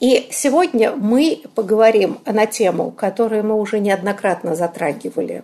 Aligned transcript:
И 0.00 0.28
сегодня 0.30 0.92
мы 0.92 1.42
поговорим 1.54 2.18
на 2.24 2.46
тему, 2.46 2.90
которую 2.90 3.44
мы 3.44 3.58
уже 3.58 3.80
неоднократно 3.80 4.54
затрагивали 4.54 5.42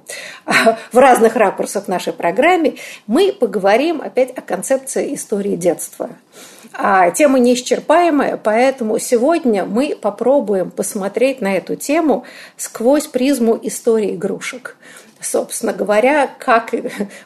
в 0.93 0.99
разных 0.99 1.37
ракурсах 1.37 1.89
нашей 1.89 2.13
программе. 2.13 2.75
Мы 3.07 3.33
поговорим 3.33 4.01
опять 4.01 4.37
о 4.37 4.41
концепции 4.41 5.15
истории 5.15 5.57
детства. 5.57 6.11
А 6.73 7.11
тема 7.11 7.39
неисчерпаемая, 7.39 8.37
поэтому 8.37 8.99
сегодня 8.99 9.65
мы 9.65 9.97
попробуем 10.01 10.71
посмотреть 10.71 11.41
на 11.41 11.57
эту 11.57 11.77
тему 11.77 12.25
сквозь 12.57 13.07
призму 13.07 13.59
истории 13.63 14.15
игрушек 14.15 14.77
собственно 15.25 15.73
говоря, 15.73 16.31
как 16.39 16.75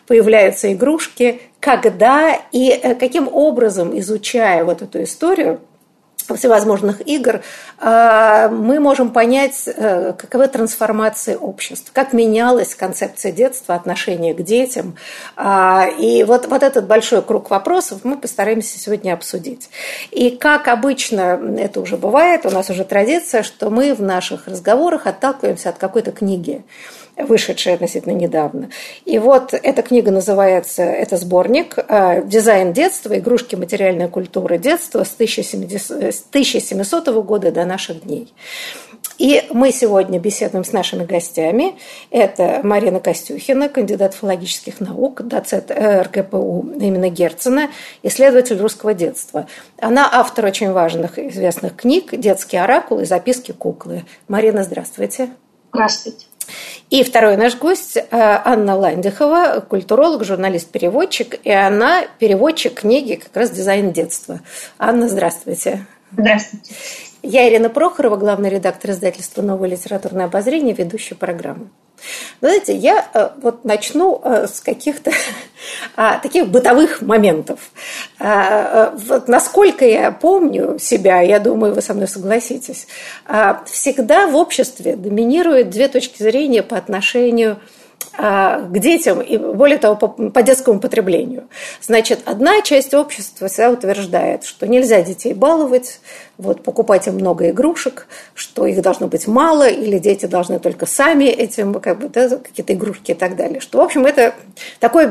появляются 0.07 0.73
игрушки, 0.73 1.41
когда 1.61 2.41
и 2.53 2.71
э, 2.71 2.95
каким 2.95 3.29
образом, 3.29 3.99
изучая 3.99 4.65
вот 4.65 4.83
эту 4.83 5.03
историю, 5.03 5.61
всевозможных 6.35 7.07
игр, 7.07 7.43
а, 7.79 8.49
мы 8.49 8.81
можем 8.81 9.11
понять, 9.11 9.65
э, 9.67 10.13
каковы 10.17 10.49
трансформации 10.49 11.35
общества, 11.35 11.91
как 11.93 12.13
менялась 12.13 12.75
концепция 12.75 13.33
детства, 13.33 13.75
отношение 13.75 14.35
к 14.35 14.43
детям. 14.43 14.97
А, 15.37 15.89
и 15.99 16.25
вот, 16.25 16.47
вот 16.47 16.63
этот 16.63 16.87
большой 16.87 17.23
круг 17.23 17.51
вопросов 17.51 18.01
мы 18.05 18.17
постараемся 18.17 18.79
сегодня 18.79 19.13
обсудить. 19.13 19.71
И 20.11 20.31
как 20.31 20.69
обычно 20.69 21.41
это 21.59 21.81
уже 21.81 21.97
бывает, 21.97 22.47
у 22.47 22.51
нас 22.51 22.71
уже 22.71 22.85
традиция, 22.85 23.43
что 23.43 23.71
мы 23.71 23.95
в 23.95 24.03
наших 24.03 24.47
разговорах 24.49 25.07
отталкиваемся 25.07 25.71
от 25.71 25.79
какой-то 25.79 26.13
книги 26.13 26.65
вышедшая 27.27 27.75
относительно 27.75 28.13
недавно. 28.13 28.71
И 29.05 29.19
вот 29.19 29.55
эта 29.55 29.83
книга 29.83 30.11
называется, 30.11 30.83
это 30.83 31.17
сборник 31.17 31.79
э, 31.79 32.23
«Дизайн 32.25 32.73
детства. 32.73 33.19
Игрушки. 33.19 33.57
Материальная 33.57 34.09
культура 34.09 34.59
детства» 34.59 35.05
с 35.05 35.15
1700 35.15 37.09
года 37.25 37.53
до 37.53 37.65
наших 37.65 38.05
дней. 38.05 38.33
И 39.19 39.45
мы 39.51 39.73
сегодня 39.73 40.21
беседуем 40.21 40.65
с 40.65 40.73
нашими 40.73 41.05
гостями. 41.05 41.77
Это 42.11 42.61
Марина 42.63 43.01
Костюхина, 43.01 43.69
кандидат 43.69 44.15
филологических 44.15 44.81
наук, 44.81 45.23
доцент 45.23 45.71
э, 45.71 46.03
РГПУ 46.03 46.75
именно 46.77 47.09
Герцена, 47.11 47.69
исследователь 48.05 48.59
русского 48.59 48.95
детства. 48.95 49.49
Она 49.81 50.09
автор 50.11 50.45
очень 50.47 50.71
важных 50.71 51.19
известных 51.19 51.75
книг 51.75 52.17
«Детский 52.17 52.59
оракул» 52.59 53.01
и 53.01 53.05
«Записки 53.05 53.51
куклы». 53.51 54.05
Марина, 54.29 54.63
здравствуйте. 54.63 55.31
Здравствуйте. 55.73 56.27
И 56.91 57.03
второй 57.03 57.37
наш 57.37 57.57
гость 57.57 57.97
э, 57.97 58.05
Анна 58.11 58.77
Ландихова, 58.77 59.61
культуролог, 59.61 60.25
журналист-переводчик, 60.25 61.39
и 61.45 61.51
она 61.51 62.05
переводчик 62.19 62.81
книги 62.81 63.15
как 63.15 63.37
раз 63.37 63.51
«Дизайн 63.51 63.93
детства». 63.93 64.41
Анна, 64.79 65.09
здравствуйте. 65.09 65.87
Здравствуйте. 66.13 66.75
Я 67.23 67.49
Ирина 67.49 67.69
Прохорова, 67.69 68.17
главный 68.17 68.49
редактор 68.49 68.93
издательства 68.93 69.43
«Новое 69.43 69.71
литературное 69.71 70.27
обозрение», 70.27 70.73
ведущая 70.73 71.17
программы. 71.17 71.69
Знаете, 72.41 72.77
я 72.77 73.09
э, 73.13 73.31
вот 73.43 73.65
начну 73.65 74.21
э, 74.23 74.47
с 74.47 74.61
каких-то 74.61 75.11
а, 75.97 76.19
таких 76.19 76.47
бытовых 76.47 77.03
моментов. 77.03 77.59
А, 78.21 78.95
вот 78.97 79.27
насколько 79.27 79.85
я 79.85 80.13
помню 80.13 80.79
себя, 80.79 81.21
я 81.21 81.41
думаю, 81.41 81.75
вы 81.75 81.83
со 81.83 81.93
мной 81.95 82.07
согласитесь, 82.07 82.87
а, 83.27 83.65
всегда 83.67 84.29
в 84.29 84.37
обществе 84.37 84.95
доминируют 84.95 85.71
две 85.71 85.89
точки 85.89 86.23
зрения 86.23 86.63
по 86.63 86.77
отношению 86.77 87.57
к 87.57 87.61
к 88.19 88.73
детям 88.73 89.21
и, 89.21 89.37
более 89.37 89.79
того, 89.79 89.95
по, 89.95 90.09
по 90.09 90.43
детскому 90.43 90.81
потреблению. 90.81 91.49
Значит, 91.81 92.23
одна 92.25 92.63
часть 92.63 92.93
общества 92.93 93.47
всегда 93.47 93.71
утверждает, 93.71 94.43
что 94.43 94.67
нельзя 94.67 95.03
детей 95.03 95.35
баловать, 95.35 96.01
вот, 96.37 96.65
покупать 96.65 97.07
им 97.07 97.15
много 97.15 97.51
игрушек, 97.51 98.09
что 98.35 98.67
их 98.67 98.83
должно 98.83 99.07
быть 99.07 99.29
мало, 99.29 99.69
или 99.69 99.99
дети 99.99 100.27
должны 100.27 100.59
только 100.59 100.85
сами 100.85 101.27
этим, 101.27 101.75
как 101.75 102.01
бы, 102.01 102.09
да, 102.09 102.29
какие-то 102.29 102.73
игрушки 102.73 103.13
и 103.13 103.15
так 103.15 103.37
далее. 103.37 103.61
Что, 103.61 103.79
в 103.79 103.83
общем, 103.83 104.05
это 104.05 104.35
такое 104.81 105.09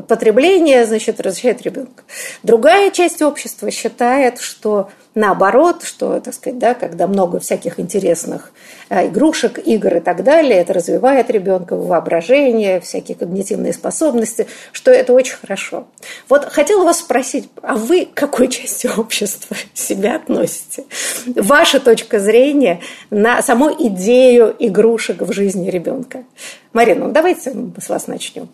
потребление, 0.00 0.86
значит, 0.86 1.20
разрешает 1.20 1.60
ребенка. 1.60 2.04
Другая 2.42 2.90
часть 2.90 3.20
общества 3.20 3.70
считает, 3.70 4.40
что 4.40 4.88
наоборот, 5.14 5.82
что, 5.82 6.20
так 6.20 6.34
сказать, 6.34 6.58
да, 6.58 6.74
когда 6.74 7.06
много 7.06 7.40
всяких 7.40 7.80
интересных 7.80 8.52
э, 8.88 9.08
игрушек, 9.08 9.58
игр 9.64 9.96
и 9.96 10.00
так 10.00 10.22
далее, 10.22 10.58
это 10.58 10.72
развивает 10.72 11.30
ребенка 11.30 11.76
воображение, 11.76 12.80
всякие 12.80 13.16
когнитивные 13.16 13.72
способности, 13.72 14.46
что 14.72 14.90
это 14.90 15.12
очень 15.12 15.36
хорошо. 15.36 15.86
Вот 16.28 16.44
хотела 16.44 16.84
вас 16.84 17.00
спросить, 17.00 17.48
а 17.62 17.74
вы 17.76 18.06
к 18.06 18.14
какой 18.14 18.48
части 18.48 18.88
общества 18.96 19.56
себя 19.74 20.16
относите? 20.16 20.84
Ваша 21.26 21.80
точка 21.80 22.20
зрения 22.20 22.80
на 23.10 23.42
саму 23.42 23.70
идею 23.86 24.54
игрушек 24.58 25.22
в 25.22 25.32
жизни 25.32 25.70
ребенка. 25.70 26.24
Марина, 26.72 27.06
ну 27.06 27.12
давайте 27.12 27.52
мы 27.52 27.72
с 27.80 27.88
вас 27.88 28.06
начнем. 28.06 28.48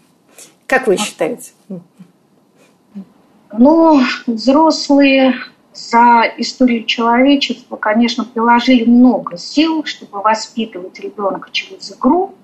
Как 0.66 0.86
вы 0.86 0.96
считаете? 0.96 1.50
Ну, 3.52 4.02
взрослые 4.26 5.34
за 5.76 6.22
историю 6.38 6.84
человечества, 6.84 7.76
конечно, 7.76 8.24
приложили 8.24 8.84
много 8.84 9.36
сил, 9.36 9.84
чтобы 9.84 10.22
воспитывать 10.22 10.98
ребенка 11.00 11.50
через 11.52 11.92
игру. 11.92 12.34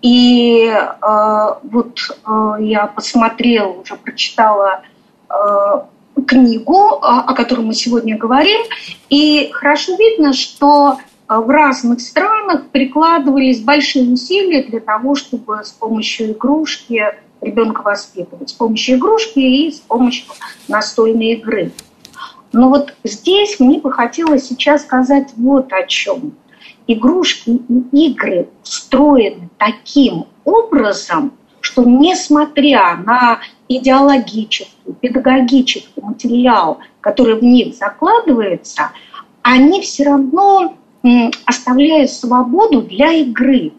И 0.00 0.66
э, 0.66 1.46
вот 1.62 1.98
э, 2.26 2.54
я 2.60 2.86
посмотрела, 2.86 3.68
уже 3.68 3.96
прочитала 3.96 4.82
э, 5.30 5.80
книгу, 6.26 6.98
о 7.00 7.34
которой 7.34 7.62
мы 7.62 7.74
сегодня 7.74 8.16
говорим, 8.16 8.60
и 9.08 9.50
хорошо 9.52 9.96
видно, 9.96 10.32
что 10.32 10.98
в 11.28 11.50
разных 11.50 12.00
странах 12.00 12.66
прикладывались 12.68 13.60
большие 13.60 14.12
усилия 14.12 14.62
для 14.62 14.80
того, 14.80 15.14
чтобы 15.14 15.64
с 15.64 15.72
помощью 15.72 16.32
игрушки 16.32 17.02
ребенка 17.40 17.82
воспитывать, 17.82 18.50
с 18.50 18.52
помощью 18.52 18.98
игрушки 18.98 19.38
и 19.38 19.70
с 19.70 19.80
помощью 19.80 20.26
настольной 20.68 21.32
игры. 21.32 21.72
Но 22.54 22.68
вот 22.68 22.94
здесь 23.02 23.58
мне 23.58 23.80
бы 23.80 23.92
хотелось 23.92 24.46
сейчас 24.46 24.82
сказать 24.82 25.30
вот 25.36 25.72
о 25.72 25.84
чем. 25.86 26.34
Игрушки 26.86 27.50
и 27.50 28.06
игры 28.06 28.48
встроены 28.62 29.50
таким 29.58 30.26
образом, 30.44 31.32
что 31.60 31.82
несмотря 31.82 32.96
на 32.96 33.40
идеологический, 33.68 34.92
педагогический 35.00 36.00
материал, 36.00 36.78
который 37.00 37.34
в 37.34 37.42
них 37.42 37.74
закладывается, 37.74 38.92
они 39.42 39.80
все 39.80 40.04
равно 40.04 40.76
оставляют 41.46 42.10
свободу 42.12 42.82
для 42.82 43.12
игры. 43.14 43.72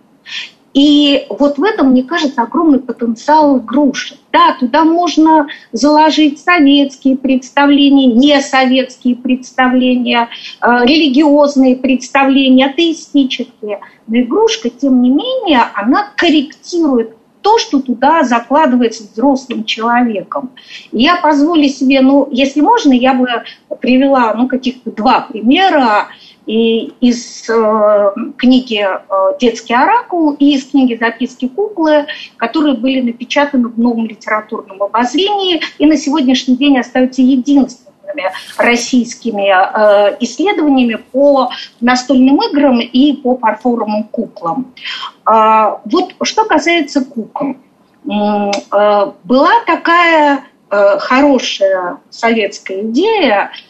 И 0.75 1.25
вот 1.29 1.57
в 1.57 1.63
этом, 1.63 1.91
мне 1.91 2.03
кажется, 2.03 2.41
огромный 2.41 2.79
потенциал 2.79 3.59
игрушек. 3.59 4.17
Да, 4.33 4.57
туда 4.59 4.83
можно 4.83 5.47
заложить 5.71 6.39
советские 6.41 7.15
представления, 7.15 8.07
несоветские 8.07 9.15
представления, 9.15 10.27
э, 10.61 10.67
религиозные 10.83 11.77
представления, 11.77 12.65
атеистические. 12.65 13.79
Но 14.07 14.17
игрушка, 14.17 14.69
тем 14.69 15.01
не 15.01 15.09
менее, 15.11 15.61
она 15.75 16.09
корректирует 16.17 17.15
то, 17.41 17.57
что 17.57 17.79
туда 17.79 18.23
закладывается 18.23 19.03
взрослым 19.03 19.63
человеком. 19.63 20.49
Я 20.91 21.15
позволю 21.15 21.69
себе, 21.69 22.01
ну, 22.01 22.27
если 22.31 22.59
можно, 22.59 22.91
я 22.91 23.13
бы 23.13 23.27
привела 23.79 24.33
ну, 24.33 24.49
каких-то 24.49 24.91
два 24.91 25.21
примера 25.21 26.07
и 26.45 26.93
из 27.01 27.49
э, 27.49 28.11
книги 28.37 28.85
э, 28.85 29.37
«Детский 29.39 29.73
оракул» 29.73 30.33
и 30.33 30.55
из 30.55 30.65
книги 30.65 30.95
«Записки 30.99 31.47
куклы», 31.47 32.05
которые 32.37 32.75
были 32.75 33.01
напечатаны 33.01 33.69
в 33.69 33.79
новом 33.79 34.05
литературном 34.05 34.83
обозрении 34.83 35.61
и 35.79 35.85
на 35.85 35.97
сегодняшний 35.97 36.55
день 36.55 36.77
остаются 36.77 37.21
единственными 37.21 38.31
российскими 38.57 39.49
э, 39.49 40.17
исследованиями 40.19 40.95
по 41.11 41.49
настольным 41.81 42.39
играм 42.43 42.79
и 42.79 43.13
по 43.13 43.37
фарфоровым 43.37 44.03
куклам. 44.03 44.73
Э, 45.27 45.77
вот 45.85 46.13
что 46.21 46.45
касается 46.45 47.03
кукол. 47.03 47.55
Э, 48.07 49.11
была 49.23 49.51
такая 49.65 50.43
э, 50.69 50.99
хорошая 50.99 51.97
советская 52.11 52.83
идея– 52.83 53.51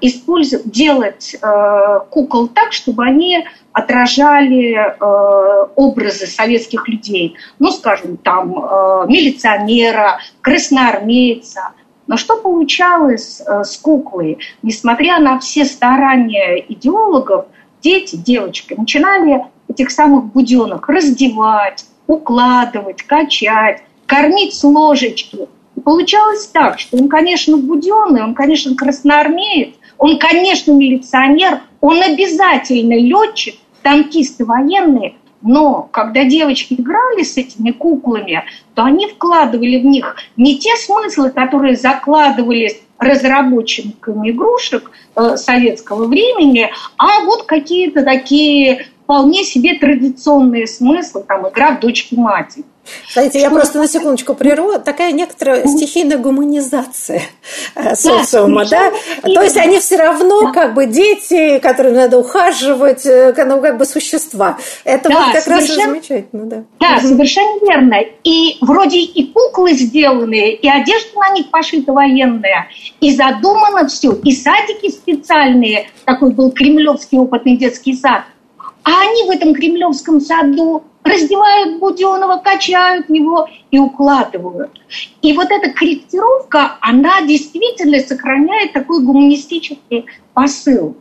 использовать, 0.00 0.70
делать 0.70 1.36
э, 1.40 2.00
кукол 2.10 2.48
так, 2.48 2.72
чтобы 2.72 3.04
они 3.04 3.46
отражали 3.72 4.74
э, 4.74 5.66
образы 5.76 6.26
советских 6.26 6.88
людей. 6.88 7.36
Ну, 7.58 7.70
скажем, 7.70 8.16
там 8.16 8.52
э, 8.52 9.06
милиционера, 9.08 10.18
красноармейца. 10.40 11.72
Но 12.06 12.16
что 12.16 12.36
получалось 12.36 13.40
с 13.40 13.76
куклой? 13.78 14.38
Несмотря 14.62 15.18
на 15.20 15.38
все 15.38 15.64
старания 15.64 16.62
идеологов, 16.68 17.46
дети, 17.82 18.16
девочки 18.16 18.74
начинали 18.74 19.44
этих 19.68 19.90
самых 19.90 20.26
буденок 20.26 20.88
раздевать, 20.88 21.86
укладывать, 22.06 23.02
качать, 23.02 23.82
кормить 24.06 24.54
с 24.54 24.64
ложечки 24.64 25.48
получалось 25.84 26.46
так, 26.46 26.78
что 26.78 26.96
он, 26.96 27.08
конечно, 27.08 27.56
буденный, 27.56 28.22
он, 28.22 28.34
конечно, 28.34 28.74
красноармеец, 28.74 29.74
он, 29.98 30.18
конечно, 30.18 30.72
милиционер, 30.72 31.60
он 31.80 32.02
обязательно 32.02 32.94
летчик, 32.94 33.54
танкисты 33.82 34.44
военные, 34.44 35.14
но 35.42 35.88
когда 35.92 36.24
девочки 36.24 36.74
играли 36.74 37.22
с 37.22 37.36
этими 37.36 37.70
куклами, 37.70 38.44
то 38.74 38.82
они 38.84 39.06
вкладывали 39.06 39.78
в 39.78 39.84
них 39.84 40.16
не 40.36 40.58
те 40.58 40.74
смыслы, 40.76 41.30
которые 41.30 41.76
закладывались 41.76 42.80
разработчиками 42.98 44.30
игрушек 44.30 44.90
э, 45.16 45.36
советского 45.36 46.06
времени, 46.06 46.70
а 46.96 47.24
вот 47.24 47.42
какие-то 47.42 48.02
такие 48.02 48.86
вполне 49.02 49.44
себе 49.44 49.78
традиционные 49.78 50.66
смыслы, 50.66 51.22
там, 51.28 51.46
игра 51.48 51.72
в 51.72 51.80
дочки-матери. 51.80 52.64
Знаете, 53.12 53.40
я 53.40 53.50
просто 53.50 53.78
на 53.78 53.88
секундочку 53.88 54.34
прерву. 54.34 54.78
Такая 54.78 55.12
некоторая 55.12 55.66
стихийная 55.66 56.18
гуманизация 56.18 57.22
социума, 57.94 58.66
да? 58.66 58.92
То 59.22 59.42
есть 59.42 59.56
они 59.56 59.78
все 59.80 59.96
равно 59.96 60.52
как 60.52 60.74
бы 60.74 60.86
дети, 60.86 61.58
которым 61.60 61.94
надо 61.94 62.18
ухаживать, 62.18 63.06
э, 63.06 63.34
ну, 63.46 63.60
как 63.60 63.78
бы 63.78 63.84
существа. 63.84 64.58
Это 64.84 65.10
вот 65.10 65.32
как 65.32 65.46
раз 65.46 65.66
замечательно, 65.66 66.44
да. 66.46 66.64
Да, 66.80 67.00
совершенно 67.00 67.60
верно. 67.60 67.96
И 68.24 68.58
вроде 68.60 68.98
и 68.98 69.32
куклы 69.32 69.72
сделанные, 69.72 70.54
и 70.54 70.68
одежда 70.68 71.18
на 71.18 71.34
них 71.34 71.50
пошита 71.50 71.92
военная, 71.92 72.68
и 73.00 73.14
задумано 73.14 73.88
все, 73.88 74.12
и 74.12 74.32
садики 74.32 74.90
специальные, 74.90 75.88
такой 76.04 76.32
был 76.32 76.50
кремлевский 76.50 77.18
опытный 77.18 77.56
детский 77.56 77.94
сад, 77.94 78.24
а 78.84 78.90
они 79.00 79.24
в 79.24 79.30
этом 79.30 79.54
кремлевском 79.54 80.20
саду 80.20 80.84
раздевают 81.04 81.78
Буденова, 81.78 82.38
качают 82.38 83.08
его 83.10 83.48
и 83.70 83.78
укладывают. 83.78 84.72
И 85.22 85.32
вот 85.34 85.50
эта 85.50 85.70
корректировка, 85.70 86.78
она 86.80 87.22
действительно 87.22 88.00
сохраняет 88.00 88.72
такой 88.72 89.02
гуманистический 89.02 90.06
посыл. 90.32 90.96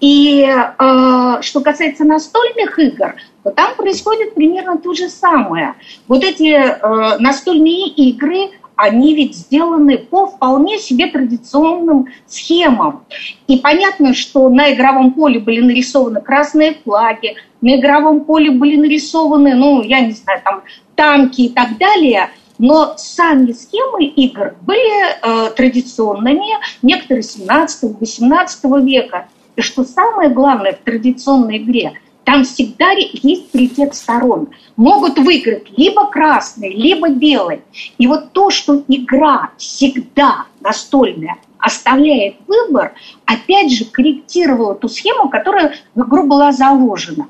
И 0.00 0.42
э, 0.44 1.38
что 1.42 1.60
касается 1.60 2.04
настольных 2.04 2.78
игр, 2.78 3.14
то 3.44 3.50
там 3.50 3.76
происходит 3.76 4.34
примерно 4.34 4.78
то 4.78 4.94
же 4.94 5.08
самое. 5.08 5.74
Вот 6.08 6.24
эти 6.24 6.52
э, 6.52 7.18
настольные 7.18 7.88
игры, 7.88 8.50
они 8.82 9.14
ведь 9.14 9.36
сделаны 9.36 9.96
по 9.96 10.26
вполне 10.26 10.76
себе 10.78 11.06
традиционным 11.06 12.08
схемам. 12.26 13.04
И 13.46 13.58
понятно, 13.58 14.12
что 14.12 14.48
на 14.48 14.74
игровом 14.74 15.12
поле 15.12 15.38
были 15.38 15.60
нарисованы 15.60 16.20
красные 16.20 16.74
флаги, 16.82 17.36
на 17.60 17.76
игровом 17.76 18.24
поле 18.24 18.50
были 18.50 18.74
нарисованы, 18.74 19.54
ну, 19.54 19.82
я 19.82 20.00
не 20.00 20.10
знаю, 20.10 20.40
там, 20.42 20.62
танки 20.96 21.42
и 21.42 21.48
так 21.48 21.78
далее, 21.78 22.30
но 22.58 22.94
сами 22.96 23.52
схемы 23.52 24.04
игр 24.04 24.56
были 24.62 25.12
э, 25.12 25.50
традиционными, 25.52 26.58
некоторые 26.82 27.22
17-18 27.22 28.84
века. 28.84 29.28
И 29.54 29.60
что 29.60 29.84
самое 29.84 30.28
главное 30.28 30.72
в 30.72 30.78
традиционной 30.78 31.58
игре, 31.58 31.92
там 32.24 32.44
всегда 32.44 32.90
есть 32.92 33.50
приоритет 33.50 33.94
сторон. 33.94 34.48
Могут 34.76 35.18
выиграть 35.18 35.76
либо 35.76 36.06
красный, 36.06 36.72
либо 36.72 37.08
белый. 37.08 37.62
И 37.98 38.06
вот 38.06 38.32
то, 38.32 38.50
что 38.50 38.82
игра 38.88 39.50
всегда 39.56 40.46
настольная 40.60 41.38
оставляет 41.58 42.36
выбор, 42.46 42.92
опять 43.24 43.72
же 43.72 43.84
корректировала 43.84 44.74
ту 44.74 44.88
схему, 44.88 45.28
которая 45.28 45.74
в 45.94 46.02
игру 46.02 46.26
была 46.26 46.52
заложена. 46.52 47.28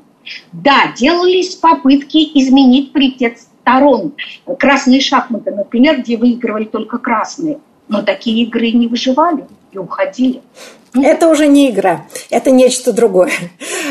Да, 0.52 0.92
делались 0.96 1.54
попытки 1.54 2.18
изменить 2.38 2.92
приоритет 2.92 3.38
сторон. 3.40 4.12
Красные 4.58 5.00
шахматы, 5.00 5.50
например, 5.50 6.00
где 6.00 6.16
выигрывали 6.16 6.64
только 6.64 6.98
красные. 6.98 7.60
Но 7.88 8.02
такие 8.02 8.44
игры 8.44 8.70
не 8.72 8.86
выживали 8.86 9.46
и 9.72 9.78
уходили. 9.78 10.42
Это 10.94 11.28
уже 11.28 11.46
не 11.46 11.70
игра, 11.70 12.04
это 12.28 12.50
нечто 12.50 12.92
другое. 12.92 13.30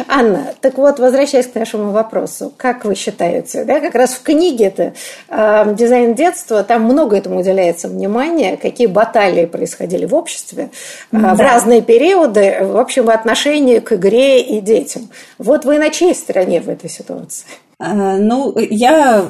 Анна, 0.08 0.54
так 0.62 0.78
вот, 0.78 1.00
возвращаясь 1.00 1.48
к 1.48 1.56
нашему 1.56 1.92
вопросу, 1.92 2.54
как 2.56 2.86
вы 2.86 2.94
считаете, 2.94 3.64
да, 3.64 3.80
как 3.80 3.96
раз 3.96 4.12
в 4.12 4.22
книге 4.22 4.66
это 4.66 4.94
э, 5.28 5.74
«Дизайн 5.76 6.14
детства», 6.14 6.64
там 6.64 6.84
много 6.84 7.18
этому 7.18 7.40
уделяется 7.40 7.88
внимания, 7.88 8.56
какие 8.56 8.86
баталии 8.86 9.46
происходили 9.46 10.06
в 10.06 10.14
обществе 10.14 10.70
э, 11.12 11.18
да. 11.18 11.34
в 11.34 11.40
разные 11.40 11.82
периоды, 11.82 12.60
в 12.62 12.78
общем, 12.78 13.06
в 13.06 13.10
отношении 13.10 13.80
к 13.80 13.94
игре 13.94 14.42
и 14.42 14.62
детям. 14.62 15.10
Вот 15.40 15.66
вы 15.66 15.80
на 15.80 15.90
чьей 15.90 16.14
стороне 16.14 16.62
в 16.62 16.70
этой 16.70 16.90
ситуации? 16.90 17.46
Э, 17.80 18.18
ну, 18.18 18.56
я 18.58 19.26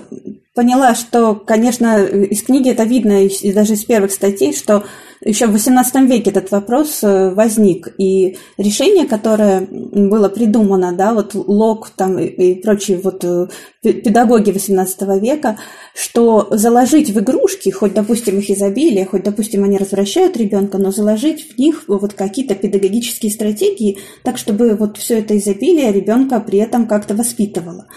поняла, 0.53 0.95
что, 0.95 1.36
конечно, 1.36 2.03
из 2.03 2.44
книги 2.44 2.69
это 2.69 2.83
видно, 2.83 3.25
и 3.25 3.53
даже 3.53 3.74
из 3.74 3.86
первых 3.86 4.12
статей, 4.12 4.53
что 4.53 4.83
еще 5.24 5.45
в 5.45 5.56
XVIII 5.56 6.07
веке 6.07 6.31
этот 6.31 6.50
вопрос 6.51 7.03
э, 7.03 7.33
возник, 7.33 7.94
и 8.00 8.38
решение, 8.57 9.06
которое 9.06 9.62
было 9.69 10.30
придумано, 10.30 10.94
да, 10.94 11.13
вот 11.13 11.36
Лок 11.36 11.92
там 11.92 12.18
и, 12.18 12.56
прочие 12.56 12.98
вот 12.98 13.24
э, 13.24 13.48
педагоги 13.81 14.51
XVIII 14.51 15.20
века, 15.20 15.58
что 15.93 16.48
заложить 16.51 17.12
в 17.12 17.20
игрушки, 17.20 17.70
хоть, 17.70 17.93
допустим, 17.93 18.39
их 18.39 18.50
изобилие, 18.50 19.05
хоть, 19.05 19.24
допустим, 19.24 19.63
они 19.63 19.77
развращают 19.77 20.36
ребенка, 20.38 20.79
но 20.79 20.91
заложить 20.91 21.53
в 21.53 21.60
них 21.60 21.84
вот 21.88 22.13
какие-то 22.13 22.55
педагогические 22.55 23.31
стратегии, 23.31 24.00
так, 24.24 24.38
чтобы 24.39 24.75
вот 24.75 24.98
все 24.98 25.20
это 25.20 25.38
изобилие 25.38 25.91
ребенка 25.91 26.39
при 26.39 26.60
этом 26.60 26.88
как-то 26.88 27.13
воспитывало. 27.13 27.88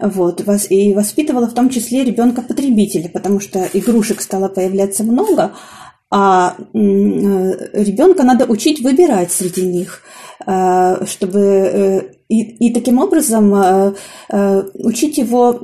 Вот, 0.00 0.42
и 0.70 0.94
воспитывала 0.94 1.46
в 1.46 1.54
том 1.54 1.70
числе 1.70 2.04
ребенка-потребителя, 2.04 3.08
потому 3.08 3.40
что 3.40 3.68
игрушек 3.72 4.20
стало 4.20 4.48
появляться 4.48 5.02
много, 5.02 5.52
а 6.10 6.54
э, 6.58 6.64
ребенка 6.72 8.22
надо 8.22 8.46
учить 8.46 8.80
выбирать 8.80 9.32
среди 9.32 9.66
них, 9.66 10.02
чтобы 10.40 11.40
э, 11.40 12.02
и, 12.28 12.68
и 12.68 12.72
таким 12.74 12.98
образом 12.98 13.94
учить 14.74 15.16
его 15.16 15.58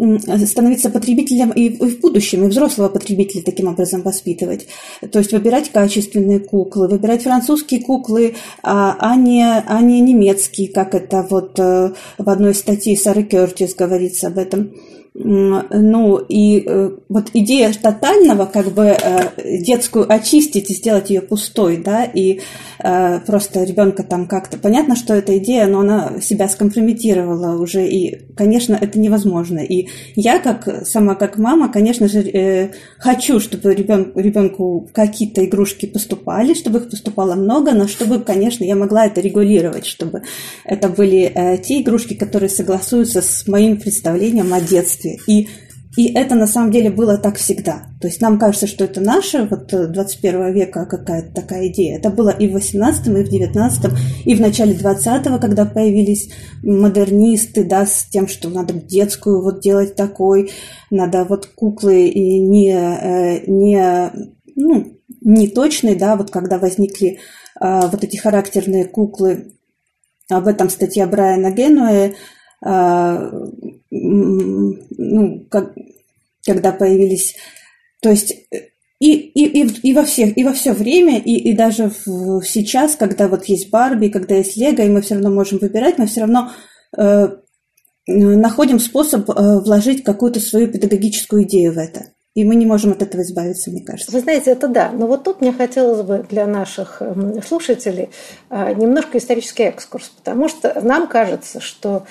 становиться 0.46 0.88
потребителем 0.88 1.50
и 1.50 1.68
в 1.68 2.00
будущем, 2.00 2.44
и 2.44 2.48
взрослого 2.48 2.88
потребителя 2.88 3.42
таким 3.42 3.68
образом 3.68 4.02
воспитывать. 4.02 4.66
То 5.12 5.18
есть 5.18 5.32
выбирать 5.32 5.70
качественные 5.70 6.40
куклы, 6.40 6.88
выбирать 6.88 7.22
французские 7.22 7.82
куклы, 7.82 8.36
а, 8.62 8.96
а, 8.98 9.14
не, 9.16 9.44
а 9.44 9.80
не 9.82 10.00
немецкие, 10.00 10.72
как 10.72 10.94
это 10.94 11.26
вот 11.28 11.58
в 11.58 11.94
одной 12.16 12.54
статье 12.54 12.96
Сары 12.96 13.24
Кертис 13.24 13.74
говорится 13.74 14.28
об 14.28 14.38
этом. 14.38 14.72
Ну, 15.16 16.18
и 16.18 16.64
э, 16.66 16.90
вот 17.08 17.30
идея 17.34 17.72
тотального, 17.72 18.46
как 18.46 18.72
бы 18.72 18.86
э, 18.86 19.60
детскую 19.60 20.12
очистить 20.12 20.72
и 20.72 20.74
сделать 20.74 21.08
ее 21.08 21.20
пустой, 21.20 21.76
да, 21.76 22.02
и 22.02 22.40
э, 22.80 23.20
просто 23.20 23.62
ребенка 23.62 24.02
там 24.02 24.26
как-то... 24.26 24.58
Понятно, 24.64 24.96
что 24.96 25.12
эта 25.12 25.36
идея, 25.36 25.66
но 25.66 25.80
она 25.80 26.22
себя 26.22 26.48
скомпрометировала 26.48 27.60
уже, 27.60 27.86
и, 27.86 28.32
конечно, 28.34 28.74
это 28.74 28.98
невозможно. 28.98 29.58
И 29.58 29.88
я, 30.16 30.38
как 30.38 30.86
сама 30.86 31.16
как 31.16 31.36
мама, 31.36 31.70
конечно 31.70 32.08
же, 32.08 32.70
хочу, 32.96 33.40
чтобы 33.40 33.74
ребен, 33.74 34.12
ребенку 34.14 34.88
какие-то 34.94 35.44
игрушки 35.44 35.84
поступали, 35.84 36.54
чтобы 36.54 36.78
их 36.78 36.88
поступало 36.88 37.34
много, 37.34 37.72
но 37.72 37.86
чтобы, 37.86 38.20
конечно, 38.20 38.64
я 38.64 38.74
могла 38.74 39.04
это 39.04 39.20
регулировать, 39.20 39.84
чтобы 39.84 40.22
это 40.64 40.88
были 40.88 41.60
те 41.62 41.82
игрушки, 41.82 42.14
которые 42.14 42.48
согласуются 42.48 43.20
с 43.20 43.46
моим 43.46 43.76
представлением 43.78 44.54
о 44.54 44.62
детстве. 44.62 45.18
И 45.26 45.46
И 45.96 46.12
это 46.12 46.34
на 46.34 46.46
самом 46.46 46.72
деле 46.72 46.90
было 46.90 47.16
так 47.18 47.36
всегда. 47.36 47.84
То 48.00 48.08
есть 48.08 48.20
нам 48.20 48.38
кажется, 48.38 48.66
что 48.66 48.84
это 48.84 49.00
наше, 49.00 49.46
вот 49.48 49.68
21 49.68 50.40
э, 50.40 50.52
века 50.52 50.86
какая-то 50.86 51.32
такая 51.32 51.68
идея. 51.68 51.98
Это 51.98 52.10
было 52.10 52.30
и 52.30 52.48
в 52.48 52.52
18 52.52 53.06
и 53.06 53.10
в 53.10 53.28
19 53.28 53.92
и 54.24 54.34
в 54.34 54.40
начале 54.40 54.74
20 54.74 55.24
когда 55.40 55.64
появились 55.64 56.30
модернисты, 56.62 57.64
да, 57.64 57.86
с 57.86 58.04
тем, 58.10 58.26
что 58.26 58.48
надо 58.48 58.74
детскую 58.74 59.42
вот 59.42 59.60
делать 59.60 59.94
такой, 59.94 60.50
надо 60.90 61.24
вот 61.24 61.46
куклы 61.46 62.10
не, 62.10 62.72
э, 62.72 63.44
не, 63.46 64.10
ну, 64.56 64.98
не 65.20 65.48
точные, 65.48 65.94
да, 65.94 66.16
вот 66.16 66.30
когда 66.30 66.58
возникли 66.58 67.18
а, 67.58 67.86
вот 67.86 68.04
эти 68.04 68.16
характерные 68.16 68.84
куклы, 68.84 69.52
об 70.30 70.46
этом 70.46 70.70
статья 70.70 71.06
Брайана 71.06 71.50
Генуэ, 71.50 72.14
ну, 72.64 73.46
как, 75.50 75.74
когда 76.46 76.72
появились, 76.72 77.36
то 78.00 78.10
есть 78.10 78.34
и, 79.00 79.12
и, 79.12 79.62
и, 79.62 79.90
и 79.90 79.94
во 79.94 80.04
всех, 80.04 80.38
и 80.38 80.44
во 80.44 80.52
все 80.52 80.72
время, 80.72 81.18
и, 81.18 81.32
и 81.32 81.52
даже 81.52 81.90
в, 82.06 82.42
сейчас, 82.42 82.96
когда 82.96 83.28
вот 83.28 83.44
есть 83.46 83.70
Барби, 83.70 84.08
когда 84.08 84.36
есть 84.36 84.56
Лего, 84.56 84.82
и 84.82 84.88
мы 84.88 85.02
все 85.02 85.14
равно 85.14 85.30
можем 85.30 85.58
выбирать, 85.58 85.98
мы 85.98 86.06
все 86.06 86.22
равно 86.22 86.52
э, 86.96 87.28
находим 88.06 88.78
способ 88.78 89.28
э, 89.28 89.60
вложить 89.60 90.04
какую-то 90.04 90.40
свою 90.40 90.68
педагогическую 90.68 91.42
идею 91.42 91.74
в 91.74 91.78
это. 91.78 92.14
И 92.34 92.44
мы 92.44 92.56
не 92.56 92.66
можем 92.66 92.92
от 92.92 93.02
этого 93.02 93.22
избавиться, 93.22 93.70
мне 93.70 93.84
кажется. 93.84 94.10
Вы 94.10 94.20
знаете, 94.20 94.50
это 94.50 94.66
да. 94.66 94.90
Но 94.90 95.06
вот 95.06 95.22
тут 95.22 95.40
мне 95.40 95.52
хотелось 95.52 96.02
бы 96.02 96.26
для 96.28 96.48
наших 96.48 97.00
эм, 97.00 97.40
слушателей 97.42 98.10
а, 98.50 98.72
немножко 98.72 99.18
исторический 99.18 99.64
экскурс, 99.64 100.10
потому 100.16 100.48
что 100.48 100.80
нам 100.82 101.06
кажется, 101.06 101.60
что 101.60 102.06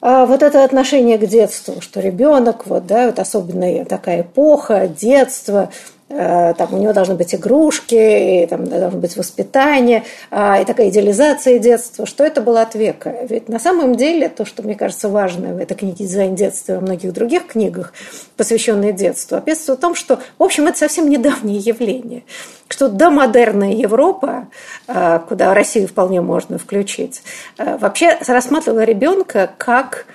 а 0.00 0.24
вот 0.24 0.42
это 0.42 0.64
отношение 0.64 1.18
к 1.18 1.26
детству, 1.26 1.80
что 1.80 2.00
ребенок, 2.00 2.66
вот, 2.66 2.86
да, 2.86 3.06
вот 3.06 3.18
особенно 3.18 3.84
такая 3.84 4.22
эпоха, 4.22 4.88
детство, 4.88 5.70
там 6.10 6.74
у 6.74 6.78
него 6.78 6.92
должны 6.92 7.14
быть 7.14 7.34
игрушки, 7.34 8.42
и 8.42 8.46
там 8.46 8.64
должно 8.66 8.98
быть 8.98 9.16
воспитание, 9.16 10.02
а, 10.30 10.60
и 10.60 10.64
такая 10.64 10.88
идеализация 10.88 11.60
детства, 11.60 12.04
что 12.04 12.24
это 12.24 12.42
было 12.42 12.62
от 12.62 12.74
века. 12.74 13.14
Ведь 13.28 13.48
на 13.48 13.60
самом 13.60 13.94
деле 13.94 14.28
то, 14.28 14.44
что 14.44 14.64
мне 14.64 14.74
кажется 14.74 15.08
важно 15.08 15.54
в 15.54 15.58
этой 15.58 15.76
книге 15.76 16.04
«Дизайн 16.04 16.34
детства» 16.34 16.72
и 16.72 16.74
во 16.76 16.80
многих 16.80 17.12
других 17.12 17.46
книгах, 17.46 17.92
посвященных 18.36 18.96
детству, 18.96 19.36
описывается 19.36 19.74
в 19.74 19.76
том, 19.76 19.94
что, 19.94 20.18
в 20.38 20.42
общем, 20.42 20.66
это 20.66 20.78
совсем 20.78 21.08
недавнее 21.08 21.58
явление, 21.58 22.24
что 22.68 22.88
домодерная 22.88 23.72
Европа, 23.72 24.48
э, 24.88 25.20
куда 25.28 25.54
Россию 25.54 25.86
вполне 25.86 26.20
можно 26.20 26.58
включить, 26.58 27.22
э, 27.58 27.76
вообще 27.78 28.18
рассматривала 28.26 28.82
ребенка 28.82 29.50
как 29.58 30.06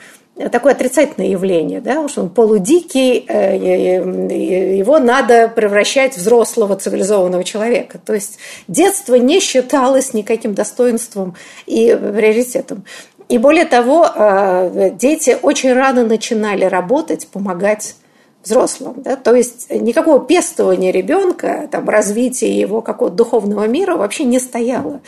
такое 0.51 0.73
отрицательное 0.73 1.29
явление, 1.29 1.79
да, 1.79 2.07
что 2.09 2.21
он 2.21 2.29
полудикий, 2.29 3.25
э, 3.27 4.77
его 4.77 4.99
надо 4.99 5.47
превращать 5.47 6.15
в 6.15 6.17
взрослого 6.17 6.75
цивилизованного 6.75 7.43
человека. 7.43 7.99
То 8.05 8.13
есть 8.13 8.37
детство 8.67 9.15
не 9.15 9.39
считалось 9.39 10.13
никаким 10.13 10.53
достоинством 10.53 11.35
и 11.65 11.95
приоритетом. 11.95 12.83
И 13.29 13.37
более 13.37 13.65
того, 13.65 14.05
э, 14.05 14.91
дети 14.93 15.37
очень 15.41 15.73
рано 15.73 16.05
начинали 16.05 16.65
работать, 16.65 17.27
помогать 17.27 17.95
взрослым. 18.45 18.95
Да? 18.97 19.15
То 19.15 19.35
есть 19.35 19.69
никакого 19.69 20.19
пестования 20.19 20.91
ребенка, 20.91 21.67
там, 21.71 21.89
развития 21.89 22.51
его 22.51 22.81
какого-то 22.81 23.15
духовного 23.15 23.67
мира 23.67 23.95
вообще 23.95 24.23
не 24.23 24.39
стояло. 24.39 25.01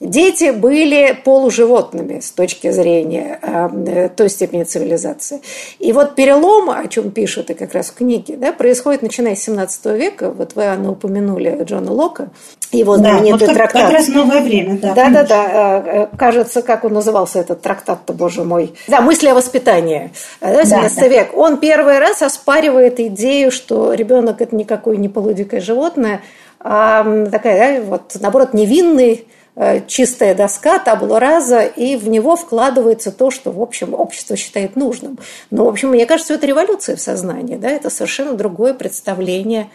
Дети 0.00 0.50
были 0.50 1.16
полуживотными 1.24 2.20
с 2.20 2.32
точки 2.32 2.70
зрения 2.70 3.38
э, 3.40 4.08
той 4.08 4.28
степени 4.28 4.64
цивилизации. 4.64 5.40
И 5.78 5.92
вот 5.92 6.14
перелом, 6.14 6.70
о 6.70 6.86
чем 6.88 7.10
пишут 7.12 7.50
и 7.50 7.54
как 7.54 7.72
раз 7.72 7.90
в 7.90 7.94
книге, 7.94 8.36
да, 8.36 8.52
происходит 8.52 9.02
начиная 9.02 9.36
с 9.36 9.42
17 9.44 9.86
века. 9.86 10.30
Вот 10.30 10.54
вы, 10.56 10.64
Анна, 10.64 10.90
упомянули 10.90 11.62
Джона 11.64 11.92
Лока, 11.92 12.30
его 12.78 12.96
знаменитый 12.96 13.40
да, 13.40 13.46
вот 13.46 13.54
трактат. 13.54 13.82
Как 13.82 13.92
раз 13.92 14.08
новое 14.08 14.40
время, 14.40 14.78
да. 14.78 14.94
Да, 14.94 15.10
да, 15.10 15.24
да. 15.24 16.08
Кажется, 16.16 16.62
как 16.62 16.84
он 16.84 16.92
назывался 16.92 17.38
этот 17.38 17.62
трактат-то, 17.62 18.12
боже 18.12 18.44
мой. 18.44 18.74
Да, 18.88 19.00
мысли 19.00 19.28
о 19.28 19.34
воспитании. 19.34 20.12
17 20.40 20.96
да, 20.98 21.08
век. 21.08 21.30
Да. 21.32 21.38
Он 21.38 21.58
первый 21.58 21.98
раз 21.98 22.22
оспаривает 22.22 23.00
идею, 23.00 23.50
что 23.50 23.92
ребенок 23.94 24.40
это 24.40 24.54
никакое 24.56 24.96
не 24.96 25.08
полудикое 25.08 25.60
животное, 25.60 26.22
а 26.60 27.26
такая, 27.30 27.80
да, 27.80 27.84
вот, 27.84 28.16
наоборот, 28.20 28.54
невинный 28.54 29.26
Э, 29.54 29.82
чистая 29.86 30.34
доска, 30.34 30.78
табло 30.78 31.18
раза, 31.18 31.60
и 31.60 31.96
в 31.96 32.08
него 32.08 32.36
вкладывается 32.36 33.12
то, 33.12 33.30
что, 33.30 33.50
в 33.50 33.60
общем, 33.60 33.92
общество 33.92 34.34
считает 34.34 34.76
нужным. 34.76 35.18
Но, 35.50 35.66
в 35.66 35.68
общем, 35.68 35.90
мне 35.90 36.06
кажется, 36.06 36.32
это 36.32 36.46
революция 36.46 36.96
в 36.96 37.00
сознании, 37.00 37.56
да, 37.56 37.68
это 37.68 37.90
совершенно 37.90 38.32
другое 38.32 38.72
представление 38.72 39.68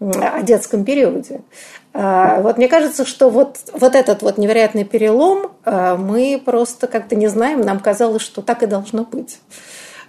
о 0.00 0.42
детском 0.42 0.84
периоде. 0.84 1.40
А, 1.92 2.40
вот 2.40 2.58
мне 2.58 2.68
кажется, 2.68 3.04
что 3.04 3.30
вот, 3.30 3.58
вот 3.72 3.94
этот 3.94 4.22
вот 4.22 4.36
невероятный 4.36 4.84
перелом 4.84 5.52
а, 5.64 5.96
мы 5.96 6.42
просто 6.44 6.88
как-то 6.88 7.14
не 7.14 7.28
знаем, 7.28 7.60
нам 7.60 7.78
казалось, 7.78 8.22
что 8.22 8.42
так 8.42 8.62
и 8.62 8.66
должно 8.66 9.04
быть. 9.04 9.38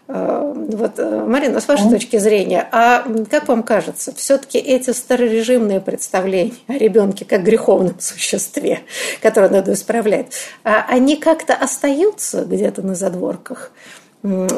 Э, 0.08 0.54
вот, 0.56 1.00
э, 1.00 1.26
Марина, 1.26 1.60
с 1.60 1.68
вашей 1.68 1.90
точки 1.90 2.18
зрения, 2.18 2.68
а 2.72 3.04
как 3.30 3.48
вам 3.48 3.64
кажется, 3.64 4.14
все-таки 4.14 4.60
эти 4.60 4.92
старорежимные 4.92 5.82
представления 5.82 6.54
о 6.68 6.74
ребенке 6.74 7.26
как 7.26 7.44
греховном 7.44 8.00
существе, 8.00 8.82
которое 9.22 9.50
надо 9.50 9.74
исправлять, 9.74 10.28
они 10.64 11.18
как-то 11.18 11.56
остаются 11.56 12.46
где-то 12.46 12.84
на 12.84 12.94
задворках? 12.94 13.72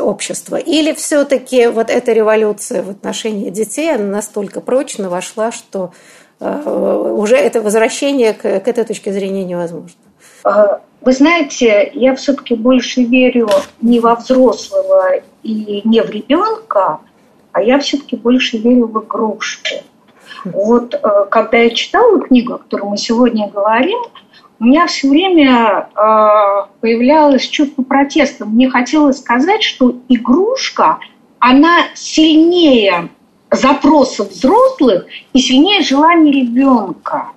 Общества? 0.01 0.55
Или 0.55 0.93
все-таки 0.93 1.67
вот 1.67 1.89
эта 1.89 2.13
революция 2.13 2.83
в 2.83 2.89
отношении 2.89 3.50
детей 3.50 3.93
она 3.93 4.05
настолько 4.05 4.62
прочно 4.62 5.09
вошла, 5.09 5.51
что 5.51 5.91
э, 6.39 7.09
уже 7.15 7.36
это 7.36 7.62
возвращение 7.62 8.33
к, 8.33 8.41
к 8.41 8.67
этой 8.67 8.83
точке 8.83 9.12
зрения 9.12 9.43
невозможно? 9.43 10.00
А, 10.43 10.81
вы 11.01 11.12
знаете, 11.13 11.91
я 11.93 12.15
все-таки 12.15 12.55
больше 12.55 13.03
верю 13.03 13.50
не 13.81 14.00
во 14.00 14.15
взрослого 14.15 15.21
и 15.43 15.81
не 15.83 16.01
в 16.01 16.09
ребенка, 16.09 17.00
а 17.51 17.62
я 17.62 17.79
все-таки 17.79 18.15
больше 18.15 18.57
верю 18.57 18.88
в 18.88 19.03
игрушки. 19.03 19.83
Вот 20.45 20.93
э, 20.93 21.25
когда 21.29 21.57
я 21.57 21.69
читала 21.71 22.19
книгу, 22.19 22.53
о 22.53 22.57
которой 22.57 22.89
мы 22.89 22.97
сегодня 22.97 23.50
говорим, 23.50 24.00
у 24.59 24.65
меня 24.65 24.87
все 24.87 25.09
время 25.09 25.89
э, 25.95 26.67
появлялось 26.81 27.47
чувство 27.47 27.83
протеста. 27.83 28.45
Мне 28.45 28.69
хотелось 28.69 29.19
сказать, 29.19 29.63
что 29.63 29.95
игрушка, 30.09 30.99
она 31.39 31.83
сильнее 31.93 33.09
запросов 33.51 34.31
взрослых 34.31 35.05
и 35.33 35.39
сильнее 35.39 35.81
желаний 35.81 36.31
ребенка. 36.31 37.29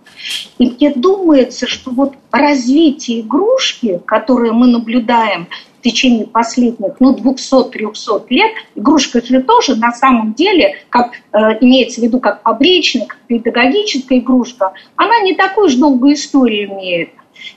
И 0.59 0.71
мне 0.71 0.93
думается, 0.95 1.67
что 1.67 1.91
вот 1.91 2.15
развитие 2.31 3.21
игрушки, 3.21 4.01
которое 4.07 4.53
мы 4.53 4.67
наблюдаем 4.67 5.49
в 5.81 5.83
течение 5.83 6.27
последних, 6.27 6.95
ну, 7.01 7.17
200-300 7.17 8.27
лет, 8.29 8.53
игрушка 8.75 9.25
же 9.25 9.43
тоже 9.43 9.77
на 9.77 9.93
самом 9.93 10.35
деле, 10.35 10.77
как 10.91 11.13
э, 11.33 11.39
имеется 11.61 12.01
в 12.01 12.05
виду 12.05 12.21
как 12.21 12.43
фабричная, 12.43 13.07
как 13.07 13.19
педагогическая 13.27 14.19
игрушка, 14.19 14.73
она 14.97 15.21
не 15.21 15.35
такую 15.35 15.71
же 15.71 15.79
долгую 15.79 16.15
историю 16.15 16.69
имеет. 16.69 17.11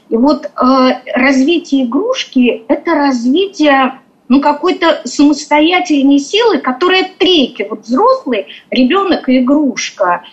И 0.09 0.15
вот 0.15 0.45
э, 0.45 0.49
развитие 1.13 1.83
игрушки– 1.85 2.63
это 2.69 2.95
развитие 2.95 3.99
ну, 4.29 4.39
какой-то 4.39 5.01
самостоятельной 5.03 6.19
силы, 6.19 6.59
которая 6.59 7.09
треки, 7.17 7.67
вот 7.69 7.81
взрослый, 7.81 8.47
ребенок 8.71 9.27
и 9.27 9.39
игрушка. 9.39 10.23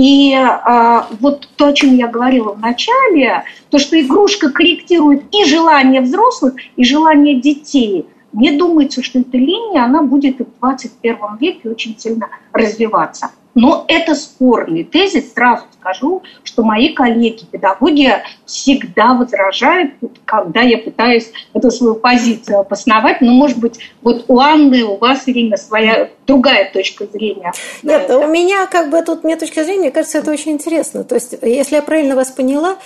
И 0.00 0.34
а, 0.34 1.08
вот 1.20 1.46
то, 1.56 1.66
о 1.66 1.72
чем 1.74 1.94
я 1.94 2.08
говорила 2.08 2.54
в 2.54 2.58
начале, 2.58 3.44
то, 3.68 3.78
что 3.78 4.00
игрушка 4.00 4.50
корректирует 4.50 5.24
и 5.30 5.44
желания 5.44 6.00
взрослых, 6.00 6.54
и 6.76 6.84
желания 6.84 7.34
детей. 7.34 8.06
Мне 8.32 8.52
думается, 8.52 9.02
что 9.02 9.18
эта 9.18 9.36
линия, 9.36 9.84
она 9.84 10.02
будет 10.02 10.40
и 10.40 10.44
в 10.44 10.58
21 10.58 11.36
веке 11.38 11.68
очень 11.68 11.98
сильно 11.98 12.30
развиваться. 12.54 13.30
Но 13.60 13.84
это 13.88 14.14
спорный 14.14 14.84
тезис. 14.84 15.34
Сразу 15.34 15.64
скажу, 15.78 16.22
что 16.44 16.62
мои 16.62 16.94
коллеги, 16.94 17.44
педагоги 17.44 18.10
всегда 18.46 19.12
возражают, 19.12 19.92
когда 20.24 20.62
я 20.62 20.78
пытаюсь 20.78 21.30
эту 21.52 21.70
свою 21.70 21.94
позицию 21.96 22.60
обосновать. 22.60 23.20
Но, 23.20 23.32
может 23.32 23.58
быть, 23.58 23.78
вот 24.00 24.24
у 24.28 24.40
Анны, 24.40 24.82
у 24.84 24.96
вас, 24.96 25.24
Ирина, 25.26 25.58
своя 25.58 26.08
другая 26.26 26.72
точка 26.72 27.04
зрения. 27.04 27.52
Нет, 27.82 28.08
у 28.08 28.28
меня 28.28 28.66
как 28.66 28.88
бы 28.88 29.02
тут, 29.02 29.24
мне 29.24 29.36
точка 29.36 29.62
зрения, 29.62 29.80
мне 29.80 29.90
кажется, 29.90 30.18
это 30.18 30.30
очень 30.30 30.52
интересно. 30.52 31.04
То 31.04 31.16
есть, 31.16 31.34
если 31.42 31.74
я 31.74 31.82
правильно 31.82 32.16
вас 32.16 32.30
поняла, 32.30 32.78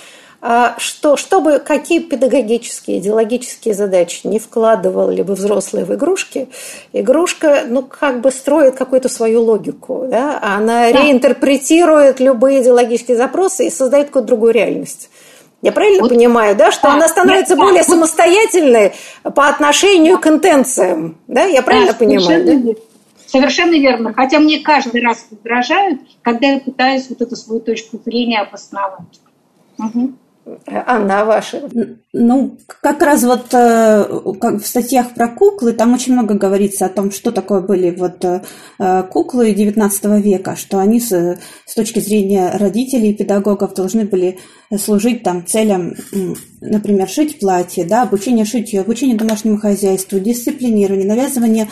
что, 0.77 1.17
чтобы 1.17 1.59
какие 1.59 1.99
педагогические, 1.99 2.99
идеологические 2.99 3.73
задачи 3.73 4.21
не 4.25 4.37
вкладывал 4.37 5.09
либо 5.09 5.31
взрослые 5.31 5.85
в 5.85 5.93
игрушки, 5.93 6.49
игрушка, 6.93 7.63
ну, 7.67 7.81
как 7.81 8.21
бы 8.21 8.31
строит 8.31 8.75
какую-то 8.75 9.09
свою 9.09 9.41
логику, 9.41 10.05
да, 10.07 10.39
она 10.41 10.91
да. 10.91 11.01
реинтерпретирует 11.01 12.19
любые 12.19 12.61
идеологические 12.61 13.17
запросы 13.17 13.67
и 13.67 13.69
создает 13.71 14.07
какую-то 14.07 14.27
другую 14.27 14.53
реальность. 14.53 15.09
Я 15.63 15.71
правильно 15.71 16.01
вот, 16.01 16.09
понимаю, 16.09 16.55
да, 16.55 16.71
что 16.71 16.83
да, 16.83 16.93
она 16.93 17.07
становится 17.07 17.55
нет, 17.55 17.63
более 17.63 17.81
да, 17.81 17.89
самостоятельной 17.89 18.93
по 19.23 19.47
отношению 19.47 20.19
к 20.19 20.27
интенциям, 20.27 21.17
да? 21.27 21.45
Я 21.45 21.63
правильно 21.63 21.93
да, 21.93 21.97
понимаю, 21.97 22.45
да? 22.45 22.73
Совершенно 23.25 23.73
верно. 23.73 24.13
Хотя 24.13 24.37
мне 24.37 24.59
каждый 24.59 25.01
раз 25.01 25.25
возражают, 25.31 26.01
когда 26.21 26.49
я 26.49 26.59
пытаюсь 26.59 27.09
вот 27.09 27.19
эту 27.21 27.35
свою 27.35 27.61
точку 27.61 27.99
зрения 28.05 28.41
обосновать. 28.41 29.19
Угу. 29.79 30.13
Анна, 30.67 31.25
ваша? 31.25 31.69
Ну, 32.13 32.57
как 32.67 33.01
раз 33.01 33.23
вот 33.23 33.53
э, 33.53 34.05
как 34.39 34.61
в 34.61 34.67
статьях 34.67 35.13
про 35.15 35.27
куклы, 35.27 35.73
там 35.73 35.93
очень 35.93 36.13
много 36.13 36.35
говорится 36.35 36.85
о 36.85 36.89
том, 36.89 37.11
что 37.11 37.31
такое 37.31 37.61
были 37.61 37.89
вот 37.89 38.23
э, 38.23 39.03
куклы 39.09 39.53
XIX 39.53 40.21
века, 40.21 40.55
что 40.55 40.77
они 40.77 40.99
с, 40.99 41.37
с 41.65 41.73
точки 41.73 41.99
зрения 41.99 42.51
родителей 42.57 43.11
и 43.11 43.15
педагогов 43.15 43.73
должны 43.73 44.05
были 44.05 44.37
служить 44.77 45.23
там 45.23 45.45
целям, 45.45 45.95
например, 46.61 47.09
шить 47.09 47.39
платье, 47.39 47.83
да, 47.83 48.03
обучение 48.03 48.45
шитью, 48.45 48.81
обучение 48.81 49.17
домашнему 49.17 49.57
хозяйству, 49.57 50.19
дисциплинирование, 50.19 51.07
навязывание 51.07 51.69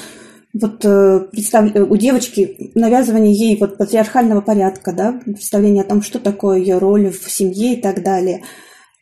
вот 0.53 0.85
э, 0.85 1.19
представ... 1.31 1.75
у 1.75 1.97
девочки 1.97 2.71
навязывание 2.75 3.33
ей 3.33 3.57
вот 3.57 3.77
патриархального 3.77 4.41
порядка, 4.41 4.93
да, 4.93 5.19
представление 5.25 5.83
о 5.83 5.87
том, 5.87 6.01
что 6.01 6.19
такое 6.19 6.59
ее 6.59 6.77
роль 6.77 7.09
в 7.09 7.29
семье 7.29 7.73
и 7.73 7.81
так 7.81 8.03
далее. 8.03 8.43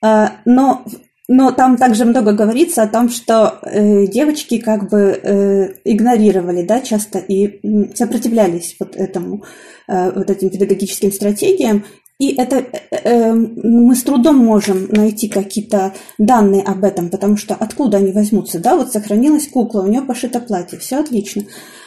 А, 0.02 0.38
но, 0.46 0.86
но 1.28 1.52
там 1.52 1.76
также 1.76 2.06
много 2.06 2.32
говорится 2.32 2.84
о 2.84 2.88
том, 2.88 3.10
что 3.10 3.60
э, 3.64 4.08
девочки 4.08 4.60
как 4.60 4.90
бы 4.90 5.20
э, 5.22 5.74
игнорировали, 5.84 6.64
да, 6.64 6.80
часто 6.80 7.20
и 7.20 7.60
сопротивлялись 7.96 8.78
вот 8.80 8.96
этому, 8.96 9.44
вот 9.88 10.30
этим 10.30 10.50
педагогическим 10.50 11.12
стратегиям, 11.12 11.84
и 12.22 12.36
это 12.36 12.58
э, 12.58 12.78
э, 12.92 13.34
мы 13.34 13.96
с 13.96 14.04
трудом 14.04 14.38
можем 14.38 14.88
найти 14.92 15.28
какие-то 15.28 15.94
данные 16.20 16.62
об 16.62 16.84
этом, 16.84 17.10
потому 17.10 17.36
что 17.36 17.56
откуда 17.56 17.98
они 17.98 18.12
возьмутся, 18.12 18.60
да, 18.60 18.76
вот 18.76 18.92
сохранилась 18.92 19.48
кукла, 19.48 19.82
у 19.82 19.88
нее 19.88 20.04
пошито 20.04 20.40
платье, 20.40 20.78
все 20.78 21.00
отлично. 21.00 21.46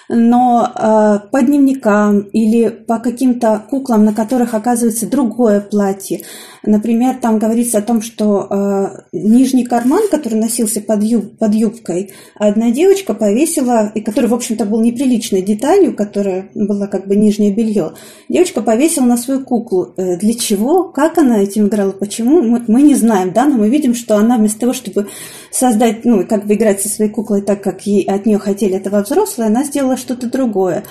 Но 0.08 0.66
э, 0.66 1.30
по 1.30 1.40
дневникам 1.40 2.22
или 2.32 2.68
по 2.68 2.98
каким-то 2.98 3.64
куклам, 3.70 4.04
на 4.04 4.12
которых 4.12 4.54
оказывается 4.54 5.08
другое 5.08 5.60
платье, 5.60 6.22
например, 6.66 7.16
там 7.20 7.38
говорится 7.38 7.78
о 7.78 7.82
том, 7.82 8.02
что 8.02 8.46
э, 8.50 9.02
нижний 9.12 9.64
карман, 9.64 10.02
который 10.10 10.34
носился 10.34 10.80
под, 10.80 11.02
юб, 11.02 11.38
под 11.38 11.54
юбкой, 11.54 12.12
одна 12.34 12.70
девочка 12.70 13.14
повесила, 13.14 13.90
и 13.94 14.00
который, 14.00 14.26
в 14.26 14.34
общем-то, 14.34 14.64
был 14.64 14.80
неприличной 14.80 15.42
деталью, 15.42 15.94
которая 15.94 16.50
была 16.54 16.86
как 16.86 17.06
бы 17.06 17.16
нижнее 17.16 17.54
белье, 17.54 17.94
девочка 18.28 18.62
повесила 18.62 19.04
на 19.04 19.16
свою 19.16 19.44
куклу. 19.44 19.94
Э, 19.96 20.16
для 20.16 20.34
чего? 20.34 20.84
Как 20.84 21.18
она 21.18 21.42
этим 21.42 21.68
играла? 21.68 21.92
Почему? 21.92 22.42
Мы, 22.42 22.64
мы 22.68 22.82
не 22.82 22.94
знаем, 22.94 23.32
да, 23.32 23.46
но 23.46 23.56
мы 23.56 23.68
видим, 23.68 23.94
что 23.94 24.16
она 24.16 24.38
вместо 24.38 24.60
того, 24.60 24.72
чтобы 24.72 25.08
создать, 25.50 26.04
ну, 26.04 26.26
как 26.26 26.46
бы 26.46 26.54
играть 26.54 26.80
со 26.80 26.88
своей 26.88 27.10
куклой 27.10 27.42
так, 27.42 27.62
как 27.62 27.86
ей, 27.86 28.04
от 28.04 28.26
нее 28.26 28.38
хотели 28.38 28.74
этого 28.74 29.02
взрослые, 29.02 29.48
она 29.48 29.64
сделала 29.64 29.96
что-то 29.96 30.30
другое. 30.30 30.84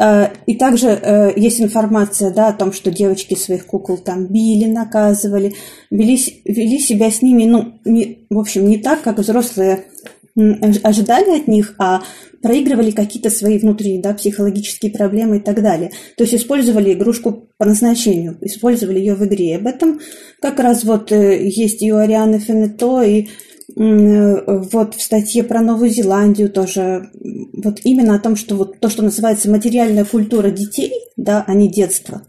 Э, 0.00 0.28
и 0.46 0.54
также 0.56 0.88
э, 0.88 1.32
есть 1.36 1.60
информация 1.60 2.32
да, 2.32 2.48
о 2.48 2.52
том, 2.52 2.72
что 2.72 2.90
девочки 2.90 3.34
своих 3.34 3.66
кукол 3.66 3.98
там 3.98 4.26
били, 4.26 4.64
наказывали, 4.64 5.54
вели, 5.90 6.18
вели 6.44 6.78
себя 6.78 7.10
с 7.10 7.20
ними, 7.20 7.44
ну, 7.44 7.74
не, 7.84 8.26
в 8.30 8.38
общем, 8.38 8.66
не 8.66 8.78
так, 8.78 9.02
как 9.02 9.18
взрослые 9.18 9.84
ожидали 10.82 11.40
от 11.40 11.48
них, 11.48 11.74
а 11.78 12.02
проигрывали 12.40 12.92
какие-то 12.92 13.28
свои 13.28 13.58
внутренние 13.58 14.00
да, 14.00 14.14
психологические 14.14 14.92
проблемы 14.92 15.36
и 15.36 15.40
так 15.40 15.60
далее. 15.60 15.90
То 16.16 16.24
есть 16.24 16.34
использовали 16.34 16.94
игрушку 16.94 17.48
по 17.58 17.66
назначению, 17.66 18.38
использовали 18.40 18.98
ее 18.98 19.14
в 19.14 19.24
игре. 19.26 19.50
И 19.50 19.56
об 19.56 19.66
этом 19.66 20.00
как 20.40 20.58
раз 20.60 20.84
вот 20.84 21.12
э, 21.12 21.46
есть 21.46 21.82
и 21.82 21.92
у 21.92 21.96
Арианы 21.96 22.38
Фенето, 22.38 23.02
и 23.02 23.28
вот 23.76 24.94
в 24.94 25.02
статье 25.02 25.44
про 25.44 25.60
Новую 25.60 25.90
Зеландию 25.90 26.50
тоже 26.50 27.10
вот 27.62 27.80
именно 27.84 28.14
о 28.14 28.20
том, 28.20 28.36
что 28.36 28.56
вот 28.56 28.80
то, 28.80 28.88
что 28.88 29.02
называется 29.02 29.50
материальная 29.50 30.04
культура 30.04 30.50
детей, 30.50 30.92
да, 31.16 31.44
а 31.46 31.54
не 31.54 31.70
детство. 31.70 32.22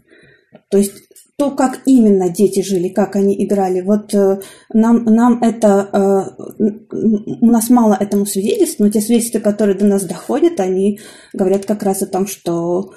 То 0.70 0.78
есть 0.78 0.92
то, 1.36 1.50
как 1.50 1.80
именно 1.86 2.28
дети 2.28 2.62
жили, 2.62 2.88
как 2.88 3.16
они 3.16 3.34
играли, 3.44 3.80
вот 3.80 4.14
э, 4.14 4.40
нам, 4.72 5.04
нам 5.04 5.42
это, 5.42 5.88
э, 5.92 6.64
у 7.40 7.46
нас 7.46 7.68
мало 7.68 7.96
этому 7.98 8.26
свидетельств, 8.26 8.78
но 8.78 8.90
те 8.90 9.00
свидетельства, 9.00 9.40
которые 9.40 9.76
до 9.76 9.86
нас 9.86 10.04
доходят, 10.04 10.60
они 10.60 11.00
говорят 11.32 11.64
как 11.64 11.82
раз 11.82 12.02
о 12.02 12.06
том, 12.06 12.26
что 12.26 12.92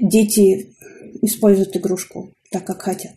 дети 0.00 0.76
используют 1.20 1.76
игрушку 1.76 2.32
так, 2.50 2.64
как 2.64 2.82
хотят. 2.82 3.16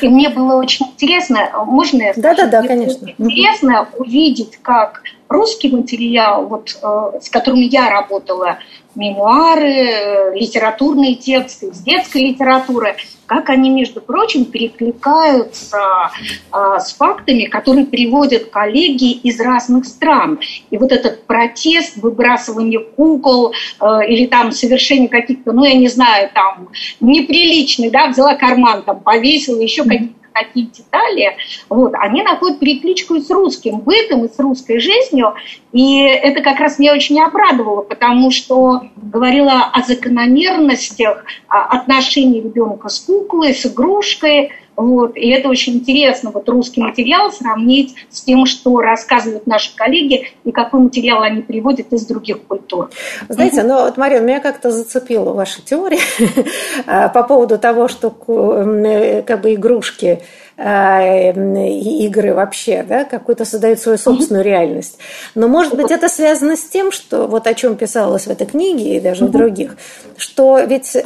И 0.00 0.08
мне 0.08 0.28
было 0.28 0.56
очень 0.56 0.86
интересно, 0.86 1.50
можно 1.66 2.02
я 2.02 2.12
скажу? 2.12 2.22
Да, 2.22 2.34
да, 2.34 2.62
да, 2.62 2.68
конечно. 2.68 3.08
Интересно 3.18 3.88
увидеть, 3.98 4.58
как 4.62 5.02
русский 5.28 5.74
материал, 5.74 6.46
вот, 6.46 6.76
э, 6.82 7.20
с 7.20 7.28
которым 7.28 7.60
я 7.60 7.90
работала, 7.90 8.58
мемуары, 8.94 10.32
литературные 10.34 11.16
тексты 11.16 11.66
из 11.66 11.80
детской 11.80 12.22
литературы, 12.22 12.96
как 13.26 13.50
они, 13.50 13.70
между 13.70 14.00
прочим, 14.00 14.44
перекликаются 14.44 15.78
э, 16.52 16.78
с 16.80 16.92
фактами, 16.94 17.44
которые 17.44 17.86
приводят 17.86 18.50
коллеги 18.50 19.12
из 19.12 19.40
разных 19.40 19.86
стран. 19.86 20.40
И 20.70 20.78
вот 20.78 20.92
этот 20.92 21.24
протест, 21.26 21.96
выбрасывание 21.96 22.80
кукол 22.80 23.52
э, 23.80 23.86
или 24.08 24.26
там 24.26 24.52
совершение 24.52 25.08
каких-то, 25.08 25.52
ну, 25.52 25.64
я 25.64 25.74
не 25.74 25.88
знаю, 25.88 26.30
там, 26.34 26.68
неприличных, 27.00 27.90
да, 27.90 28.08
взяла 28.08 28.34
карман, 28.34 28.82
там, 28.82 29.00
повесила, 29.00 29.60
еще 29.60 29.84
какие-то 29.84 30.23
такие 30.34 30.66
детали, 30.66 31.36
вот, 31.68 31.94
они 31.94 32.22
находят 32.22 32.58
перекличку 32.58 33.14
и 33.14 33.20
с 33.20 33.30
русским 33.30 33.78
бытом, 33.78 34.24
и 34.24 34.28
с 34.28 34.38
русской 34.38 34.78
жизнью, 34.78 35.34
и 35.72 36.00
это 36.02 36.42
как 36.42 36.58
раз 36.60 36.78
меня 36.78 36.92
очень 36.92 37.20
обрадовало, 37.22 37.82
потому 37.82 38.30
что 38.30 38.82
говорила 38.96 39.70
о 39.72 39.82
закономерностях 39.82 41.24
отношений 41.48 42.40
ребенка 42.40 42.88
с 42.88 43.00
куклой, 43.00 43.54
с 43.54 43.64
игрушкой, 43.64 44.52
вот, 44.76 45.16
и 45.16 45.30
это 45.30 45.48
очень 45.48 45.74
интересно, 45.74 46.30
вот 46.32 46.48
русский 46.48 46.82
материал 46.82 47.30
сравнить 47.32 47.94
с 48.10 48.22
тем, 48.22 48.44
что 48.46 48.80
рассказывают 48.80 49.46
наши 49.46 49.74
коллеги 49.74 50.28
и 50.44 50.50
какой 50.50 50.80
материал 50.80 51.22
они 51.22 51.42
приводят 51.42 51.92
из 51.92 52.06
других 52.06 52.42
культур. 52.42 52.90
Знаете, 53.28 53.62
ну 53.62 53.84
вот, 53.84 53.96
Марина, 53.96 54.22
меня 54.22 54.40
как-то 54.40 54.70
зацепила 54.70 55.32
ваша 55.32 55.62
теория 55.62 56.00
по 56.86 57.22
поводу 57.22 57.58
того, 57.58 57.88
что 57.88 58.14
э, 58.26 59.22
как 59.22 59.42
бы 59.42 59.54
игрушки 59.54 60.22
э, 60.56 61.32
и 61.32 62.06
игры 62.06 62.34
вообще, 62.34 62.82
да, 62.82 63.04
какую-то 63.04 63.44
создают 63.44 63.78
свою 63.78 63.96
собственную 63.98 64.44
реальность. 64.44 64.98
Но, 65.36 65.46
может 65.46 65.76
быть, 65.76 65.92
это 65.92 66.08
связано 66.08 66.56
с 66.56 66.64
тем, 66.64 66.90
что 66.90 67.28
вот 67.28 67.46
о 67.46 67.54
чем 67.54 67.76
писалось 67.76 68.26
в 68.26 68.30
этой 68.30 68.46
книге 68.46 68.96
и 68.96 69.00
даже 69.00 69.26
в 69.26 69.30
других, 69.30 69.76
что 70.16 70.58
ведь 70.60 70.96
э, 70.96 71.00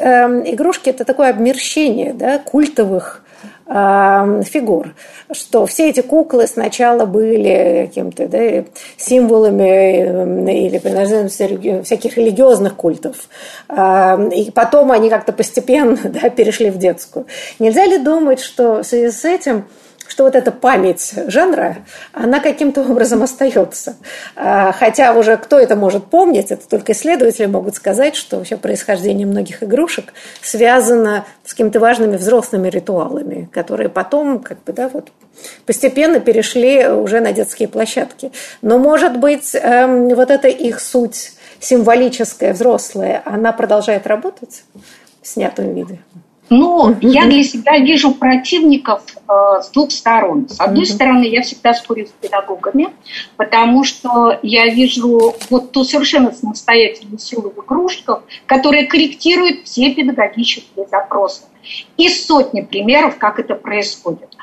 игрушки 0.46 0.88
это 0.88 1.04
такое 1.04 1.30
обмерщение, 1.30 2.14
да, 2.14 2.38
культовых 2.38 3.24
фигур, 3.68 4.94
что 5.30 5.66
все 5.66 5.90
эти 5.90 6.00
куклы 6.00 6.46
сначала 6.46 7.04
были 7.04 7.86
каким-то 7.86 8.26
да, 8.26 8.64
символами 8.96 10.66
или 10.66 10.78
принадлежностью 10.78 11.84
всяких 11.84 12.16
религиозных 12.16 12.76
культов, 12.76 13.28
и 13.70 14.50
потом 14.54 14.90
они 14.90 15.10
как-то 15.10 15.32
постепенно 15.32 15.98
да, 16.04 16.30
перешли 16.30 16.70
в 16.70 16.78
детскую. 16.78 17.26
Нельзя 17.58 17.84
ли 17.84 17.98
думать, 17.98 18.40
что 18.40 18.82
в 18.82 18.84
связи 18.84 19.10
с 19.10 19.24
этим 19.26 19.64
что 20.08 20.24
вот 20.24 20.34
эта 20.34 20.50
память 20.50 21.12
жанра, 21.26 21.78
она 22.12 22.40
каким-то 22.40 22.80
образом 22.80 23.22
остается. 23.22 23.96
А, 24.34 24.72
хотя 24.72 25.12
уже 25.12 25.36
кто 25.36 25.58
это 25.58 25.76
может 25.76 26.06
помнить, 26.06 26.50
это 26.50 26.66
только 26.68 26.92
исследователи 26.92 27.46
могут 27.46 27.76
сказать, 27.76 28.16
что 28.16 28.38
вообще 28.38 28.56
происхождение 28.56 29.26
многих 29.26 29.62
игрушек 29.62 30.12
связано 30.40 31.26
с 31.44 31.52
какими-то 31.52 31.78
важными 31.78 32.16
взрослыми 32.16 32.68
ритуалами, 32.68 33.48
которые 33.52 33.90
потом 33.90 34.40
как 34.40 34.62
бы, 34.64 34.72
да, 34.72 34.88
вот, 34.88 35.10
постепенно 35.66 36.20
перешли 36.20 36.88
уже 36.88 37.20
на 37.20 37.32
детские 37.32 37.68
площадки. 37.68 38.32
Но, 38.62 38.78
может 38.78 39.18
быть, 39.18 39.54
эм, 39.54 40.08
вот 40.08 40.30
эта 40.30 40.48
их 40.48 40.80
суть 40.80 41.32
символическая, 41.60 42.54
взрослая, 42.54 43.22
она 43.24 43.52
продолжает 43.52 44.06
работать 44.06 44.64
в 45.22 45.28
снятом 45.28 45.74
виде? 45.74 46.00
Но 46.50 46.94
я 47.00 47.26
для 47.26 47.42
себя 47.42 47.78
вижу 47.78 48.12
противников 48.14 49.02
э, 49.28 49.62
с 49.62 49.70
двух 49.70 49.90
сторон. 49.90 50.48
С 50.48 50.60
одной 50.60 50.86
стороны, 50.86 51.24
я 51.24 51.42
всегда 51.42 51.74
спорю 51.74 52.06
с 52.06 52.10
педагогами, 52.10 52.88
потому 53.36 53.84
что 53.84 54.38
я 54.42 54.66
вижу 54.68 55.34
вот 55.50 55.72
ту 55.72 55.84
совершенно 55.84 56.32
самостоятельную 56.32 57.18
силу 57.18 57.52
в 57.54 57.60
игрушках, 57.64 58.22
которая 58.46 58.86
корректирует 58.86 59.64
все 59.64 59.94
педагогические 59.94 60.86
запросы. 60.90 61.42
И 61.98 62.08
сотни 62.08 62.62
примеров, 62.62 63.18
как 63.18 63.38
это 63.38 63.54
происходит. 63.54 64.34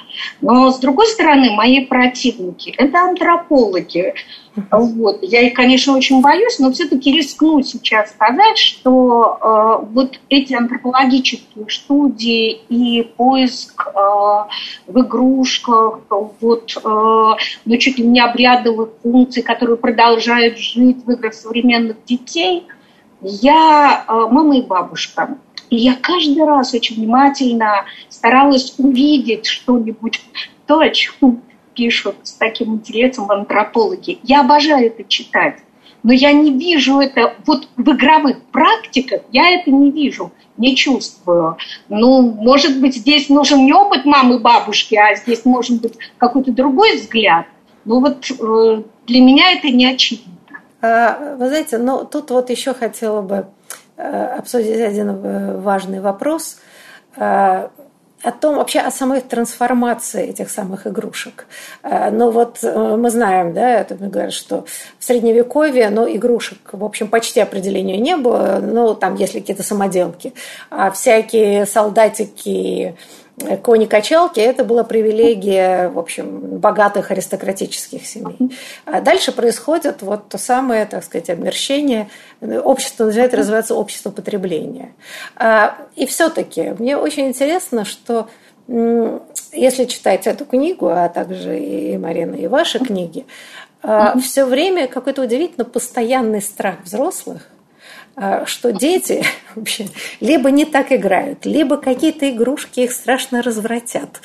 Но, 0.41 0.71
с 0.71 0.79
другой 0.79 1.07
стороны, 1.07 1.51
мои 1.51 1.85
противники– 1.85 2.69
это 2.77 2.99
антропологи. 2.99 4.13
Вот. 4.71 5.19
Я 5.21 5.41
их, 5.41 5.53
конечно, 5.53 5.95
очень 5.95 6.21
боюсь, 6.21 6.59
но 6.59 6.71
все-таки 6.71 7.11
рискну 7.11 7.61
сейчас 7.61 8.11
сказать, 8.11 8.57
что 8.57 9.37
э, 9.41 9.85
вот 9.91 10.19
эти 10.29 10.53
антропологические 10.53 11.69
студии 11.69 12.61
и 12.69 13.03
поиск 13.03 13.87
э, 13.87 13.91
в 14.87 15.01
игрушках, 15.01 15.99
вот, 16.09 16.77
э, 16.77 16.79
ну, 17.65 17.77
чуть 17.77 17.97
ли 17.97 18.05
не 18.05 18.21
обрядовых 18.21 18.89
функций, 19.03 19.43
которые 19.43 19.77
продолжают 19.77 20.57
жить 20.57 21.05
в 21.05 21.11
играх 21.11 21.33
современных 21.33 22.03
детей– 22.05 22.67
Я 23.21 24.03
мама 24.07 24.57
и 24.57 24.61
бабушка. 24.61 25.37
И 25.69 25.77
я 25.77 25.95
каждый 25.95 26.45
раз 26.45 26.73
очень 26.73 26.97
внимательно 26.97 27.85
старалась 28.09 28.75
увидеть 28.77 29.47
что-нибудь, 29.47 30.21
то, 30.67 30.79
о 30.79 30.89
чем 30.89 31.41
пишут 31.75 32.15
с 32.23 32.33
таким 32.33 32.75
интересом 32.75 33.29
антропологи. 33.29 34.19
Я 34.23 34.41
обожаю 34.41 34.87
это 34.87 35.03
читать, 35.03 35.59
но 36.03 36.13
я 36.13 36.31
не 36.33 36.51
вижу 36.51 36.99
это, 36.99 37.33
вот 37.45 37.67
в 37.77 37.91
игровых 37.91 38.41
практиках 38.51 39.21
я 39.31 39.49
это 39.51 39.71
не 39.71 39.91
вижу, 39.91 40.31
не 40.55 40.75
чувствую. 40.75 41.57
Ну, 41.89 42.21
может 42.21 42.79
быть, 42.79 42.95
здесь 42.95 43.29
нужен 43.29 43.65
не 43.65 43.73
опыт 43.73 44.05
мамы, 44.05 44.39
бабушки, 44.39 44.95
а 44.95 45.15
здесь 45.15 45.45
может 45.45 45.81
быть 45.81 45.93
какой-то 46.17 46.51
другой 46.51 46.97
взгляд. 46.97 47.47
Ну 47.85 48.01
вот 48.01 48.25
э, 48.29 48.83
для 49.07 49.21
меня 49.21 49.53
это 49.53 49.69
не 49.69 49.87
очевидно. 49.87 50.33
А, 50.81 51.35
вы 51.37 51.47
знаете, 51.47 51.77
ну 51.77 52.05
тут 52.05 52.31
вот 52.31 52.49
еще 52.49 52.73
хотела 52.73 53.21
бы 53.21 53.47
э, 53.97 54.25
обсудить 54.37 54.79
один 54.79 55.09
э, 55.09 55.59
важный 55.59 56.01
вопрос 56.01 56.59
о 58.25 58.31
том, 58.31 58.55
вообще 58.55 58.79
о 58.79 58.91
самой 58.91 59.21
трансформации 59.21 60.29
этих 60.29 60.49
самых 60.49 60.87
игрушек. 60.87 61.45
Э, 61.83 62.09
ну 62.09 62.31
вот 62.31 62.59
э, 62.63 62.95
мы 62.97 63.09
знаем, 63.11 63.53
да, 63.53 63.81
это 63.81 63.95
говорят, 63.95 64.33
что 64.33 64.65
в 64.99 65.05
Средневековье, 65.05 65.89
ну, 65.91 66.07
игрушек, 66.07 66.57
в 66.71 66.83
общем, 66.83 67.07
почти 67.07 67.39
определения 67.39 67.97
не 67.97 68.17
было, 68.17 68.59
ну, 68.61 68.95
там, 68.95 69.15
если 69.15 69.39
какие-то 69.39 69.63
самоделки, 69.63 70.33
а 70.71 70.89
всякие 70.89 71.65
солдатики, 71.67 72.95
кони-качалки– 73.61 74.39
это 74.41 74.63
была 74.63 74.83
привилегия, 74.83 75.89
в 75.89 75.99
общем, 75.99 76.39
богатых 76.57 77.11
аристократических 77.11 78.05
семей. 78.05 78.37
А 78.85 79.01
дальше 79.01 79.31
происходит 79.31 80.01
вот 80.01 80.29
то 80.29 80.37
самое, 80.37 80.85
так 80.85 81.03
сказать, 81.03 81.29
обмерщение. 81.29 82.09
Общество 82.41 83.05
начинает 83.05 83.33
развиваться 83.33 83.75
общество 83.75 84.09
потребления. 84.09 84.93
А, 85.35 85.77
и 85.95 86.05
все-таки 86.05 86.73
мне 86.79 86.97
очень 86.97 87.27
интересно, 87.27 87.83
что 87.83 88.29
если 89.51 89.85
читать 89.85 90.27
эту 90.27 90.45
книгу, 90.45 90.87
а 90.87 91.09
также 91.09 91.59
и 91.59 91.97
Марина, 91.97 92.35
и 92.35 92.47
ваши 92.47 92.79
книги, 92.79 93.25
mm-hmm. 93.83 94.19
все 94.21 94.45
время 94.45 94.87
какой-то 94.87 95.21
удивительно 95.21 95.65
постоянный 95.65 96.41
страх 96.41 96.77
взрослых 96.83 97.43
а, 97.43 97.54
что 98.45 98.71
дети 98.71 99.25
вообще 99.55 99.87
либо 100.19 100.51
не 100.51 100.65
так 100.65 100.91
играют, 100.91 101.45
либо 101.45 101.77
какие-то 101.77 102.29
игрушки 102.29 102.81
их 102.81 102.91
страшно 102.91 103.41
развратят. 103.41 104.21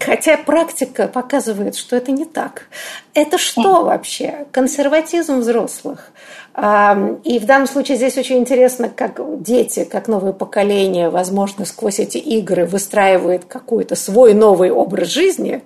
Хотя 0.00 0.36
практика 0.36 1.08
показывает, 1.08 1.76
что 1.76 1.96
это 1.96 2.12
не 2.12 2.26
так. 2.26 2.66
Это 3.14 3.38
что 3.38 3.84
вообще? 3.84 4.46
Консерватизм 4.52 5.40
взрослых. 5.40 6.12
И 6.56 7.38
в 7.38 7.46
данном 7.46 7.68
случае 7.68 7.96
здесь 7.96 8.18
очень 8.18 8.38
интересно, 8.38 8.88
как 8.88 9.20
дети, 9.40 9.84
как 9.84 10.08
новое 10.08 10.32
поколение, 10.32 11.08
возможно, 11.08 11.64
сквозь 11.64 12.00
эти 12.00 12.18
игры 12.18 12.66
выстраивает 12.66 13.44
какой-то 13.44 13.94
свой 13.94 14.34
новый 14.34 14.70
образ 14.70 15.08
жизни. 15.08 15.62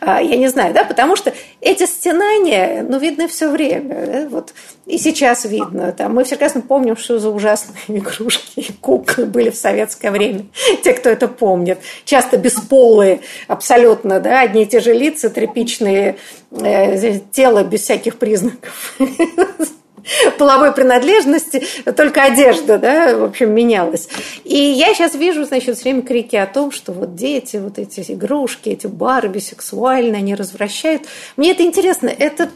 А, 0.00 0.20
я 0.20 0.36
не 0.36 0.48
знаю, 0.48 0.74
да, 0.74 0.84
потому 0.84 1.14
что 1.16 1.32
эти 1.60 1.86
стенания, 1.86 2.84
ну, 2.86 2.98
видны 2.98 3.28
все 3.28 3.48
время. 3.48 4.06
Да? 4.06 4.28
Вот 4.28 4.54
и 4.86 4.98
сейчас 4.98 5.44
видно. 5.44 5.92
Там, 5.92 6.14
мы 6.14 6.24
прекрасно 6.24 6.60
помним, 6.60 6.96
что 6.96 7.18
за 7.18 7.30
ужасные 7.30 7.78
игрушки 7.88 8.60
и 8.60 8.72
куклы 8.72 9.26
были 9.26 9.50
в 9.50 9.56
советское 9.56 10.10
время. 10.10 10.46
Те, 10.84 10.92
кто 10.94 11.08
это 11.10 11.28
помнит. 11.28 11.78
Часто 12.04 12.36
бесполые, 12.36 13.20
абсолютно, 13.48 14.20
да, 14.20 14.40
одни 14.40 14.64
и 14.64 14.66
те 14.66 14.80
же 14.80 14.92
лица, 14.92 15.30
тряпичные, 15.30 16.16
э, 16.50 17.18
тело 17.32 17.64
без 17.64 17.82
всяких 17.82 18.16
признаков 18.16 18.98
половой 20.38 20.72
принадлежности, 20.72 21.66
только 21.96 22.22
одежда, 22.22 22.78
да, 22.78 23.16
в 23.16 23.24
общем, 23.24 23.52
менялась. 23.52 24.08
И 24.44 24.56
я 24.56 24.94
сейчас 24.94 25.14
вижу, 25.14 25.44
значит, 25.44 25.76
все 25.76 25.84
время 25.84 26.02
крики 26.02 26.36
о 26.36 26.46
том, 26.46 26.70
что 26.70 26.92
вот 26.92 27.14
дети, 27.14 27.56
вот 27.56 27.78
эти 27.78 28.00
игрушки, 28.12 28.68
эти 28.70 28.86
Барби 28.86 29.38
сексуальные, 29.38 30.18
они 30.18 30.34
развращают. 30.34 31.02
Мне 31.36 31.52
это 31.52 31.62
интересно, 31.62 32.08
это, 32.08 32.50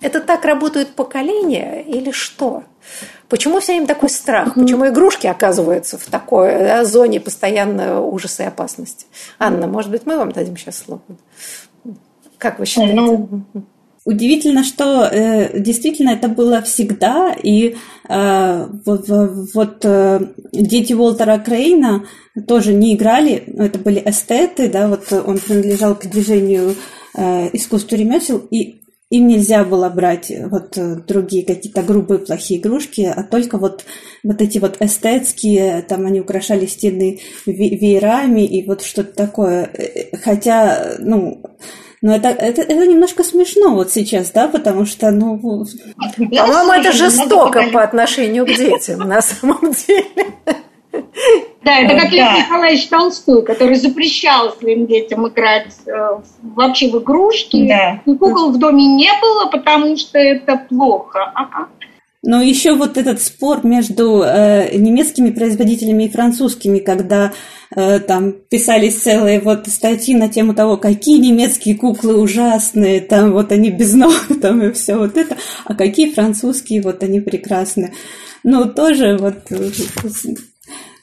это 0.00 0.20
так 0.20 0.44
работают 0.44 0.90
поколения 0.90 1.82
или 1.82 2.10
что? 2.10 2.64
Почему 3.28 3.60
все 3.60 3.72
время 3.72 3.86
такой 3.86 4.08
страх? 4.08 4.54
Почему 4.54 4.88
игрушки 4.88 5.26
оказываются 5.26 5.98
в 5.98 6.06
такой 6.06 6.50
да, 6.58 6.84
зоне 6.84 7.20
постоянного 7.20 8.00
ужаса 8.00 8.44
и 8.44 8.46
опасности? 8.46 9.06
Анна, 9.38 9.66
может 9.66 9.90
быть, 9.90 10.06
мы 10.06 10.16
вам 10.16 10.32
дадим 10.32 10.56
сейчас 10.56 10.78
слово? 10.78 11.02
Как 12.38 12.58
вы 12.58 12.66
считаете? 12.66 12.94
Ну, 12.94 13.42
Удивительно, 14.08 14.64
что 14.64 15.04
э, 15.04 15.60
действительно 15.60 16.12
это 16.12 16.28
было 16.28 16.62
всегда, 16.62 17.36
и 17.42 17.76
э, 18.08 18.66
вот, 18.86 19.04
вот 19.06 19.84
э, 19.84 20.20
дети 20.50 20.94
Уолтера 20.94 21.36
Крейна 21.36 22.06
тоже 22.46 22.72
не 22.72 22.94
играли, 22.94 23.34
это 23.34 23.78
были 23.78 24.02
эстеты, 24.02 24.70
да, 24.70 24.88
вот 24.88 25.12
он 25.12 25.36
принадлежал 25.36 25.94
к 25.94 26.06
движению 26.06 26.74
э, 27.14 27.50
искусству 27.52 27.98
ремесел, 27.98 28.38
и 28.38 28.80
им 29.10 29.26
нельзя 29.26 29.62
было 29.62 29.90
брать 29.90 30.32
вот 30.50 30.78
другие 31.06 31.44
какие-то 31.44 31.82
грубые 31.82 32.20
плохие 32.20 32.60
игрушки, 32.60 33.02
а 33.02 33.22
только 33.22 33.58
вот, 33.58 33.84
вот 34.24 34.40
эти 34.40 34.56
вот 34.56 34.78
эстетские, 34.80 35.82
там 35.82 36.06
они 36.06 36.22
украшали 36.22 36.64
стены 36.64 37.20
веерами 37.44 38.40
и 38.40 38.66
вот 38.66 38.80
что-то 38.80 39.14
такое. 39.14 39.70
Э, 39.74 40.16
хотя, 40.16 40.96
ну, 40.98 41.42
но 42.00 42.14
это, 42.14 42.28
это, 42.28 42.62
это 42.62 42.86
немножко 42.86 43.24
смешно 43.24 43.74
вот 43.74 43.90
сейчас, 43.90 44.30
да, 44.30 44.48
потому 44.48 44.86
что, 44.86 45.10
ну... 45.10 45.38
По-моему, 45.38 46.72
это 46.72 46.92
жестоко 46.92 47.64
по 47.72 47.82
отношению 47.82 48.46
к 48.46 48.48
детям, 48.48 49.00
на 49.00 49.20
самом 49.20 49.72
деле. 49.72 50.06
Да, 51.62 51.80
это 51.80 52.00
как 52.00 52.12
Лев 52.12 52.38
Николаевич 52.38 52.88
Толстой, 52.88 53.42
который 53.42 53.74
запрещал 53.74 54.52
своим 54.52 54.86
детям 54.86 55.28
играть 55.28 55.74
э, 55.86 56.20
вообще 56.40 56.88
в 56.88 57.02
игрушки. 57.02 57.68
Да. 57.68 58.00
И 58.06 58.16
кукол 58.16 58.52
в 58.52 58.58
доме 58.58 58.86
не 58.86 59.10
было, 59.20 59.46
потому 59.50 59.96
что 59.96 60.18
это 60.18 60.56
плохо. 60.68 61.30
Ага. 61.34 61.68
Но 62.22 62.42
еще 62.42 62.74
вот 62.74 62.96
этот 62.96 63.22
спор 63.22 63.64
между 63.64 64.22
э, 64.24 64.76
немецкими 64.76 65.30
производителями 65.30 66.04
и 66.04 66.10
французскими, 66.10 66.80
когда 66.80 67.32
э, 67.76 68.00
там 68.00 68.32
писались 68.32 68.96
целые 68.96 69.40
вот 69.40 69.68
статьи 69.68 70.16
на 70.16 70.28
тему 70.28 70.52
того, 70.52 70.76
какие 70.78 71.18
немецкие 71.18 71.76
куклы 71.76 72.18
ужасные, 72.18 73.00
там 73.00 73.32
вот 73.32 73.52
они 73.52 73.70
без 73.70 73.94
ног, 73.94 74.14
там 74.42 74.62
и 74.62 74.72
все 74.72 74.96
вот 74.96 75.16
это, 75.16 75.36
а 75.64 75.74
какие 75.74 76.12
французские, 76.12 76.82
вот 76.82 77.04
они 77.04 77.20
прекрасные. 77.20 77.92
Ну, 78.42 78.66
тоже 78.66 79.16
вот 79.18 79.36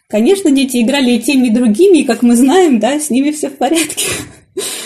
Конечно, 0.08 0.51
дети 0.51 0.82
играли 0.82 1.12
и 1.12 1.19
теми, 1.19 1.47
и 1.47 1.54
другими, 1.54 1.99
и, 1.99 2.04
как 2.04 2.21
мы 2.21 2.36
знаем, 2.36 2.80
да, 2.80 2.99
с 2.99 3.10
ними 3.10 3.32
все 3.32 3.49
в 3.49 3.58
порядке. 3.58 4.06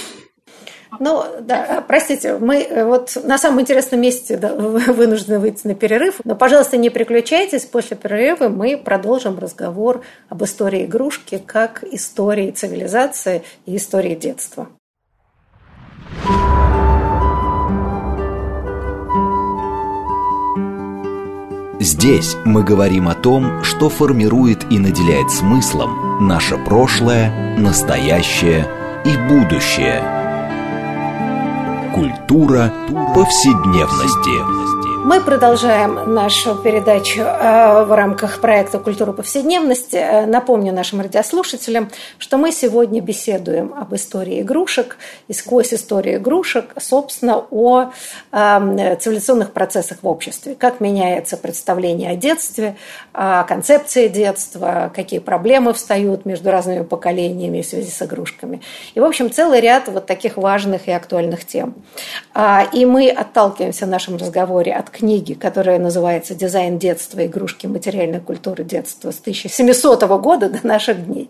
Ну, 0.99 1.23
да, 1.41 1.83
простите, 1.87 2.37
мы 2.37 2.57
э, 2.57 2.83
вот 2.83 3.17
на 3.23 3.37
самом 3.37 3.61
интересном 3.61 4.01
месте 4.01 4.35
да, 4.37 4.53
вынуждены 4.53 5.39
выйти 5.39 5.65
на 5.65 5.73
перерыв. 5.73 6.19
Но, 6.25 6.35
пожалуйста, 6.35 6.77
не 6.77 6.89
переключайтесь. 6.89 7.65
После 7.65 7.95
перерыва 7.95 8.49
мы 8.49 8.77
продолжим 8.77 9.39
разговор 9.39 10.01
об 10.27 10.43
истории 10.43 10.85
игрушки 10.85 11.41
как 11.43 11.83
истории 11.83 12.51
цивилизации 12.51 13.43
и 13.65 13.77
истории 13.77 14.15
детства. 14.15 14.67
Здесь 21.79 22.35
мы 22.43 22.63
говорим 22.63 23.07
о 23.07 23.15
том, 23.15 23.63
что 23.63 23.87
формирует 23.89 24.69
и 24.69 24.77
наделяет 24.77 25.31
смыслом 25.31 26.27
наше 26.27 26.57
прошлое, 26.57 27.57
настоящее 27.57 28.67
и 29.05 29.15
будущее– 29.29 30.03
Культура 31.99 32.71
повседневности. 33.13 34.78
Мы 35.01 35.21
продолжаем 35.21 36.13
нашу 36.13 36.55
передачу 36.55 37.21
э, 37.21 37.83
в 37.85 37.95
рамках 37.95 38.41
проекта 38.41 38.79
«Культура 38.79 39.13
повседневности». 39.13 39.95
Э, 39.95 40.25
напомню 40.25 40.73
нашим 40.73 40.99
радиослушателям, 40.99 41.89
что 42.17 42.37
мы 42.37 42.51
сегодня 42.51 42.99
беседуем 42.99 43.73
об 43.73 43.95
истории 43.95 44.41
игрушек 44.41 44.97
и 45.29 45.33
сквозь 45.33 45.73
историю 45.73 46.17
игрушек, 46.17 46.73
собственно, 46.77 47.45
о 47.49 47.91
э, 48.33 48.95
цивилизационных 48.99 49.53
процессах 49.53 49.99
в 50.01 50.07
обществе. 50.07 50.53
Как 50.53 50.81
меняется 50.81 51.37
представление 51.37 52.11
о 52.11 52.15
детстве, 52.15 52.75
о 53.13 53.45
концепции 53.45 54.09
детства, 54.09 54.91
какие 54.93 55.19
проблемы 55.19 55.73
встают 55.73 56.25
между 56.25 56.51
разными 56.51 56.83
поколениями 56.83 57.61
в 57.61 57.65
связи 57.65 57.89
с 57.89 58.01
игрушками. 58.01 58.61
И, 58.95 58.99
в 58.99 59.05
общем, 59.05 59.31
целый 59.31 59.61
ряд 59.61 59.87
вот 59.87 60.07
таких 60.07 60.35
важных 60.35 60.89
и 60.89 60.91
актуальных 60.91 61.45
тем. 61.45 61.73
А, 62.33 62.67
и 62.73 62.85
мы 62.85 63.09
отталкиваемся 63.09 63.85
в 63.85 63.89
нашем 63.89 64.17
разговоре 64.17 64.73
от 64.73 64.88
книги, 64.89 65.33
которая 65.33 65.79
называется 65.79 66.35
«Дизайн 66.35 66.77
детства. 66.77 67.25
Игрушки 67.25 67.67
материальной 67.67 68.19
культуры 68.19 68.63
детства» 68.63 69.11
с 69.11 69.19
1700 69.19 70.03
года 70.21 70.49
до 70.49 70.65
наших 70.65 71.05
дней. 71.05 71.29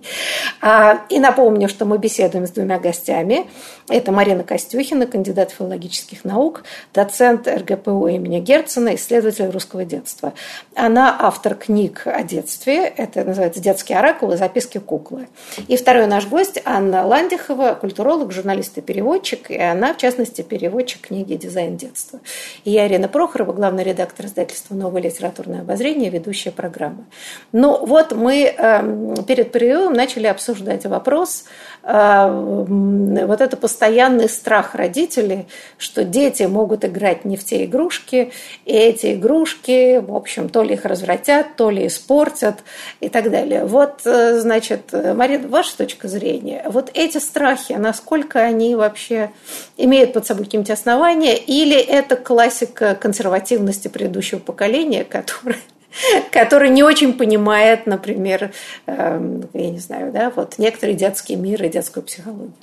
А, 0.62 1.02
и 1.10 1.20
напомню, 1.20 1.70
что 1.70 1.86
мы 1.86 1.98
беседуем 1.98 2.48
с 2.48 2.52
двумя 2.52 2.80
гостями. 2.80 3.48
Это 3.88 4.12
Марина 4.12 4.44
Костюхина, 4.44 5.08
кандидат 5.08 5.52
филологических 5.52 6.24
наук, 6.24 6.64
доцент 6.94 7.48
РГПУ 7.48 8.08
имени 8.08 8.40
Герцена, 8.40 8.96
исследователь 8.96 9.50
русского 9.50 9.86
детства. 9.86 10.34
Она 10.76 11.16
автор 11.20 11.56
книг 11.56 12.04
о 12.06 12.24
детстве. 12.24 12.86
Это 12.86 13.24
называется 13.24 13.62
«Детские 13.62 14.00
оракулы. 14.00 14.38
Записки 14.38 14.78
куклы». 14.78 15.28
И 15.68 15.76
второй 15.76 16.08
наш 16.08 16.28
гость 16.28 16.62
Анна 16.66 17.06
Ландихова, 17.06 17.78
культуролог, 17.80 18.32
журналист 18.32 18.78
и 18.78 18.82
переводчик. 18.82 19.50
И 19.52 19.58
она, 19.58 19.94
в 19.94 19.98
частности, 19.98 20.42
переводчик 20.42 21.08
книги 21.08 21.36
«Дизайн 21.36 21.78
детства». 21.78 22.20
И 22.64 22.72
я 22.72 22.88
Ирина 22.88 23.08
Прохорова, 23.08 23.49
главный 23.54 23.84
редактор 23.84 24.26
издательства 24.26 24.76
«Новое 24.76 25.02
литературное 25.02 25.62
обозрение», 25.62 26.10
ведущая 26.10 26.52
программы. 26.52 27.06
Ну 27.52 27.86
вот 27.86 28.12
мы 28.12 28.54
э, 28.56 29.16
перед 29.28 29.52
перерывом 29.52 29.94
начали 29.94 30.28
обсуждать 30.28 30.86
вопрос, 30.86 31.46
э, 31.84 32.28
вот 32.30 33.42
это 33.42 33.58
постоянный 33.58 34.30
страх 34.30 34.76
родителей, 34.76 35.48
что 35.78 36.04
дети 36.04 36.44
могут 36.44 36.86
играть 36.86 37.26
не 37.26 37.38
в 37.38 37.44
те 37.44 37.66
игрушки, 37.66 38.32
и 38.66 38.74
эти 38.74 39.14
игрушки, 39.14 40.00
в 40.00 40.16
общем, 40.16 40.50
то 40.50 40.64
ли 40.64 40.74
их 40.74 40.86
развратят, 40.86 41.56
то 41.56 41.70
ли 41.70 41.88
испортят 41.88 42.60
и 43.00 43.10
так 43.10 43.32
далее. 43.32 43.66
Вот, 43.66 44.02
э, 44.06 44.40
значит, 44.40 44.94
Марина, 44.94 45.48
ваша 45.48 45.78
точка 45.78 46.08
зрения, 46.08 46.64
вот 46.66 46.92
эти 46.94 47.18
страхи, 47.18 47.74
насколько 47.74 48.40
они 48.40 48.76
вообще 48.76 49.32
имеют 49.78 50.14
под 50.14 50.26
собой 50.26 50.46
какие-нибудь 50.46 50.72
основания, 50.72 51.38
или 51.38 51.78
это 51.78 52.16
классика 52.16 52.96
консервативности 53.40 53.88
предыдущего 53.88 54.40
поколения, 54.40 55.04
которое 55.04 55.58
который 56.32 56.70
не 56.70 56.84
очень 56.84 57.14
понимает, 57.14 57.88
например, 57.88 58.52
э, 58.86 59.42
я 59.54 59.70
не 59.72 59.80
знаю, 59.80 60.12
да, 60.12 60.32
вот 60.36 60.60
некоторые 60.60 60.96
детские 60.96 61.38
миры 61.38 61.68
детскую 61.68 62.04
психологию. 62.04 62.54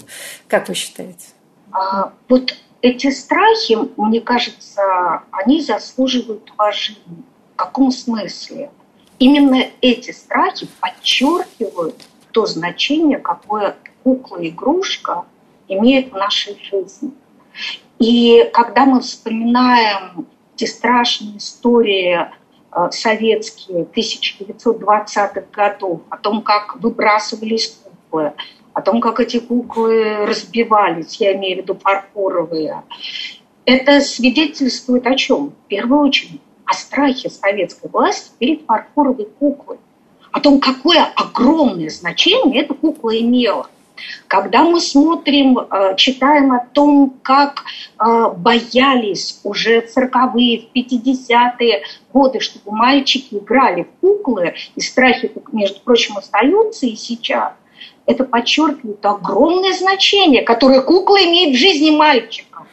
Как 0.46 0.68
вы 0.68 0.74
считаете? 0.74 1.26
А, 1.72 2.12
вот 2.28 2.54
эти 2.82 3.10
страхи, 3.10 3.76
мне 3.96 4.20
кажется, 4.20 5.22
они 5.32 5.60
заслуживают 5.60 6.48
уважения. 6.52 7.24
В 7.54 7.56
каком 7.56 7.90
смысле? 7.90 8.70
Именно 9.18 9.64
эти 9.80 10.12
страхи 10.12 10.68
подчеркивают 10.80 12.06
то 12.30 12.46
значение, 12.46 13.18
какое 13.18 13.74
кукла-игрушка 14.04 15.24
имеет 15.68 16.12
в 16.12 16.16
нашей 16.16 16.56
жизни. 16.62 17.10
И 17.98 18.48
когда 18.52 18.84
мы 18.84 19.00
вспоминаем 19.00 20.26
те 20.56 20.66
страшные 20.66 21.38
истории 21.38 22.18
э, 22.72 22.88
советские 22.90 23.84
1920-х 23.84 25.44
годов, 25.52 26.00
о 26.10 26.16
том, 26.16 26.42
как 26.42 26.76
выбрасывались 26.76 27.78
куклы, 27.84 28.32
о 28.72 28.82
том, 28.82 29.00
как 29.00 29.20
эти 29.20 29.38
куклы 29.38 30.26
разбивались, 30.26 31.20
я 31.20 31.34
имею 31.34 31.58
в 31.58 31.62
виду 31.62 31.74
фарфоровые, 31.76 32.82
это 33.64 34.00
свидетельствует 34.00 35.06
о 35.06 35.14
чем? 35.14 35.50
В 35.50 35.68
первую 35.68 36.00
очередь 36.00 36.40
о 36.66 36.74
страхе 36.74 37.30
советской 37.30 37.88
власти 37.88 38.30
перед 38.38 38.62
фарфоровой 38.66 39.28
куклой, 39.38 39.78
о 40.32 40.40
том, 40.40 40.60
какое 40.60 41.04
огромное 41.16 41.88
значение 41.88 42.62
эта 42.62 42.74
кукла 42.74 43.18
имела. 43.18 43.68
Когда 44.28 44.64
мы 44.64 44.80
смотрим, 44.80 45.58
э, 45.58 45.96
читаем 45.96 46.52
о 46.52 46.60
том, 46.72 47.14
как 47.22 47.64
э, 47.98 48.28
боялись 48.36 49.40
уже 49.44 49.82
в 49.82 49.96
40-е, 49.96 50.68
в 50.68 50.76
50-е 50.76 51.82
годы, 52.12 52.40
чтобы 52.40 52.76
мальчики 52.76 53.34
играли 53.34 53.84
в 53.84 54.00
куклы, 54.00 54.54
и 54.74 54.80
страхи, 54.80 55.32
между 55.52 55.80
прочим, 55.80 56.16
остаются 56.16 56.86
и 56.86 56.96
сейчас, 56.96 57.52
это 58.06 58.24
подчеркивает 58.24 59.04
огромное 59.04 59.72
значение, 59.72 60.42
которое 60.42 60.80
кукла 60.80 61.16
имеет 61.24 61.56
в 61.56 61.58
жизни 61.58 61.90
мальчика. 61.90 62.66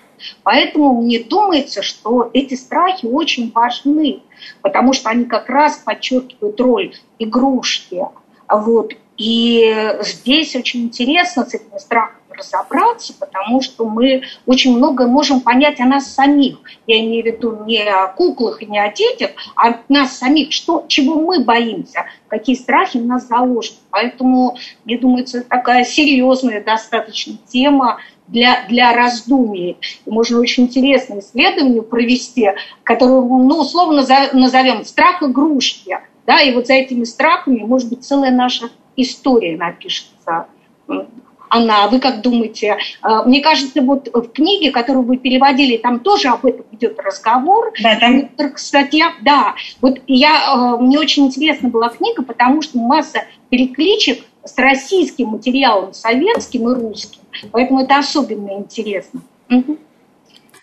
Поэтому 0.44 1.02
мне 1.02 1.20
думается, 1.20 1.82
что 1.82 2.30
эти 2.34 2.54
страхи 2.54 3.06
очень 3.06 3.52
важны, 3.52 4.22
потому 4.62 4.94
что 4.94 5.10
они 5.10 5.26
как 5.26 5.50
раз 5.50 5.78
подчеркивают 5.78 6.60
роль 6.62 6.94
игрушки. 7.20 8.06
Вот. 8.50 8.94
И 9.18 9.96
здесь 10.02 10.56
очень 10.56 10.86
интересно 10.86 11.46
с 11.46 11.54
этими 11.54 11.78
страхами 11.78 12.24
разобраться, 12.36 13.14
потому 13.20 13.62
что 13.62 13.88
мы 13.88 14.24
очень 14.46 14.76
многое 14.76 15.08
можем 15.08 15.42
понять 15.42 15.80
о 15.80 15.86
нас 15.86 16.14
самих. 16.14 16.58
Я 16.88 17.00
имею 17.00 17.24
в 17.24 17.28
виду 17.28 17.64
не 17.66 17.82
о 17.84 18.08
куклах 18.08 18.62
и 18.62 18.66
не 18.66 18.80
о 18.80 18.92
детях, 18.92 19.32
а 19.56 19.70
о 19.70 19.80
нас 19.88 20.18
самих, 20.18 20.52
что, 20.52 20.86
чего 20.88 21.16
мы 21.16 21.44
боимся, 21.44 22.06
какие 22.28 22.56
страхи 22.56 22.98
у 22.98 23.06
нас 23.06 23.28
заложены. 23.28 23.78
Поэтому, 23.92 24.58
мне 24.86 24.98
думается, 24.98 25.40
это 25.40 25.50
такая 25.50 25.86
серьезная 25.86 26.64
достаточно 26.64 27.36
тема 27.48 28.00
для, 28.28 28.66
для 28.68 28.94
раздумий. 28.94 29.78
Можно 30.06 30.40
очень 30.40 30.64
интересное 30.64 31.20
исследование 31.20 31.82
провести, 31.82 32.50
которое, 32.84 33.22
ну, 33.22 33.60
условно 33.60 34.06
назовем 34.34 34.86
«Страх 34.86 35.22
игрушки». 35.22 36.00
Да, 36.26 36.42
и 36.42 36.54
вот 36.54 36.68
за 36.68 36.74
этими 36.74 37.04
страхами, 37.04 37.60
может 37.60 37.90
быть, 37.90 38.04
целая 38.04 38.32
наша 38.32 38.70
история 38.96 39.58
напишется. 39.58 40.48
Она, 41.50 41.88
вы 41.88 42.00
как 42.00 42.22
думаете? 42.22 42.78
А, 43.02 43.24
мне 43.24 43.40
кажется, 43.40 43.82
вот 43.84 44.10
в 44.12 44.30
книге, 44.30 44.72
которую 44.72 45.06
вы 45.06 45.18
переводили, 45.18 45.78
там 45.78 46.00
тоже 46.00 46.30
об 46.30 46.44
этом 46.48 46.66
идет 46.72 47.00
разговор. 47.00 47.72
Да, 47.80 47.96
там... 48.00 48.28
Кстати, 48.54 49.04
да. 49.22 49.54
Вот 49.80 50.00
я, 50.08 50.52
а, 50.52 50.78
мне 50.78 50.98
очень 50.98 51.28
интересна 51.28 51.70
была 51.70 51.90
книга, 51.90 52.24
потому 52.24 52.64
что 52.64 52.80
масса 52.80 53.26
перекличек 53.50 54.24
с 54.44 54.58
российским 54.58 55.28
материалом, 55.28 55.94
советским 55.94 56.70
и 56.70 56.74
русским. 56.74 57.22
Поэтому 57.52 57.82
это 57.82 58.00
особенно 58.00 58.58
интересно. 58.58 59.22
Угу. 59.52 59.78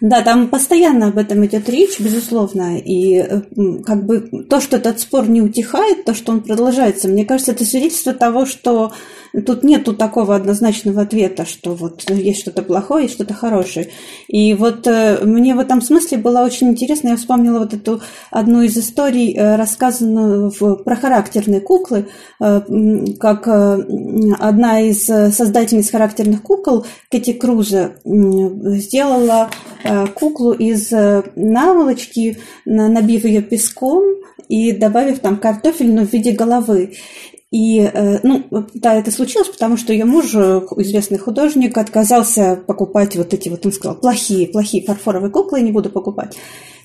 Да, 0.01 0.23
там 0.23 0.49
постоянно 0.49 1.09
об 1.09 1.19
этом 1.19 1.45
идет 1.45 1.69
речь, 1.69 2.01
безусловно. 2.01 2.79
И 2.79 3.17
э, 3.17 3.43
как 3.85 4.07
бы 4.07 4.47
то, 4.49 4.61
что 4.61 4.79
этот 4.79 4.99
спор 4.99 5.29
не 5.29 5.43
утихает, 5.43 6.05
то, 6.05 6.15
что 6.15 6.33
он 6.33 6.43
продолжается, 6.43 7.07
мне 7.07 7.27
кажется, 7.27 7.53
это 7.53 7.67
свидетельство 7.67 8.15
того, 8.15 8.47
что 8.47 8.93
тут 9.47 9.65
нету 9.65 9.95
такого 9.95 10.35
однозначного 10.35 11.03
ответа, 11.03 11.45
что 11.45 11.75
вот 11.75 12.09
есть 12.11 12.41
что-то 12.41 12.63
плохое, 12.63 13.05
есть 13.05 13.15
что-то 13.15 13.35
хорошее. 13.35 13.89
И 14.29 14.55
вот 14.55 14.87
э, 14.87 15.25
мне 15.25 15.55
в 15.55 15.59
этом 15.59 15.83
смысле 15.83 16.19
было 16.19 16.41
очень 16.41 16.69
интересно, 16.69 17.11
я 17.11 17.17
вспомнила 17.17 17.59
вот 17.61 17.75
эту 17.75 18.01
одну 18.31 18.63
из 18.63 18.77
историй, 18.77 19.35
э, 19.35 19.57
рассказанную 19.57 20.51
в, 20.51 20.77
про 20.77 20.97
характерные 20.97 21.61
куклы, 21.61 22.09
как 22.39 23.47
одна 23.47 24.81
из 24.81 25.05
создательниц 25.05 25.91
характерных 25.91 26.43
кукол, 26.43 26.87
Кэти 27.11 27.33
Круза, 27.33 27.95
сделала 28.05 29.51
Э, 29.83 30.07
куклу 30.07 30.53
из 30.53 30.93
э, 30.93 31.23
наволочки, 31.37 32.39
набив 32.67 33.25
ее 33.25 33.41
песком 33.41 34.05
и 34.49 34.73
добавив 34.73 35.21
там 35.21 35.39
картофельную 35.39 36.07
в 36.07 36.13
виде 36.13 36.33
головы. 36.33 36.95
И, 37.51 37.81
э, 37.81 38.21
ну, 38.23 38.45
да, 38.75 38.95
это 38.95 39.11
случилось, 39.11 39.49
потому 39.49 39.77
что 39.77 39.93
ее 39.93 40.05
муж, 40.05 40.35
известный 40.35 41.19
художник, 41.19 41.77
отказался 41.77 42.63
покупать 42.67 43.17
вот 43.17 43.35
эти 43.35 43.49
вот, 43.49 43.67
он 43.67 43.73
сказал, 43.73 43.97
плохие, 43.97 44.47
плохие 44.47 44.85
фарфоровые 44.85 45.33
куклы, 45.33 45.59
я 45.59 45.65
не 45.65 45.73
буду 45.73 45.91
покупать. 45.91 46.37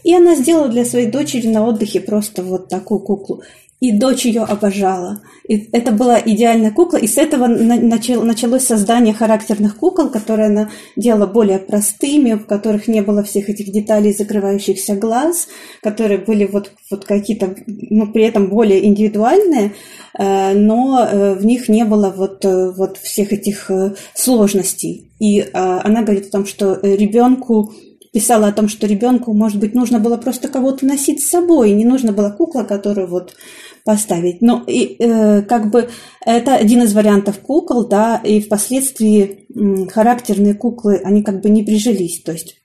И 0.03 0.13
она 0.13 0.35
сделала 0.35 0.67
для 0.67 0.85
своей 0.85 1.09
дочери 1.09 1.47
на 1.47 1.65
отдыхе 1.65 1.99
просто 1.99 2.43
вот 2.43 2.67
такую 2.67 2.99
куклу 2.99 3.43
и 3.85 3.91
дочь 3.91 4.25
ее 4.25 4.41
обожала. 4.41 5.21
И 5.47 5.69
это 5.71 5.91
была 5.91 6.19
идеальная 6.19 6.71
кукла, 6.71 6.97
и 6.97 7.05
с 7.05 7.19
этого 7.19 7.45
началось 7.45 8.63
создание 8.63 9.13
характерных 9.13 9.77
кукол, 9.77 10.09
которые 10.09 10.47
она 10.47 10.69
делала 10.95 11.27
более 11.27 11.59
простыми, 11.59 12.33
в 12.33 12.47
которых 12.47 12.87
не 12.87 13.01
было 13.01 13.23
всех 13.23 13.47
этих 13.49 13.71
деталей 13.71 14.11
закрывающихся 14.11 14.95
глаз, 14.95 15.49
которые 15.83 16.17
были 16.17 16.45
вот, 16.45 16.71
вот 16.89 17.05
какие-то, 17.05 17.55
ну, 17.67 18.11
при 18.11 18.23
этом 18.23 18.49
более 18.49 18.85
индивидуальные, 18.85 19.73
э, 20.17 20.53
но 20.55 21.07
э, 21.07 21.35
в 21.35 21.45
них 21.45 21.69
не 21.69 21.85
было 21.85 22.11
вот, 22.15 22.43
э, 22.43 22.71
вот 22.71 22.97
всех 22.97 23.33
этих 23.33 23.69
сложностей. 24.15 25.11
И 25.19 25.45
она 25.53 26.01
говорит 26.01 26.27
о 26.27 26.31
том, 26.31 26.45
что 26.45 26.77
ребенку 26.81 27.71
писала 28.15 28.47
о 28.47 28.53
том, 28.53 28.69
что 28.69 28.87
ребенку, 28.87 29.33
может 29.33 29.59
быть, 29.59 29.75
нужно 29.75 29.99
было 29.99 30.15
просто 30.15 30.47
кого-то 30.47 30.85
носить 30.85 31.21
с 31.21 31.29
собой, 31.29 31.73
не 31.73 31.83
нужно 31.83 32.13
было 32.13 32.29
кукла, 32.29 32.63
которую 32.63 33.09
вот 33.09 33.35
поставить. 33.83 34.41
Но 34.41 34.63
и, 34.65 34.95
э, 34.97 35.41
как 35.41 35.69
бы 35.69 35.89
это 36.25 36.55
один 36.55 36.83
из 36.83 36.93
вариантов 36.93 37.39
кукол, 37.39 37.85
да, 37.89 38.21
и 38.23 38.39
впоследствии 38.39 39.21
э, 39.53 39.87
характерные 39.87 40.53
куклы, 40.53 41.01
они 41.03 41.23
как 41.23 41.41
бы 41.41 41.49
не 41.49 41.63
прижились. 41.63 42.21
То 42.23 42.31
есть 42.31 42.55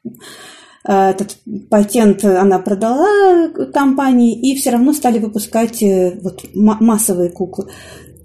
э, 0.88 1.10
этот 1.10 1.36
патент 1.68 2.24
она 2.24 2.60
продала 2.60 3.48
компании, 3.74 4.38
и 4.40 4.54
все 4.56 4.70
равно 4.70 4.92
стали 4.92 5.18
выпускать 5.18 5.82
э, 5.82 6.16
вот, 6.22 6.44
массовые 6.54 7.30
куклы. 7.30 7.72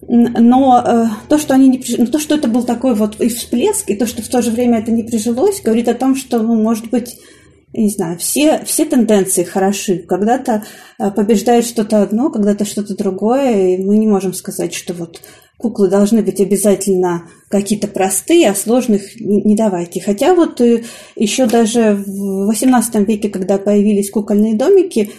Но 0.08 0.84
э, 0.86 1.06
то, 1.30 1.38
что 1.38 1.54
они 1.54 1.68
не 1.68 1.78
приж... 1.80 2.10
то, 2.12 2.20
что 2.20 2.36
это 2.36 2.48
был 2.48 2.64
такой 2.64 2.94
вот 2.94 3.20
и 3.20 3.28
всплеск, 3.30 3.90
и 3.90 3.96
то, 3.96 4.06
что 4.06 4.22
в 4.22 4.28
то 4.28 4.42
же 4.42 4.52
время 4.52 4.80
это 4.80 4.92
не 4.92 5.04
прижилось, 5.04 5.62
говорит 5.62 5.88
о 5.88 5.96
том, 5.96 6.16
что, 6.16 6.40
ну, 6.40 6.56
может 6.56 6.90
быть, 6.90 7.18
не 7.74 7.90
знаю, 7.90 8.18
все, 8.18 8.64
все 8.66 8.86
тенденции 8.86 9.44
хороши. 9.44 10.00
Когда-то 10.00 10.64
э, 11.00 11.12
побеждает 11.12 11.66
что-то 11.66 12.02
одно, 12.02 12.30
когда-то 12.30 12.66
что-то 12.66 12.96
другое, 12.96 13.76
и 13.76 13.84
мы 13.84 13.98
не 13.98 14.08
можем 14.08 14.34
сказать, 14.34 14.74
что 14.74 14.94
вот 14.94 15.22
куклы 15.58 15.90
должны 15.90 16.22
быть 16.22 16.40
обязательно 16.42 17.30
какие-то 17.50 17.88
простые, 17.88 18.50
а 18.50 18.56
сложных 18.56 19.20
не 19.20 19.56
давайте. 19.56 20.02
Хотя 20.02 20.36
вот 20.36 20.62
э, 20.62 20.84
еще 21.16 21.48
даже 21.48 21.96
в 21.96 22.52
XVIII 22.52 23.06
веке, 23.06 23.30
когда 23.30 23.58
появились 23.58 24.12
кукольные 24.12 24.56
домики, 24.56 25.12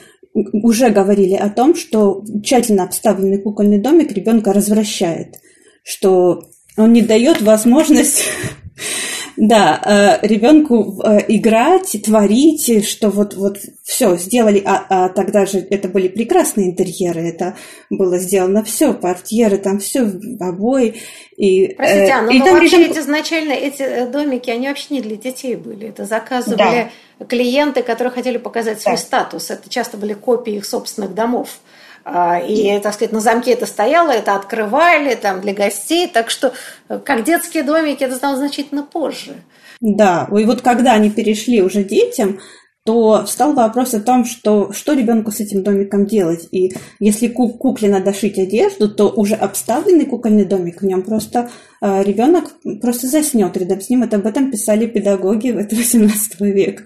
уже 0.52 0.90
говорили 0.90 1.34
о 1.34 1.48
том, 1.48 1.74
что 1.74 2.24
тщательно 2.42 2.84
обставленный 2.84 3.38
кукольный 3.38 3.78
домик 3.78 4.12
ребенка 4.12 4.52
развращает, 4.52 5.40
что 5.82 6.44
он 6.76 6.92
не 6.92 7.02
дает 7.02 7.40
возможность 7.42 8.22
да, 9.36 10.18
э, 10.22 10.26
ребенку 10.26 11.00
э, 11.04 11.24
играть, 11.28 11.96
творить, 12.04 12.86
что 12.86 13.10
вот, 13.10 13.34
вот 13.34 13.58
все 13.82 14.16
сделали, 14.16 14.62
а, 14.64 14.86
а 14.88 15.08
тогда 15.10 15.44
же 15.44 15.58
это 15.58 15.88
были 15.88 16.08
прекрасные 16.08 16.70
интерьеры, 16.70 17.20
это 17.20 17.56
было 17.90 18.18
сделано 18.18 18.64
все, 18.64 18.94
портьеры, 18.94 19.58
там 19.58 19.78
все, 19.78 20.10
обои. 20.40 20.94
И, 21.36 21.74
Простите, 21.74 22.12
Анна, 22.12 22.30
и 22.30 22.38
но 22.38 22.52
вообще 22.52 22.78
ребенку... 22.78 23.00
изначально 23.00 23.52
эти 23.52 24.06
домики, 24.06 24.48
они 24.48 24.68
вообще 24.68 24.86
не 24.94 25.00
для 25.02 25.16
детей 25.16 25.56
были, 25.56 25.88
это 25.88 26.06
заказывали 26.06 26.90
да. 27.18 27.24
клиенты, 27.26 27.82
которые 27.82 28.12
хотели 28.12 28.38
показать 28.38 28.80
свой 28.80 28.94
да. 28.94 29.00
статус, 29.00 29.50
это 29.50 29.68
часто 29.68 29.98
были 29.98 30.14
копии 30.14 30.54
их 30.54 30.64
собственных 30.64 31.14
домов. 31.14 31.58
А, 32.08 32.38
и, 32.38 32.78
так 32.78 32.94
сказать, 32.94 33.10
на 33.10 33.18
замке 33.18 33.50
это 33.50 33.66
стояло, 33.66 34.12
это 34.12 34.36
открывали 34.36 35.16
там 35.16 35.40
для 35.40 35.52
гостей. 35.52 36.06
Так 36.06 36.30
что, 36.30 36.52
э, 36.88 37.00
как 37.04 37.24
детские 37.24 37.64
домики, 37.64 38.04
это 38.04 38.14
стало 38.14 38.36
значительно 38.36 38.84
позже. 38.84 39.34
Да, 39.80 40.28
и 40.30 40.44
вот 40.44 40.62
когда 40.62 40.92
они 40.92 41.10
перешли 41.10 41.62
уже 41.62 41.82
детям, 41.82 42.38
то 42.84 43.24
встал 43.26 43.54
вопрос 43.54 43.92
о 43.94 44.00
том, 44.00 44.24
что, 44.24 44.72
что 44.72 44.92
ребенку 44.92 45.32
с 45.32 45.40
этим 45.40 45.64
домиком 45.64 46.06
делать. 46.06 46.46
И 46.52 46.74
если 47.00 47.26
кук 47.26 47.58
кукле 47.58 47.88
надо 47.88 48.14
шить 48.14 48.38
одежду, 48.38 48.88
то 48.88 49.08
уже 49.10 49.34
обставленный 49.34 50.06
кукольный 50.06 50.44
домик, 50.44 50.82
в 50.82 50.86
нем 50.86 51.02
просто 51.02 51.50
э, 51.82 52.04
ребенок 52.04 52.44
просто 52.80 53.08
заснет 53.08 53.56
рядом 53.56 53.80
с 53.80 53.90
ним. 53.90 54.04
Это 54.04 54.18
об 54.18 54.26
этом 54.26 54.52
писали 54.52 54.86
педагоги 54.86 55.50
18 55.50 56.40
века. 56.40 56.84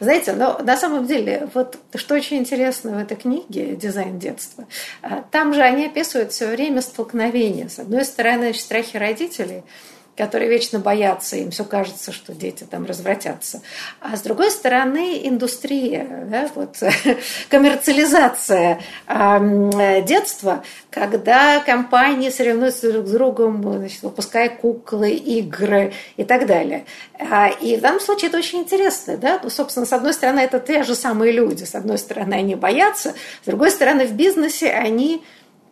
Знаете, 0.00 0.32
но 0.32 0.58
на 0.62 0.76
самом 0.76 1.06
деле, 1.06 1.48
вот 1.54 1.78
что 1.94 2.14
очень 2.14 2.38
интересно 2.38 2.92
в 2.92 2.98
этой 2.98 3.16
книге 3.16 3.76
«Дизайн 3.76 4.18
детства», 4.18 4.66
а, 5.02 5.24
там 5.30 5.54
же 5.54 5.62
они 5.62 5.86
описывают 5.86 6.32
все 6.32 6.46
время 6.46 6.82
столкновения. 6.82 7.68
С 7.68 7.78
одной 7.78 8.04
стороны, 8.04 8.54
страхи 8.54 8.96
родителей– 8.96 9.62
которые 10.18 10.50
вечно 10.50 10.80
боятся, 10.80 11.36
им 11.36 11.52
все 11.52 11.64
кажется, 11.64 12.10
что 12.10 12.34
дети 12.34 12.66
там 12.68 12.84
развратятся. 12.84 13.62
А 14.00 14.16
с 14.16 14.22
другой 14.22 14.50
стороны, 14.50 15.20
индустрия, 15.22 16.26
да, 16.28 16.50
вот, 16.56 16.76
коммерциализация 17.48 18.80
э, 19.06 20.02
детства, 20.02 20.64
когда 20.90 21.60
компании 21.60 22.30
соревнуются 22.30 22.92
друг 22.92 23.06
с 23.06 23.10
другом, 23.12 23.62
значит, 23.62 24.02
выпуская 24.02 24.48
куклы, 24.48 25.12
игры 25.12 25.92
и 26.16 26.24
так 26.24 26.46
далее. 26.46 26.84
А, 27.18 27.48
и 27.48 27.76
в 27.76 27.80
данном 27.80 28.00
случае 28.00 28.28
это 28.28 28.38
очень 28.38 28.60
интересно. 28.60 29.16
Да? 29.16 29.38
Ну, 29.40 29.50
собственно, 29.50 29.86
с 29.86 29.92
одной 29.92 30.14
стороны, 30.14 30.40
это 30.40 30.58
те 30.58 30.82
же 30.82 30.96
самые 30.96 31.30
люди. 31.30 31.62
С 31.62 31.76
одной 31.76 31.98
стороны, 31.98 32.34
они 32.34 32.56
боятся, 32.56 33.14
с 33.42 33.46
другой 33.46 33.70
стороны, 33.70 34.04
в 34.04 34.12
бизнесе 34.12 34.70
они 34.70 35.22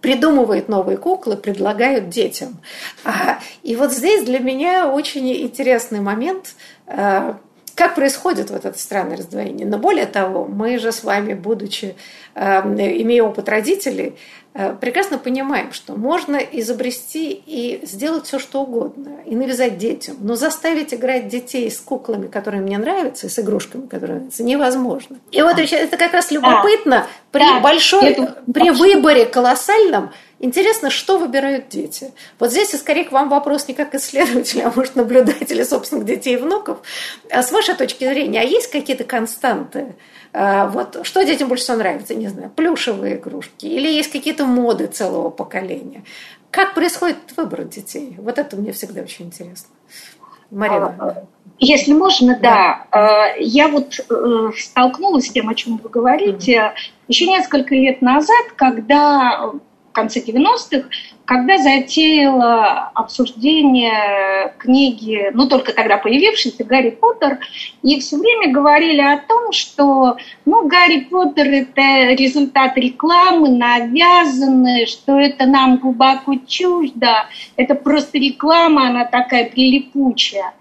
придумывают 0.01 0.69
новые 0.69 0.97
куклы, 0.97 1.37
предлагают 1.37 2.09
детям. 2.09 2.59
А, 3.05 3.39
и 3.63 3.77
вот 3.77 3.93
здесь 3.93 4.25
для 4.25 4.39
меня 4.39 4.89
очень 4.89 5.31
интересный 5.33 6.01
момент, 6.01 6.55
а, 6.87 7.39
как 7.77 7.95
происходит 7.95 8.51
вот 8.51 8.65
это 8.65 8.77
странное 8.79 9.17
раздвоение. 9.17 9.67
Но 9.67 9.79
более 9.79 10.07
того, 10.07 10.47
мы 10.47 10.79
же 10.79 10.91
с 10.91 11.05
вами, 11.05 11.35
будучи, 11.35 11.95
а, 12.35 12.63
имея 12.63 13.23
опыт 13.23 13.49
родителей, 13.49 14.17
Э, 14.59 14.75
прекрасно 14.81 15.19
понимаем, 15.19 15.75
что 15.75 15.93
можно 15.93 16.37
изобрести 16.37 17.31
и 17.47 17.85
сделать 17.85 18.25
все, 18.25 18.39
что 18.39 18.63
угодно, 18.63 19.19
и 19.27 19.37
навязать 19.37 19.77
детям, 19.77 20.17
но 20.21 20.35
заставить 20.35 20.95
играть 20.95 21.29
детей 21.29 21.71
с 21.71 21.79
куклами, 21.79 22.27
которые 22.27 22.63
мне 22.63 22.79
нравятся, 22.79 23.27
и 23.27 23.29
с 23.29 23.39
игрушками, 23.39 23.87
которые 23.87 24.21
нравятся, 24.21 24.43
невозможно. 24.43 25.19
И 25.31 25.43
вот 25.43 25.59
это 25.59 25.97
как 25.99 26.15
раз 26.15 26.31
любопытно 26.31 27.07
при 27.33 27.41
да, 27.41 27.61
большой, 27.61 28.17
при 28.53 28.71
выборе 28.71 29.27
колоссальном, 29.27 30.13
Интересно, 30.39 30.91
что 30.91 31.19
выбирают 31.19 31.69
дети. 31.71 32.13
Вот 32.39 32.51
здесь 32.51 32.75
и 32.75 32.77
скорее 32.77 33.05
к 33.05 33.13
вам 33.13 33.31
вопрос 33.31 33.69
не 33.69 33.75
как 33.75 33.95
исследователя, 33.95 34.67
а 34.67 34.73
может 34.75 34.95
наблюдателя 34.95 35.65
собственных 35.65 36.05
детей 36.05 36.35
и 36.35 36.37
внуков. 36.37 36.79
А 37.31 37.43
с 37.43 37.51
вашей 37.53 37.75
точки 37.75 38.05
зрения, 38.05 38.41
а 38.41 38.45
есть 38.45 38.71
какие-то 38.71 39.05
константы? 39.05 39.95
А, 40.35 40.67
вот 40.69 41.01
что 41.05 41.25
детям 41.25 41.49
больше 41.49 41.65
всего 41.65 41.79
нравится, 41.79 42.15
не 42.15 42.29
знаю, 42.29 42.51
плюшевые 42.55 43.17
игрушки 43.17 43.65
или 43.65 43.89
есть 43.89 44.13
какие-то 44.13 44.45
моды 44.45 44.87
целого 44.89 45.31
поколения. 45.31 46.05
Как 46.51 46.75
происходит 46.75 47.17
выбор 47.37 47.65
детей? 47.65 48.17
Вот 48.19 48.39
это 48.39 48.57
мне 48.57 48.73
всегда 48.73 49.01
очень 49.01 49.27
интересно. 49.27 49.69
Марина. 50.51 50.95
А, 50.99 51.25
если 51.59 51.95
можно, 51.95 52.39
да. 52.39 52.41
да. 52.41 52.87
А, 52.91 53.37
я 53.39 53.69
вот 53.69 53.99
э, 53.99 54.51
столкнулась 54.59 55.27
с 55.27 55.31
тем, 55.31 55.49
о 55.49 55.55
чем 55.55 55.79
вы 55.79 55.89
говорите, 55.89 56.57
mm. 56.57 56.73
еще 57.09 57.27
несколько 57.27 57.75
лет 57.75 58.03
назад, 58.03 58.53
когда 58.57 59.53
конце 59.97 60.21
90-х, 60.21 60.89
когда 61.25 61.57
затеяла 61.59 62.91
обсуждение 62.95 64.55
книги, 64.59 65.31
ну, 65.33 65.49
только 65.49 65.73
тогда 65.73 65.97
появившейся, 65.97 66.65
«Гарри 66.65 66.91
Поттер», 66.91 67.39
и 67.83 67.99
все 67.99 68.19
время 68.19 68.53
говорили 68.53 69.01
о 69.01 69.19
том, 69.19 69.53
что, 69.53 70.19
ну, 70.45 70.69
«Гарри 70.69 71.09
Поттер»— 71.11 71.49
это 71.51 72.15
результат 72.15 72.77
рекламы, 72.77 73.49
навязанный, 73.49 74.87
что 74.87 75.19
это 75.19 75.47
нам 75.47 75.79
глубоко 75.79 76.35
чуждо, 76.47 77.27
это 77.57 77.75
просто 77.75 78.19
реклама, 78.19 78.89
она 78.89 79.05
такая 79.07 79.47
прилипучая. 79.47 80.53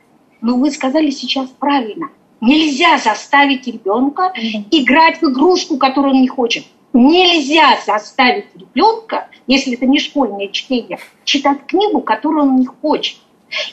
Но 0.42 0.56
вы 0.56 0.72
сказали 0.72 1.10
сейчас 1.10 1.50
правильно. 1.50 2.08
Нельзя 2.42 2.98
заставить 2.98 3.68
ребенка 3.68 4.32
играть 4.72 5.22
в 5.22 5.30
игрушку, 5.30 5.78
которую 5.78 6.14
он 6.14 6.22
не 6.22 6.28
хочет. 6.28 6.64
Нельзя 6.98 7.78
заставить 7.86 8.46
ребенка, 8.56 9.28
если 9.48 9.74
это 9.74 9.86
не 9.86 10.00
школьное 10.00 10.48
чтение, 10.48 10.98
читать 11.26 11.66
книгу, 11.68 12.00
которую 12.00 12.44
он 12.44 12.56
не 12.62 12.66
хочет. 12.66 13.18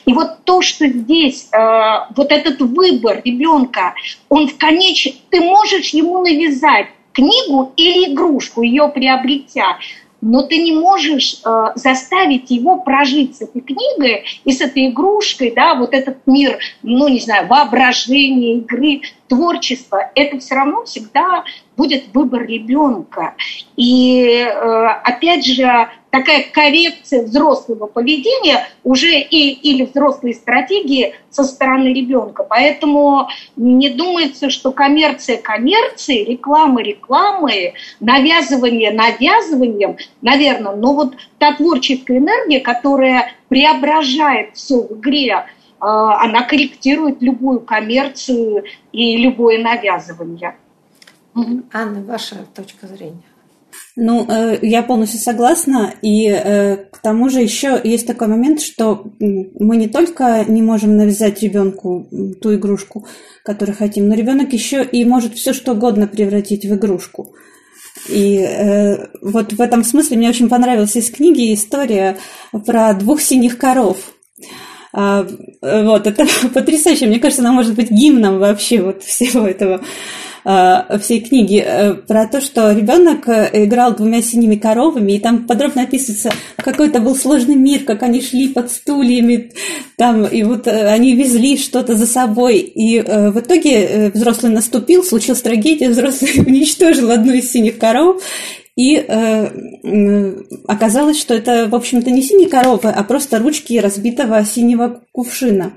И 0.06 0.12
вот 0.12 0.42
то, 0.42 0.60
что 0.60 0.88
здесь, 0.88 1.48
э, 1.52 1.98
вот 2.16 2.32
этот 2.32 2.60
выбор 2.60 3.22
ребенка, 3.24 3.94
он 4.28 4.48
в 4.48 4.58
конечном... 4.58 5.14
Ты 5.30 5.40
можешь 5.40 5.90
ему 5.90 6.20
навязать 6.20 6.88
книгу 7.12 7.72
или 7.76 8.12
игрушку, 8.12 8.62
ее 8.62 8.88
приобретя, 8.88 9.78
но 10.20 10.42
ты 10.42 10.58
не 10.62 10.72
можешь 10.72 11.40
э, 11.44 11.66
заставить 11.76 12.50
его 12.50 12.78
прожить 12.78 13.36
с 13.36 13.42
этой 13.42 13.60
книгой 13.60 14.24
и 14.44 14.52
с 14.52 14.60
этой 14.60 14.88
игрушкой, 14.88 15.52
да, 15.54 15.74
вот 15.76 15.94
этот 15.94 16.18
мир, 16.26 16.58
ну, 16.82 17.06
не 17.06 17.20
знаю, 17.20 17.46
воображения, 17.46 18.58
игры, 18.58 19.02
творчества, 19.32 20.10
это 20.14 20.38
все 20.38 20.54
равно 20.56 20.84
всегда 20.84 21.44
будет 21.74 22.04
выбор 22.12 22.44
ребенка. 22.46 23.34
И 23.76 24.44
э, 24.46 24.86
опять 25.04 25.46
же, 25.46 25.88
такая 26.10 26.44
коррекция 26.52 27.22
взрослого 27.24 27.86
поведения 27.86 28.68
уже 28.84 29.18
и, 29.18 29.52
или 29.52 29.86
взрослой 29.86 30.34
стратегии 30.34 31.14
со 31.30 31.44
стороны 31.44 31.94
ребенка. 31.94 32.44
Поэтому 32.46 33.28
не 33.56 33.88
думается, 33.88 34.50
что 34.50 34.70
коммерция 34.70 35.38
коммерции, 35.38 36.24
реклама 36.24 36.82
рекламы, 36.82 37.72
навязывание 38.00 38.90
навязыванием, 38.90 39.96
наверное, 40.20 40.76
но 40.76 40.92
вот 40.92 41.14
та 41.38 41.54
творческая 41.54 42.18
энергия, 42.18 42.60
которая 42.60 43.32
преображает 43.48 44.56
все 44.56 44.82
в 44.82 44.92
игре, 45.00 45.46
она 45.88 46.44
корректирует 46.44 47.20
любую 47.22 47.60
коммерцию 47.60 48.64
и 48.92 49.16
любое 49.16 49.62
навязывание. 49.62 50.56
Анна, 51.34 52.02
ваша 52.02 52.36
точка 52.54 52.86
зрения? 52.86 53.22
Ну, 53.96 54.26
э, 54.28 54.58
я 54.62 54.82
полностью 54.82 55.20
согласна. 55.20 55.94
И 56.02 56.28
э, 56.28 56.76
к 56.76 56.98
тому 56.98 57.28
же 57.28 57.40
еще 57.40 57.80
есть 57.82 58.06
такой 58.06 58.28
момент, 58.28 58.60
что 58.60 59.06
мы 59.18 59.76
не 59.76 59.88
только 59.88 60.44
не 60.46 60.62
можем 60.62 60.96
навязать 60.96 61.42
ребенку 61.42 62.06
ту 62.40 62.54
игрушку, 62.54 63.06
которую 63.44 63.76
хотим, 63.76 64.08
но 64.08 64.14
ребенок 64.14 64.52
еще 64.52 64.84
и 64.84 65.04
может 65.04 65.34
все 65.34 65.52
что 65.52 65.72
угодно 65.72 66.06
превратить 66.06 66.64
в 66.64 66.74
игрушку. 66.74 67.34
И 68.08 68.38
э, 68.38 69.08
вот 69.20 69.52
в 69.52 69.60
этом 69.60 69.84
смысле 69.84 70.16
мне 70.16 70.30
очень 70.30 70.48
понравилась 70.48 70.96
из 70.96 71.10
книги 71.10 71.52
история 71.52 72.16
про 72.66 72.94
двух 72.94 73.20
синих 73.20 73.58
коров. 73.58 73.98
А, 74.94 75.26
вот, 75.62 76.06
это 76.06 76.26
потрясающе. 76.54 77.06
Мне 77.06 77.18
кажется, 77.18 77.42
она 77.42 77.52
может 77.52 77.74
быть 77.74 77.90
гимном 77.90 78.38
вообще 78.38 78.82
вот 78.82 79.02
всего 79.02 79.46
этого 79.46 79.80
э, 80.44 80.98
всей 80.98 81.20
книги, 81.20 81.62
э, 81.64 81.94
про 81.94 82.26
то, 82.26 82.40
что 82.40 82.72
ребенок 82.72 83.26
э, 83.28 83.64
играл 83.64 83.94
двумя 83.94 84.20
синими 84.20 84.56
коровами, 84.56 85.12
и 85.12 85.18
там 85.18 85.46
подробно 85.46 85.82
описывается, 85.82 86.30
какой 86.56 86.88
это 86.88 87.00
был 87.00 87.16
сложный 87.16 87.56
мир, 87.56 87.84
как 87.84 88.02
они 88.02 88.20
шли 88.20 88.48
под 88.48 88.70
стульями, 88.70 89.52
там, 89.96 90.26
и 90.26 90.42
вот 90.42 90.66
э, 90.66 90.88
они 90.88 91.14
везли 91.14 91.56
что-то 91.56 91.96
за 91.96 92.06
собой, 92.06 92.58
и 92.58 93.00
в 93.00 93.40
итоге 93.40 94.10
взрослый 94.12 94.52
наступил, 94.52 95.04
случилась 95.04 95.42
трагедия, 95.42 95.88
взрослый 95.88 96.40
уничтожил 96.46 97.10
одну 97.10 97.32
из 97.32 97.50
синих 97.50 97.78
коров, 97.78 98.22
и 98.76 98.96
э, 98.96 100.42
оказалось, 100.66 101.20
что 101.20 101.34
это, 101.34 101.68
в 101.68 101.74
общем-то, 101.74 102.10
не 102.10 102.22
синие 102.22 102.48
коровы, 102.48 102.88
а 102.88 103.04
просто 103.04 103.38
ручки 103.38 103.78
разбитого 103.78 104.44
синего 104.44 105.02
кувшина. 105.12 105.72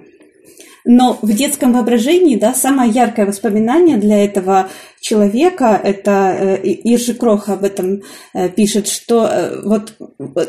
Но 0.88 1.18
в 1.22 1.34
детском 1.34 1.74
воображении, 1.74 2.36
да, 2.36 2.54
самое 2.54 2.92
яркое 2.92 3.26
воспоминание 3.26 3.98
для 3.98 4.24
этого 4.24 4.70
человека, 5.02 5.80
это 5.84 6.36
э, 6.40 6.60
Иржи 6.64 7.16
Крох 7.16 7.50
об 7.50 7.64
этом 7.64 8.04
э, 8.34 8.50
пишет, 8.50 8.88
что 8.88 9.28
э, 9.28 9.62
вот 9.64 9.96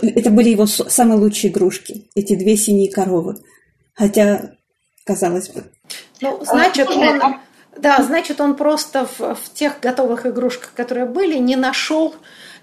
это 0.02 0.30
были 0.30 0.50
его 0.50 0.66
самые 0.66 1.18
лучшие 1.18 1.50
игрушки, 1.50 2.08
эти 2.14 2.36
две 2.36 2.56
синие 2.58 2.92
коровы. 2.92 3.36
Хотя, 3.94 4.52
казалось 5.04 5.48
бы. 5.48 5.64
Ну, 6.20 6.38
значит, 6.44 6.90
он, 6.90 7.36
да, 7.78 8.02
значит, 8.02 8.40
он 8.40 8.56
просто 8.56 9.06
в, 9.18 9.34
в 9.34 9.52
тех 9.52 9.80
готовых 9.80 10.26
игрушках, 10.26 10.72
которые 10.74 11.06
были, 11.06 11.36
не 11.36 11.56
нашел 11.56 12.14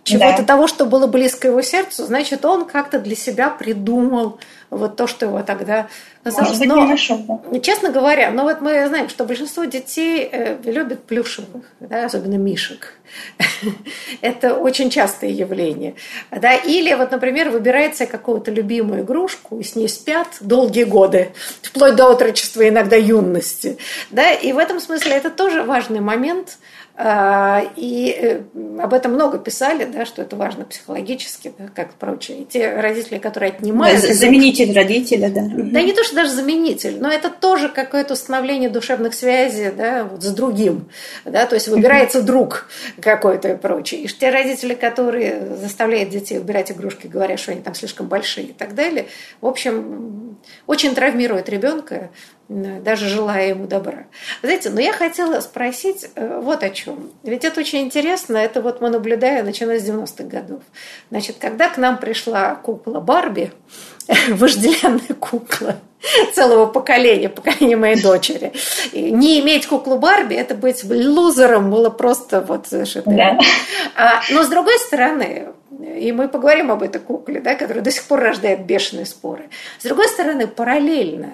чего-то 0.04 0.40
да. 0.40 0.44
того, 0.44 0.68
что 0.68 0.86
было 0.86 1.08
близко 1.08 1.48
его 1.48 1.62
сердцу, 1.62 2.06
значит, 2.06 2.44
он 2.46 2.66
как-то 2.66 3.00
для 3.00 3.16
себя 3.16 3.50
придумал 3.50 4.40
вот 4.70 4.96
то, 4.96 5.08
что 5.08 5.28
его 5.28 5.42
тогда 5.44 5.88
казалось. 6.24 6.60
Может 6.60 6.66
но, 6.66 6.88
нашел, 6.88 7.42
да. 7.52 7.60
честно 7.60 7.92
говоря, 7.92 8.32
ну 8.32 8.44
вот 8.44 8.60
мы 8.60 8.88
знаем, 8.88 9.08
что 9.08 9.24
большинство 9.24 9.66
детей 9.66 10.28
э, 10.32 10.58
любят 10.64 11.04
плюшевых, 11.04 11.64
да, 11.80 12.06
особенно 12.06 12.36
мишек. 12.36 12.96
Это 14.22 14.56
очень 14.56 14.90
частое 14.90 15.30
явление. 15.30 15.96
Да? 16.32 16.56
Или 16.56 16.94
вот, 16.96 17.12
например, 17.12 17.50
выбирает 17.50 17.96
себе 17.96 18.08
какую-то 18.08 18.52
любимую 18.52 19.04
игрушку 19.04 19.60
и 19.60 19.64
с 19.64 19.76
ней 19.76 19.88
спят 19.88 20.28
долгие 20.40 20.86
годы, 20.86 21.32
вплоть 21.62 21.96
до 21.96 22.10
отрочества, 22.10 22.68
иногда 22.68 22.96
юности. 22.96 23.78
Да? 24.10 24.32
И 24.32 24.52
в 24.54 24.58
этом 24.58 24.80
смысле 24.80 25.14
это 25.14 25.30
тоже 25.30 25.64
важный 25.64 26.02
момент– 26.02 26.58
и 26.96 28.16
э, 28.16 28.42
об 28.80 28.94
этом 28.94 29.14
много 29.14 29.40
писали, 29.40 29.84
да, 29.86 30.06
что 30.06 30.22
это 30.22 30.36
важно 30.36 30.64
психологически, 30.64 31.52
да, 31.58 31.66
как 31.74 31.96
прочее. 31.96 32.42
И 32.42 32.46
те 32.46 32.72
родители, 32.80 33.18
которые 33.18 33.52
отнимают... 33.52 34.00
Да, 34.00 34.14
заменитель 34.14 34.70
это... 34.70 34.82
родителя, 34.82 35.30
да. 35.32 35.42
Да 35.42 35.82
не 35.82 35.94
то, 35.94 36.04
что 36.04 36.16
даже 36.16 36.32
заменитель, 36.32 37.00
но 37.00 37.10
это 37.12 37.32
тоже 37.32 37.70
какое-то 37.70 38.14
установление 38.14 38.70
душевных 38.70 39.16
связей 39.16 39.72
да, 39.76 40.04
вот 40.04 40.22
с 40.22 40.32
другим. 40.34 40.88
Да, 41.26 41.48
то 41.48 41.56
есть 41.56 41.68
выбирается 41.68 42.22
друг 42.22 42.68
какой-то 43.02 43.54
и 43.54 43.58
прочее. 43.58 44.02
И 44.02 44.08
те 44.08 44.30
родители, 44.30 44.76
которые 44.76 45.56
заставляют 45.58 46.12
детей 46.12 46.38
убирать 46.38 46.72
игрушки, 46.72 47.08
говоря, 47.08 47.38
что 47.38 47.54
они 47.54 47.62
там 47.62 47.74
слишком 47.74 48.08
большие 48.08 48.48
и 48.48 48.54
так 48.54 48.76
далее, 48.76 49.08
в 49.42 49.48
общем, 49.48 50.38
очень 50.68 50.94
травмирует 50.94 51.50
ребенка 51.50 52.12
даже 52.50 53.08
желая 53.08 53.50
ему 53.50 53.68
добра. 53.68 54.06
Знаете, 54.42 54.70
но 54.70 54.82
я 54.82 54.92
хотела 54.92 55.40
спросить 55.40 56.08
э, 56.16 56.40
вот 56.42 56.64
о 56.64 56.70
чем. 56.70 57.12
Ведь 57.24 57.46
это 57.46 57.62
очень 57.62 57.82
интересно, 57.82 58.38
это 58.38 58.62
вот 58.62 58.82
мы 58.82 58.90
наблюдаем, 58.90 59.46
начиная 59.46 59.80
с 59.80 59.90
90-х 59.90 60.26
годов. 60.26 60.62
Значит, 61.10 61.38
когда 61.40 61.70
к 61.70 61.78
нам 61.78 61.98
пришла 61.98 62.56
кукла 62.56 63.00
Барби, 63.00 63.52
вожделенная 64.30 65.16
кукла 65.20 65.78
целого 66.34 66.66
поколения, 66.66 67.30
поколения 67.30 67.78
моей 67.78 68.02
дочери. 68.02 68.52
И 68.92 69.12
не 69.12 69.40
иметь 69.40 69.68
куклу 69.68 69.98
Барби, 69.98 70.36
это 70.36 70.54
быть 70.54 70.84
лузером 70.84 71.72
было 71.72 71.90
просто 71.90 72.42
вот 72.42 72.68
совершенно... 72.68 73.16
Да. 73.16 73.40
А, 73.96 74.22
но 74.32 74.44
с 74.44 74.50
другой 74.50 74.78
стороны, 74.80 75.48
и 75.80 76.12
мы 76.12 76.28
поговорим 76.28 76.72
об 76.72 76.84
этой 76.84 77.00
кукле, 77.00 77.40
да, 77.40 77.56
которая 77.56 77.84
до 77.84 77.92
сих 77.92 78.04
пор 78.04 78.20
рождает 78.20 78.66
бешеные 78.66 79.06
споры. 79.06 79.50
С 79.80 79.84
другой 79.84 80.08
стороны, 80.08 80.48
параллельно 80.48 81.34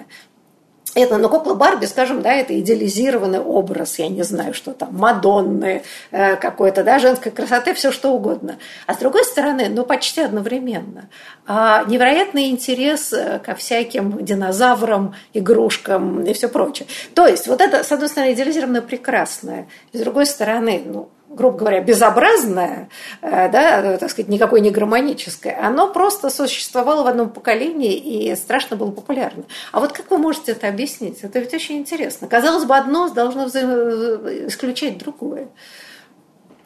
это, 0.96 1.18
ну, 1.18 1.30
кукла 1.30 1.54
Барби, 1.54 1.86
скажем, 1.86 2.22
да, 2.22 2.34
это 2.34 2.60
идеализированный 2.60 3.40
образ, 3.40 4.00
я 4.00 4.08
не 4.08 4.24
знаю, 4.24 4.54
что 4.54 4.72
там, 4.72 4.96
Мадонны 4.96 5.84
э, 6.12 6.36
какой-то, 6.36 6.84
да, 6.84 7.00
женской 7.00 7.32
красоты, 7.32 7.74
все 7.74 7.92
что 7.92 8.12
угодно. 8.12 8.58
А 8.88 8.94
с 8.94 8.98
другой 8.98 9.24
стороны, 9.24 9.68
ну, 9.70 9.86
почти 9.86 10.22
одновременно, 10.22 11.10
а 11.46 11.84
невероятный 11.86 12.50
интерес 12.50 13.14
э, 13.14 13.40
ко 13.40 13.56
всяким 13.56 14.24
динозаврам, 14.24 15.16
игрушкам 15.34 16.24
и 16.24 16.34
все 16.34 16.48
прочее. 16.48 16.88
То 17.14 17.28
есть, 17.28 17.48
вот 17.48 17.62
это, 17.62 17.84
с 17.84 17.92
одной 17.92 18.10
стороны, 18.10 18.34
идеализированное 18.34 18.82
прекрасное, 18.82 19.68
с 19.94 20.00
другой 20.00 20.26
стороны, 20.26 20.82
ну, 20.86 21.10
грубо 21.30 21.58
говоря, 21.58 21.82
безобразное, 21.82 22.90
э, 23.22 23.50
да, 23.50 23.98
так 23.98 24.10
сказать, 24.10 24.30
никакой 24.30 24.62
не 24.62 24.72
гармоническое, 24.72 25.58
оно 25.62 25.92
просто 25.92 26.30
существовало 26.30 27.04
в 27.04 27.08
одном 27.08 27.30
поколении 27.30 27.96
и 27.96 28.36
страшно 28.36 28.76
было 28.76 28.92
популярно. 28.92 29.44
А 29.72 29.80
вот 29.80 29.94
как 29.94 30.10
вы 30.10 30.18
можете 30.18 30.54
это 30.54 30.68
объяснить? 30.68 31.20
Это 31.22 31.40
ведь 31.40 31.54
очень 31.54 31.78
интересно. 31.78 32.28
Казалось 32.28 32.66
бы, 32.66 32.76
одно 32.76 33.10
должно 33.10 33.46
взаим... 33.46 34.48
исключать 34.48 34.98
другое. 34.98 35.48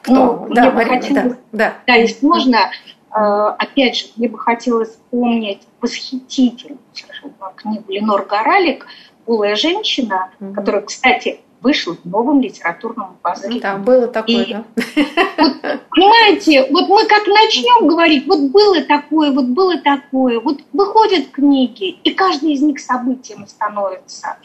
Кто? 0.02 0.46
Ну, 0.48 0.54
да, 0.54 0.72
Марина, 0.72 1.02
хотелось, 1.02 1.24
да, 1.24 1.38
да. 1.52 1.74
Да, 1.88 1.94
если 1.96 2.26
можно, 2.26 2.58
э, 2.58 3.16
опять 3.16 3.98
же, 3.98 4.06
мне 4.16 4.30
бы 4.30 4.40
хотелось 4.40 4.90
вспомнить 4.90 5.62
восхитительную 5.82 6.80
книгу 7.56 7.92
Ленор 7.92 8.26
Горалик 8.26 8.86
«Голая 9.28 9.56
женщина», 9.56 10.32
mm 10.40 10.54
которая, 10.54 10.82
кстати, 10.82 11.42
вышел 11.64 11.96
в 11.96 12.06
новом 12.06 12.42
литературном 12.42 13.18
базаре. 13.24 13.60
Да, 13.60 13.78
было 13.78 14.08
такое, 14.08 14.44
и, 14.44 14.54
да. 14.54 14.66
Вот, 15.38 15.80
понимаете, 15.90 16.68
вот 16.70 16.90
мы 16.90 17.06
как 17.06 17.26
начнем 17.26 17.88
говорить, 17.88 18.28
вот 18.28 18.40
было 18.52 18.82
такое, 18.82 19.32
вот 19.32 19.46
было 19.46 19.78
такое, 19.78 20.40
вот 20.40 20.60
выходят 20.74 21.30
книги, 21.30 21.98
и 22.04 22.12
каждый 22.12 22.54
из 22.54 22.62
них 22.62 22.80
событием 22.80 23.48
становится. 23.48 24.38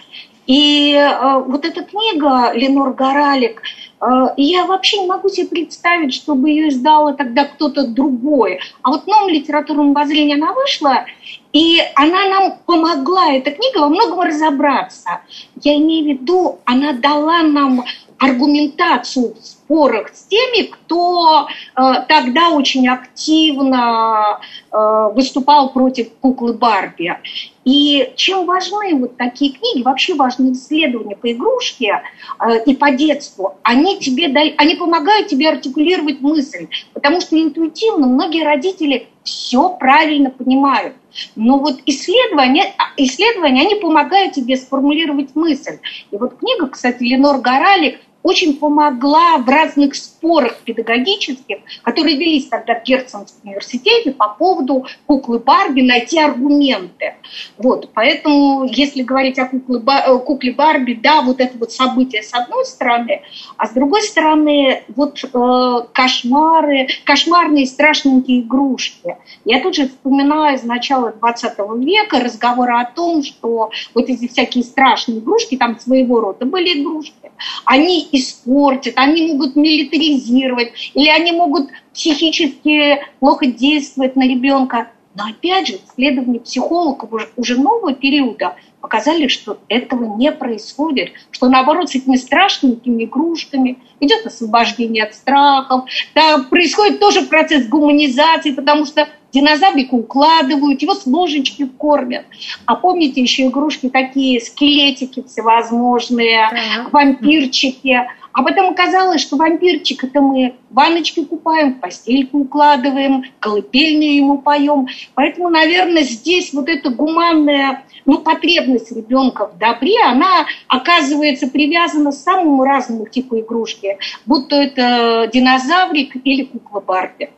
И 0.46 0.94
э, 0.94 1.38
вот 1.40 1.66
эта 1.66 1.84
книга 1.84 2.52
Ленор 2.54 2.94
Горалик, 2.94 3.62
э, 4.01 4.07
я 4.36 4.64
вообще 4.66 4.99
не 5.01 5.07
могу 5.07 5.28
себе 5.28 5.46
представить, 5.46 6.14
чтобы 6.14 6.51
ее 6.51 6.68
издала 6.68 7.12
тогда 7.12 7.44
кто-то 7.44 7.86
другой. 7.86 8.61
А 8.82 8.90
вот 8.90 9.05
в 9.05 9.07
новом 9.07 9.28
литературном 9.28 9.90
обозрении 9.90 10.34
она 10.34 10.53
вышла, 10.53 11.05
и 11.53 11.80
она 11.94 12.28
нам 12.28 12.59
помогла, 12.66 13.32
эта 13.32 13.51
книга, 13.51 13.78
во 13.78 13.88
многом 13.88 14.20
разобраться. 14.20 15.20
Я 15.62 15.76
имею 15.76 16.05
в 16.05 16.09
виду, 16.09 16.59
она 16.64 16.92
дала 16.92 17.42
нам 17.42 17.84
аргументацию 18.18 19.34
в 19.34 19.44
спорах 19.44 20.08
с 20.14 20.24
теми, 20.24 20.66
кто 20.66 21.46
э, 21.46 21.82
тогда 22.08 22.50
очень 22.50 22.88
активно 22.88 24.40
э, 24.72 25.10
выступал 25.14 25.72
против 25.72 26.12
куклы 26.20 26.54
Барби. 26.54 27.16
И 27.64 28.12
чем 28.16 28.46
важны 28.46 28.94
вот 28.94 29.16
такие 29.16 29.52
книги, 29.52 29.82
вообще 29.82 30.14
важны 30.14 30.52
исследования 30.52 31.16
по 31.16 31.30
игрушке 31.30 32.02
э, 32.40 32.64
и 32.64 32.74
по 32.74 32.90
детству, 32.90 33.56
они, 33.62 33.98
тебе, 33.98 34.26
они 34.56 34.74
помогают 34.74 35.28
тебе 35.28 35.50
артикулировать 35.50 36.20
мысль, 36.20 36.68
потому 36.94 37.20
что 37.20 37.40
интуитивно 37.40 38.06
многие 38.06 38.44
родители 38.44 39.08
все 39.22 39.68
правильно 39.68 40.30
понимают. 40.30 40.94
Но 41.36 41.58
вот 41.58 41.80
исследования, 41.86 42.72
а, 42.78 42.84
исследования, 42.96 43.62
они 43.62 43.74
помогают 43.76 44.32
тебе 44.32 44.56
сформулировать 44.56 45.34
мысль. 45.34 45.78
И 46.10 46.16
вот 46.16 46.38
книга, 46.38 46.68
кстати, 46.68 47.02
Ленор 47.02 47.40
Горалик 47.40 48.00
очень 48.28 48.58
помогла 48.58 49.38
в 49.38 49.48
разных 49.48 49.94
спорах 50.18 50.58
педагогических, 50.64 51.58
которые 51.82 52.16
велись 52.16 52.48
тогда 52.48 52.74
в 52.74 52.82
Герценском 52.82 53.40
университете 53.44 54.10
по 54.10 54.28
поводу 54.28 54.86
куклы 55.06 55.38
Барби, 55.38 55.82
найти 55.82 56.18
аргументы. 56.18 57.14
Вот, 57.56 57.90
поэтому, 57.94 58.64
если 58.64 59.02
говорить 59.02 59.38
о 59.38 59.46
кукле, 59.46 59.80
э, 59.86 60.18
кукле 60.18 60.52
Барби, 60.52 60.94
да, 60.94 61.22
вот 61.22 61.40
это 61.40 61.56
вот 61.58 61.72
событие 61.72 62.22
с 62.22 62.34
одной 62.34 62.64
стороны, 62.64 63.22
а 63.56 63.66
с 63.66 63.70
другой 63.70 64.02
стороны, 64.02 64.82
вот 64.88 65.22
э, 65.22 65.86
кошмары, 65.92 66.88
кошмарные 67.04 67.66
страшненькие 67.66 68.40
игрушки. 68.40 69.16
Я 69.44 69.60
тут 69.62 69.76
же 69.76 69.88
вспоминаю 69.88 70.56
из 70.56 70.64
начала 70.64 71.12
20 71.12 71.58
века 71.78 72.20
разговоры 72.20 72.74
о 72.74 72.84
том, 72.84 73.22
что 73.22 73.70
вот 73.94 74.08
эти 74.08 74.26
всякие 74.26 74.64
страшные 74.64 75.18
игрушки, 75.18 75.56
там 75.56 75.78
своего 75.78 76.20
рода 76.20 76.44
были 76.44 76.82
игрушки, 76.82 77.30
они 77.64 78.08
испортят, 78.12 78.94
они 78.96 79.28
могут 79.28 79.56
милитаризировать, 79.56 80.07
или 80.16 81.09
они 81.09 81.32
могут 81.32 81.70
психически 81.92 83.00
плохо 83.20 83.46
действовать 83.46 84.16
на 84.16 84.26
ребенка. 84.26 84.88
Но 85.14 85.24
опять 85.26 85.66
же, 85.66 85.74
исследования 85.74 86.38
психологов 86.38 87.11
уже, 87.36 87.61
нового 87.61 87.92
периода 87.92 88.54
показали, 88.80 89.26
что 89.26 89.59
этого 89.68 90.16
не 90.16 90.30
происходит, 90.30 91.11
что 91.32 91.48
наоборот 91.48 91.90
с 91.90 91.96
этими 91.96 92.16
страшненькими 92.16 93.04
игрушками 93.04 93.78
идет 93.98 94.24
освобождение 94.24 95.04
от 95.04 95.14
страхов, 95.14 95.84
да, 96.14 96.38
происходит 96.48 97.00
тоже 97.00 97.22
процесс 97.22 97.66
гуманизации, 97.66 98.52
потому 98.52 98.86
что 98.86 99.09
динозаврика 99.32 99.94
укладывают, 99.94 100.80
его 100.82 100.94
с 100.94 101.06
ложечки 101.06 101.66
кормят. 101.66 102.26
А 102.66 102.76
помните 102.76 103.20
еще 103.20 103.46
игрушки 103.46 103.88
такие, 103.88 104.40
скелетики 104.40 105.22
всевозможные, 105.26 106.48
вампирчики, 106.92 108.06
А 108.39 108.43
потом 108.45 108.70
оказалось, 108.70 109.20
что 109.20 109.34
вампирчик 109.34 110.05
это 110.05 110.20
мы 110.20 110.55
ванночки 110.70 111.24
купаем, 111.24 111.74
в 111.74 111.80
постельку 111.80 112.39
укладываем, 112.39 113.24
колыбельную 113.41 114.14
ему 114.14 114.39
поем. 114.39 114.86
Поэтому, 115.14 115.49
наверное, 115.49 116.05
здесь 116.05 116.53
вот 116.53 116.68
эта 116.68 116.91
гуманная 116.91 117.82
ну, 118.05 118.18
потребность 118.18 118.93
ребенка 118.93 119.49
в 119.49 119.59
добре, 119.59 120.01
она 120.05 120.47
оказывается 120.68 121.49
привязана 121.49 122.12
к 122.12 122.14
самому 122.14 122.62
разному 122.62 123.09
типу 123.09 123.41
игрушки, 123.41 123.99
будто 124.24 124.55
это 124.55 125.28
динозаврик 125.32 126.14
или 126.22 126.45
кукла 126.45 126.78
Барби. 126.78 127.30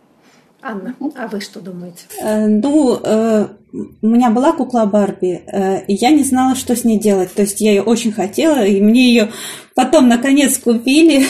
Анна, 0.63 0.95
а 1.17 1.27
вы 1.29 1.41
что 1.41 1.61
думаете? 1.61 2.05
Э, 2.21 2.47
ну, 2.47 2.99
э, 3.03 3.47
у 3.73 4.07
меня 4.07 4.31
была 4.31 4.53
кукла 4.53 4.85
Барби, 4.85 5.43
э, 5.47 5.85
и 5.87 5.95
я 5.95 6.11
не 6.11 6.23
знала, 6.23 6.55
что 6.55 6.77
с 6.77 6.85
ней 6.85 6.99
делать. 6.99 7.33
То 7.33 7.43
есть 7.43 7.61
я 7.61 7.71
ее 7.71 7.83
очень 7.83 8.13
хотела, 8.13 8.65
и 8.65 8.81
мне 8.81 9.09
ее 9.09 9.31
потом 9.75 10.09
наконец 10.09 10.59
купили. 10.59 11.25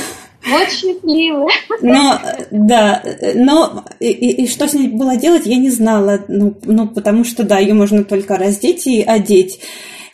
Вот 0.48 0.68
счастливая. 0.70 1.48
Но, 1.82 2.18
да, 2.50 3.02
но 3.34 3.84
и, 4.00 4.08
и, 4.08 4.44
и 4.44 4.48
что 4.48 4.66
с 4.66 4.74
ней 4.74 4.88
было 4.88 5.16
делать, 5.16 5.46
я 5.46 5.56
не 5.56 5.70
знала. 5.70 6.24
Ну, 6.28 6.56
ну, 6.64 6.88
потому 6.88 7.24
что, 7.24 7.44
да, 7.44 7.58
ее 7.58 7.74
можно 7.74 8.04
только 8.04 8.36
раздеть 8.36 8.86
и 8.86 9.02
одеть. 9.02 9.60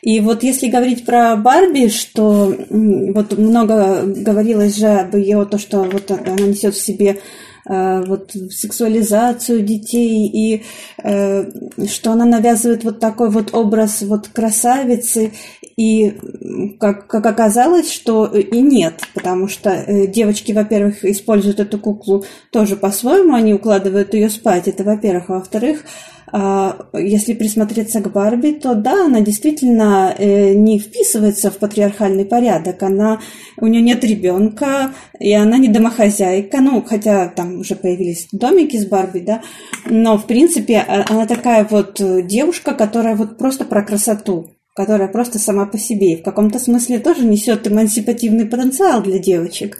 И 0.03 0.21
вот 0.21 0.43
если 0.43 0.69
говорить 0.69 1.05
про 1.05 1.37
Барби, 1.37 1.89
что 1.89 2.55
вот 2.71 3.39
много 3.39 4.03
говорилось 4.05 4.77
же 4.77 4.87
об 4.89 5.17
ее, 5.17 5.45
то, 5.47 5.59
что 5.59 5.83
вот 5.85 6.11
она 6.11 6.35
несет 6.37 6.75
в 6.75 6.85
себе 6.85 7.21
вот 7.69 8.33
сексуализацию 8.51 9.62
детей 9.62 10.29
и 10.29 10.62
э, 11.03 11.51
что 11.89 12.12
она 12.12 12.25
навязывает 12.25 12.85
вот 12.85 13.01
такой 13.01 13.31
вот 13.31 13.55
образ 13.55 14.03
вот 14.03 14.29
красавицы. 14.29 15.33
И 15.77 16.19
как, 16.81 17.07
как 17.07 17.27
оказалось, 17.27 17.93
что 17.93 18.27
и 18.27 18.62
нет, 18.62 19.03
потому 19.14 19.47
что 19.47 19.71
э, 19.71 20.07
девочки, 20.07 20.53
во-первых, 20.53 21.05
используют 21.05 21.61
эту 21.61 21.79
куклу 21.79 22.25
тоже 22.51 22.77
по-своему, 22.77 23.35
они 23.35 23.53
укладывают 23.53 24.14
ее 24.14 24.31
спать, 24.31 24.69
это 24.69 24.85
во-первых, 24.85 25.29
а 25.29 25.35
во-вторых, 25.35 25.85
если 26.33 27.35
присмотреться 27.35 28.01
к 28.01 28.11
Барби, 28.11 28.53
то 28.53 28.74
да, 28.74 29.07
она 29.07 29.20
действительно 29.20 30.14
э, 30.16 30.55
не 30.55 30.79
вписывается 30.79 31.51
в 31.51 31.59
патриархальный 31.59 32.24
порядок. 32.24 32.83
Она, 32.83 33.20
у 33.59 33.66
нее 33.66 33.83
нет 33.83 34.05
ребенка, 34.05 34.93
и 35.20 35.33
она 35.33 35.57
не 35.59 35.68
домохозяйка. 35.68 36.61
Ну, 36.61 36.83
хотя 36.83 37.29
там 37.29 37.61
уже 37.61 37.77
появились 37.77 38.29
домики 38.33 38.77
с 38.77 38.87
Барби, 38.87 39.20
да. 39.20 39.43
Но, 39.89 40.18
в 40.18 40.27
принципе, 40.27 40.79
а, 40.79 41.05
она 41.09 41.27
такая 41.27 41.66
вот 41.68 42.01
девушка, 42.27 42.74
которая 42.74 43.14
вот 43.14 43.39
просто 43.39 43.64
про 43.64 43.83
красоту 43.83 44.51
которая 44.77 45.09
просто 45.09 45.39
сама 45.39 45.64
по 45.64 45.79
себе 45.79 46.12
и 46.12 46.16
в 46.20 46.22
каком-то 46.22 46.59
смысле 46.59 46.99
тоже 46.99 47.24
несет 47.24 47.66
эмансипативный 47.66 48.45
потенциал 48.45 49.03
для 49.03 49.18
девочек. 49.18 49.79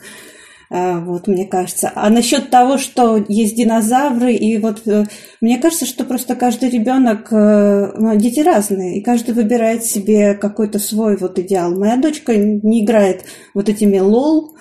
А, 0.69 0.99
вот, 0.99 1.27
мне 1.27 1.45
кажется. 1.45 1.91
А 1.95 2.09
насчет 2.09 2.49
того, 2.49 2.77
что 2.77 3.23
есть 3.29 3.55
динозавры, 3.55 4.33
и 4.33 4.57
вот 4.57 4.85
э, 4.85 5.05
мне 5.39 5.57
кажется, 5.57 5.85
что 5.85 6.03
просто 6.03 6.35
каждый 6.35 6.69
ребенок, 6.69 7.31
э, 7.31 7.91
ну, 7.97 8.15
дети 8.17 8.41
разные, 8.41 8.97
и 8.97 9.01
каждый 9.01 9.33
выбирает 9.33 9.85
себе 9.85 10.33
какой-то 10.33 10.79
свой 10.79 11.15
вот 11.15 11.39
идеал. 11.39 11.73
Моя 11.77 11.95
дочка 11.95 12.35
не 12.35 12.83
играет 12.83 13.23
вот 13.53 13.69
этими 13.69 13.99
лол, 13.99 14.57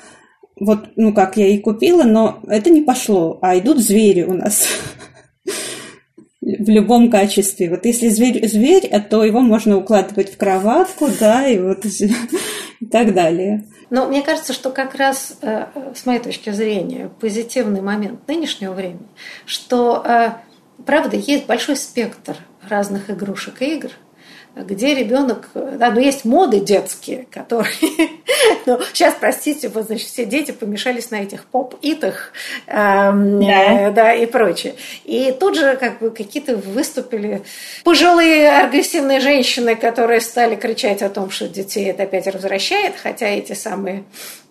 вот, 0.59 0.91
ну, 0.97 1.13
как 1.13 1.37
я 1.37 1.49
и 1.49 1.59
купила, 1.59 2.05
но 2.05 2.41
это 2.47 2.71
не 2.71 2.83
пошло, 2.83 3.39
а 3.43 3.59
идут 3.59 3.79
звери 3.79 4.23
у 4.23 4.33
нас 4.33 4.67
в 6.47 6.69
любом 6.69 7.11
качестве. 7.11 7.69
Вот 7.69 7.85
если 7.85 8.09
зверь, 8.09 8.47
зверь, 8.47 8.89
то 9.11 9.25
его 9.25 9.41
можно 9.41 9.77
укладывать 9.77 10.33
в 10.33 10.37
кроватку, 10.37 11.09
да, 11.19 11.47
и 11.47 11.59
вот 11.59 11.85
и 12.81 12.87
так 12.87 13.15
далее. 13.15 13.65
Но 13.91 14.07
мне 14.07 14.23
кажется, 14.23 14.53
что 14.53 14.71
как 14.71 14.95
раз 14.95 15.39
э, 15.43 15.67
с 15.95 16.07
моей 16.07 16.21
точки 16.21 16.51
зрения 16.51 17.11
позитивный 17.21 17.81
момент 17.81 18.27
нынешнего 18.29 18.73
времени, 18.73 19.09
что 19.45 20.03
э, 20.05 20.31
правда 20.85 21.17
есть 21.17 21.47
большой 21.47 21.77
спектр 21.77 22.37
разных 22.69 23.11
игрушек 23.11 23.63
и 23.63 23.77
игр– 23.77 23.91
где 24.57 24.95
ребенок, 24.95 25.49
да, 25.55 25.91
ну 25.91 26.01
есть 26.01 26.25
моды 26.25 26.61
детские, 26.61 27.27
которые, 27.31 27.75
ну 28.67 28.81
сейчас, 28.93 29.15
простите, 29.21 29.69
вот, 29.69 29.87
значит, 29.87 30.09
все 30.09 30.25
дети 30.25 30.53
помешались 30.53 31.11
на 31.11 31.17
этих 31.17 31.45
поп-итах, 31.45 32.33
эм, 32.67 33.41
да. 33.41 33.89
Э, 33.89 33.91
да, 33.91 34.15
и 34.15 34.25
прочее. 34.25 34.75
И 35.05 35.35
тут 35.39 35.57
же 35.57 35.77
как 35.77 35.99
бы 35.99 36.11
какие-то 36.11 36.57
выступили 36.57 37.43
пожилые 37.85 38.51
агрессивные 38.51 39.21
женщины, 39.21 39.77
которые 39.77 40.21
стали 40.23 40.57
кричать 40.57 41.03
о 41.03 41.11
том, 41.11 41.31
что 41.31 41.49
детей 41.49 41.91
это 41.91 42.05
опять 42.05 42.27
возвращает, 42.27 42.95
хотя 42.97 43.27
эти 43.27 43.53
самые 43.53 44.05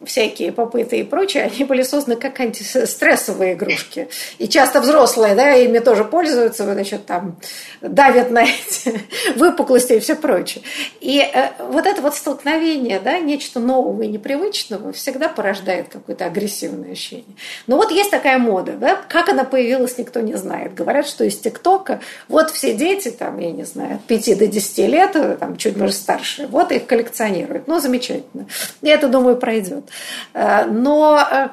всякие 0.05 0.51
попыты 0.51 0.99
и 0.99 1.03
прочее, 1.03 1.43
они 1.43 1.65
были 1.65 1.83
созданы 1.83 2.15
как 2.15 2.39
антистрессовые 2.39 3.53
игрушки. 3.53 4.07
И 4.37 4.47
часто 4.47 4.81
взрослые, 4.81 5.35
да, 5.35 5.53
ими 5.53 5.79
тоже 5.79 6.03
пользуются, 6.03 6.63
значит, 6.63 7.05
там 7.05 7.37
давят 7.81 8.31
на 8.31 8.43
эти 8.43 9.01
выпуклости 9.35 9.93
и 9.93 9.99
все 9.99 10.15
прочее. 10.15 10.63
И 11.01 11.19
э, 11.19 11.49
вот 11.59 11.85
это 11.85 12.01
вот 12.01 12.15
столкновение, 12.15 12.99
да, 12.99 13.19
нечто 13.19 13.59
нового 13.59 14.01
и 14.03 14.07
непривычного 14.07 14.93
всегда 14.93 15.29
порождает 15.29 15.89
какое-то 15.89 16.25
агрессивное 16.25 16.91
ощущение. 16.91 17.35
Но 17.67 17.77
вот 17.77 17.91
есть 17.91 18.11
такая 18.11 18.37
мода, 18.37 18.73
да, 18.73 18.95
как 19.07 19.29
она 19.29 19.43
появилась, 19.43 19.97
никто 19.97 20.21
не 20.21 20.35
знает. 20.35 20.73
Говорят, 20.73 21.07
что 21.07 21.23
из 21.23 21.37
ТикТока 21.37 21.99
вот 22.27 22.51
все 22.51 22.73
дети, 22.73 23.09
там, 23.09 23.39
я 23.39 23.51
не 23.51 23.63
знаю, 23.63 23.95
от 23.95 24.03
5 24.03 24.37
до 24.37 24.47
10 24.47 24.77
лет, 24.89 25.39
там, 25.39 25.57
чуть 25.57 25.77
может 25.77 25.95
старше, 25.95 26.47
вот 26.47 26.71
их 26.71 26.85
коллекционируют. 26.85 27.67
Ну, 27.67 27.79
замечательно. 27.79 28.47
И 28.81 28.87
это, 28.87 29.07
думаю, 29.07 29.37
пройдет. 29.37 29.85
Э, 30.33 30.65
но 30.65 31.19
э, 31.19 31.49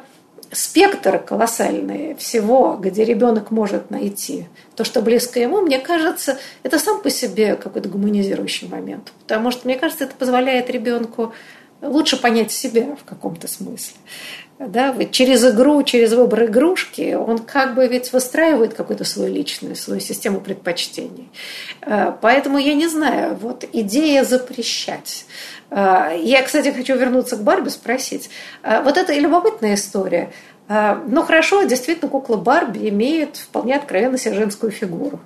спектр 0.52 1.18
колоссальный 1.18 2.14
всего, 2.14 2.76
где 2.78 3.04
ребенок 3.04 3.50
может 3.50 3.90
найти 3.90 4.46
то, 4.76 4.84
что 4.84 5.00
близко 5.00 5.40
ему, 5.40 5.62
мне 5.62 5.78
кажется, 5.78 6.38
это 6.62 6.78
сам 6.78 7.00
по 7.00 7.10
себе 7.10 7.56
какой-то 7.56 7.88
гуманизирующий 7.88 8.68
момент. 8.68 9.12
Потому 9.22 9.50
что, 9.50 9.66
мне 9.66 9.78
кажется, 9.78 10.04
это 10.04 10.14
позволяет 10.14 10.70
ребенку 10.70 11.32
лучше 11.82 12.16
понять 12.16 12.52
себя 12.52 12.96
в 12.96 13.04
каком-то 13.04 13.48
смысле. 13.48 13.96
Да, 14.58 14.92
ведь 14.92 15.10
через 15.10 15.44
игру, 15.44 15.82
через 15.82 16.12
выбор 16.12 16.44
игрушки 16.44 17.14
он 17.14 17.38
как 17.38 17.74
бы 17.74 17.86
ведь 17.88 18.12
выстраивает 18.12 18.74
какую-то 18.74 19.04
свою 19.04 19.32
личную, 19.32 19.74
свою 19.74 20.00
систему 20.00 20.40
предпочтений. 20.40 21.28
Э, 21.80 22.12
поэтому 22.20 22.58
я 22.58 22.74
не 22.74 22.86
знаю, 22.86 23.36
вот 23.40 23.64
идея 23.72 24.24
запрещать 24.24 25.26
а, 25.74 26.12
я, 26.12 26.42
кстати, 26.42 26.68
хочу 26.68 26.96
вернуться 26.96 27.36
к 27.36 27.42
Барби, 27.42 27.70
спросить. 27.70 28.28
А, 28.62 28.82
вот 28.82 28.98
это 28.98 29.14
любопытная 29.14 29.74
история. 29.74 30.30
А, 30.68 31.02
ну 31.06 31.22
хорошо, 31.22 31.62
действительно, 31.64 32.10
кукла 32.10 32.36
Барби 32.36 32.88
имеет 32.88 33.36
вполне 33.36 33.76
откровенно 33.76 34.16
себе 34.16 34.34
женскую 34.34 34.70
фигуру. 34.72 35.20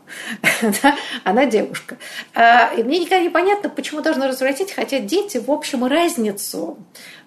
Она 1.25 1.47
девушка. 1.47 1.99
И 2.35 2.83
мне 2.83 2.99
никогда 2.99 3.21
не 3.21 3.29
понятно, 3.29 3.69
почему 3.69 4.01
должны 4.01 4.27
развратить, 4.27 4.73
хотя 4.73 4.99
дети, 4.99 5.39
в 5.39 5.51
общем, 5.51 5.85
разницу 5.85 6.79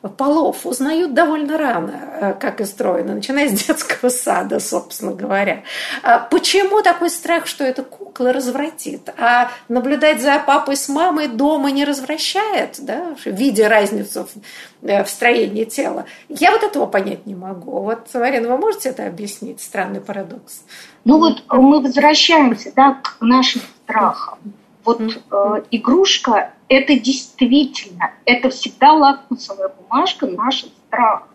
полов 0.08 0.66
узнают 0.66 1.14
довольно 1.14 1.58
рано, 1.58 1.94
э, 2.22 2.34
как 2.40 2.62
и 2.62 2.66
стройно, 2.66 3.16
начиная 3.16 3.50
с 3.50 3.52
детского 3.52 4.10
сада, 4.10 4.60
собственно 4.60 5.14
говоря. 5.14 5.64
А 6.04 6.20
почему 6.20 6.82
такой 6.82 7.10
страх, 7.10 7.48
что 7.48 7.66
эта 7.66 7.84
кукла 7.84 8.32
развратит, 8.32 9.10
а 9.18 9.52
наблюдать 9.68 10.22
за 10.22 10.40
папой 10.40 10.78
с 10.78 10.88
мамой 10.88 11.28
дома 11.28 11.72
не 11.72 11.84
развращает, 11.84 12.78
да, 12.80 13.16
видя 13.26 13.68
разницу 13.68 14.26
в, 14.26 14.88
э, 14.88 15.04
в 15.04 15.10
строении 15.10 15.66
тела? 15.66 16.06
Я 16.30 16.52
вот 16.52 16.64
этого 16.64 16.86
понять 16.86 17.26
не 17.26 17.36
могу. 17.36 17.82
Вот, 17.82 18.08
Марина, 18.14 18.48
вы 18.50 18.58
можете 18.58 18.90
это 18.90 19.06
объяснить? 19.06 19.62
Странный 19.62 20.00
парадокс. 20.00 20.62
Ну 21.04 21.18
вот 21.18 21.44
мы 21.50 21.82
возвращаемся 21.82 22.72
да, 22.74 23.00
к 23.04 23.18
нашим 23.20 23.62
страхам. 23.84 24.40
Вот 24.86 25.02
э, 25.02 25.62
игрушка– 25.72 26.54
это 26.70 26.98
действительно, 26.98 28.14
это 28.26 28.50
всегда 28.50 28.94
лакмусовая 28.94 29.70
бумажка 29.70 30.28
наших 30.28 30.70
страхов. 30.88 31.28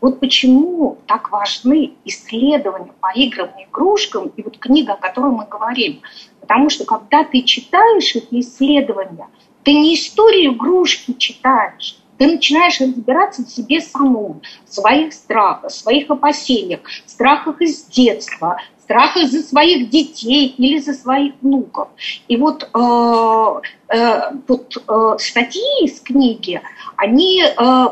Вот 0.00 0.20
почему 0.20 0.98
так 1.06 1.30
важны 1.30 1.94
исследования 2.04 2.92
по 3.00 3.12
играм 3.14 3.50
и 3.58 3.64
игрушкам 3.64 4.32
и 4.36 4.42
вот 4.42 4.58
книга, 4.58 4.94
о 4.94 4.96
которой 4.96 5.32
мы 5.32 5.44
говорим. 5.44 6.02
Потому 6.40 6.70
что 6.70 6.84
когда 6.84 7.24
ты 7.24 7.42
читаешь 7.42 8.14
эти 8.14 8.40
исследования, 8.40 9.28
ты 9.64 9.72
не 9.74 9.94
историю 9.94 10.54
игрушки 10.54 11.12
читаешь, 11.14 11.98
ты 12.16 12.26
начинаешь 12.26 12.80
разбираться 12.80 13.44
в 13.44 13.48
себе 13.48 13.80
самом, 13.80 14.40
в 14.64 14.72
своих 14.72 15.12
страхах, 15.12 15.70
в 15.70 15.74
своих 15.74 16.08
опасениях, 16.10 16.80
страхах 17.04 17.60
из 17.60 17.84
детства, 17.86 18.58
страх 18.86 19.16
из-за 19.16 19.42
своих 19.42 19.90
детей 19.90 20.54
или 20.56 20.78
за 20.78 20.94
своих 20.94 21.34
внуков. 21.42 21.88
И 22.28 22.36
вот, 22.36 22.68
э, 22.72 23.96
э, 23.96 24.20
вот 24.46 24.76
э, 24.76 25.16
статьи 25.18 25.84
из 25.84 26.00
книги, 26.00 26.62
они 26.96 27.42
э, 27.42 27.86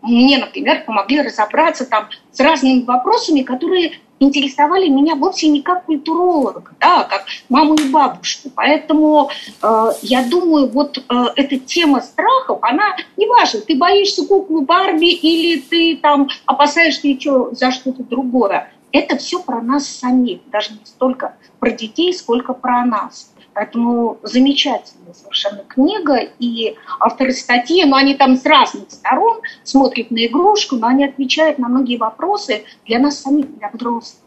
мне, 0.00 0.38
например, 0.38 0.84
помогли 0.86 1.20
разобраться 1.20 1.84
там 1.84 2.08
с 2.32 2.40
разными 2.40 2.84
вопросами, 2.84 3.42
которые 3.42 3.98
интересовали 4.20 4.88
меня 4.88 5.14
вовсе 5.14 5.48
не 5.48 5.62
как 5.62 5.84
культуролога, 5.84 6.72
да, 6.80 7.02
а 7.02 7.04
как 7.04 7.26
маму 7.48 7.74
и 7.74 7.88
бабушку. 7.88 8.50
Поэтому 8.54 9.30
э, 9.62 9.90
я 10.02 10.24
думаю, 10.24 10.68
вот 10.68 10.98
э, 10.98 11.24
эта 11.36 11.58
тема 11.58 12.00
страхов, 12.00 12.58
она 12.62 12.96
не 13.16 13.28
важна, 13.28 13.60
ты 13.60 13.76
боишься 13.76 14.26
куклу 14.26 14.62
Барби 14.62 15.12
или 15.12 15.60
ты 15.60 15.96
там 15.96 16.28
опасаешься 16.46 17.06
еще 17.06 17.50
за 17.52 17.70
что-то 17.70 18.02
другое. 18.02 18.72
Это 18.92 19.16
все 19.16 19.42
про 19.42 19.60
нас 19.60 19.86
самих, 19.86 20.40
даже 20.50 20.72
не 20.72 20.84
столько 20.84 21.36
про 21.58 21.70
детей, 21.70 22.12
сколько 22.14 22.54
про 22.54 22.84
нас. 22.84 23.32
Поэтому 23.54 24.18
замечательная 24.22 25.14
совершенно 25.14 25.64
книга, 25.64 26.20
и 26.38 26.76
авторы 27.00 27.32
статьи, 27.32 27.82
но 27.82 27.90
ну, 27.90 27.96
они 27.96 28.14
там 28.14 28.36
с 28.36 28.46
разных 28.46 28.90
сторон 28.90 29.40
смотрят 29.64 30.12
на 30.12 30.26
игрушку, 30.26 30.76
но 30.76 30.86
они 30.86 31.04
отвечают 31.04 31.58
на 31.58 31.68
многие 31.68 31.96
вопросы 31.96 32.62
для 32.86 33.00
нас 33.00 33.20
самих, 33.20 33.58
для 33.58 33.68
взрослых. 33.70 34.22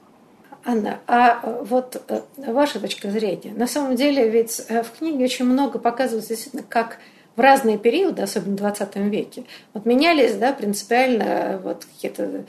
Анна, 0.64 1.00
а 1.08 1.64
вот 1.64 2.04
э, 2.08 2.22
ваша 2.38 2.80
точка 2.80 3.10
зрения, 3.10 3.54
на 3.56 3.68
самом 3.68 3.96
деле 3.96 4.30
ведь 4.30 4.62
э, 4.68 4.84
в 4.84 4.92
книге 4.92 5.24
очень 5.24 5.46
много 5.46 5.80
показывается 5.80 6.30
действительно, 6.30 6.64
как 6.64 7.00
разные 7.42 7.78
периоды, 7.78 8.22
особенно 8.22 8.54
в 8.54 8.58
20 8.58 8.96
веке, 8.96 9.44
вот 9.74 9.86
менялись 9.86 10.34
да, 10.36 10.54
принципиально 10.54 11.60
вот 11.64 11.86
какие-то 11.86 12.46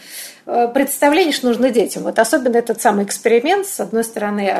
э, 0.47 0.68
представления, 0.68 1.32
что 1.32 1.49
нужно 1.49 1.70
детям. 1.70 2.05
Вот 2.05 2.18
особенно 2.18 2.57
этот 2.57 2.80
самый 2.80 3.05
эксперимент, 3.05 3.66
с 3.66 3.80
одной 3.80 4.05
стороны, 4.05 4.53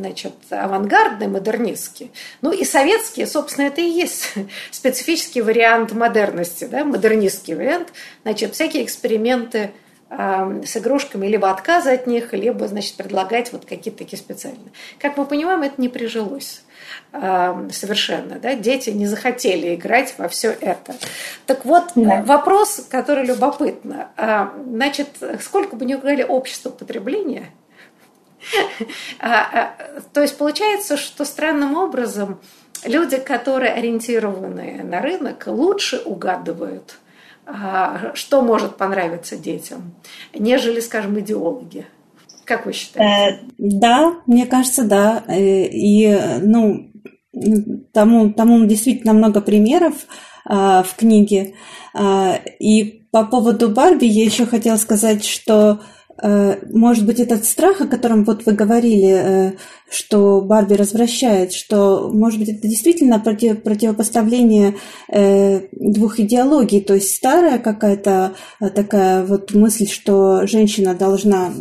значит, 0.00 0.34
авангардный, 0.50 1.28
модернистский, 1.28 2.10
ну 2.42 2.52
и 2.52 2.64
советский, 2.64 3.26
собственно, 3.26 3.66
это 3.66 3.80
и 3.80 3.88
есть 3.88 4.34
специфический 4.70 5.42
вариант 5.42 5.92
модерности, 5.92 6.64
да, 6.64 6.84
модернистский 6.84 7.54
вариант, 7.54 7.92
значит, 8.22 8.54
всякие 8.54 8.84
эксперименты 8.84 9.70
с 10.10 10.76
игрушками, 10.76 11.26
либо 11.26 11.50
отказы 11.50 11.90
от 11.90 12.06
них, 12.06 12.32
либо, 12.32 12.68
значит, 12.68 12.96
предлагать 12.96 13.52
вот 13.52 13.64
какие-то 13.64 13.98
такие 13.98 14.18
специальные. 14.18 14.72
Как 14.98 15.16
мы 15.16 15.24
понимаем, 15.24 15.62
это 15.62 15.80
не 15.80 15.88
прижилось 15.88 16.62
совершенно. 17.10 18.38
Да? 18.38 18.54
Дети 18.54 18.90
не 18.90 19.06
захотели 19.06 19.74
играть 19.74 20.14
во 20.18 20.28
все 20.28 20.50
это. 20.50 20.94
Так 21.46 21.64
вот, 21.64 21.92
да. 21.94 22.22
вопрос, 22.22 22.86
который 22.90 23.24
любопытно. 23.24 24.10
А, 24.16 24.52
значит, 24.66 25.08
сколько 25.40 25.76
бы 25.76 25.84
ни 25.84 25.94
говорили 25.94 26.22
общество 26.22 26.70
потребления, 26.70 27.50
а, 29.18 29.28
а, 29.52 29.74
то 30.12 30.22
есть 30.22 30.36
получается, 30.36 30.96
что 30.96 31.24
странным 31.24 31.76
образом 31.76 32.40
люди, 32.84 33.16
которые 33.16 33.72
ориентированы 33.72 34.82
на 34.82 35.00
рынок, 35.00 35.44
лучше 35.46 35.98
угадывают, 35.98 36.96
что 38.14 38.42
может 38.42 38.76
понравиться 38.76 39.36
детям, 39.36 39.94
нежели, 40.32 40.80
скажем, 40.80 41.18
идеологи. 41.20 41.86
Как 42.44 42.66
вы 42.66 42.72
считаете? 42.72 43.38
Э, 43.38 43.44
да, 43.58 44.16
мне 44.26 44.46
кажется, 44.46 44.84
да. 44.84 45.24
Э, 45.28 45.66
и, 45.66 46.18
ну, 46.42 46.90
тому, 47.92 48.32
тому 48.32 48.64
действительно 48.66 49.12
много 49.12 49.40
примеров 49.40 49.94
а, 50.44 50.82
в 50.82 50.94
книге. 50.94 51.54
А, 51.94 52.38
и 52.58 53.06
по 53.10 53.24
поводу 53.24 53.68
Барби 53.70 54.06
я 54.06 54.24
еще 54.24 54.46
хотела 54.46 54.76
сказать, 54.76 55.24
что 55.24 55.70
а, 55.70 55.78
может 56.22 57.06
быть, 57.06 57.18
этот 57.18 57.44
страх, 57.44 57.80
о 57.80 57.86
котором 57.86 58.24
вот 58.24 58.46
вы 58.46 58.52
говорили, 58.52 59.08
э, 59.08 59.52
что 59.90 60.40
Барби 60.40 60.74
развращает, 60.74 61.52
что, 61.52 62.10
может 62.12 62.38
быть, 62.38 62.48
это 62.48 62.68
действительно 62.68 63.18
против, 63.18 63.62
противопоставление 63.62 64.76
э, 65.08 65.68
двух 65.72 66.20
идеологий, 66.20 66.80
то 66.80 66.94
есть 66.94 67.14
старая 67.14 67.58
какая-то 67.58 68.34
э, 68.60 68.70
такая 68.70 69.24
вот 69.24 69.54
мысль, 69.54 69.88
что 69.88 70.46
женщина 70.46 70.94
должна 70.94 71.52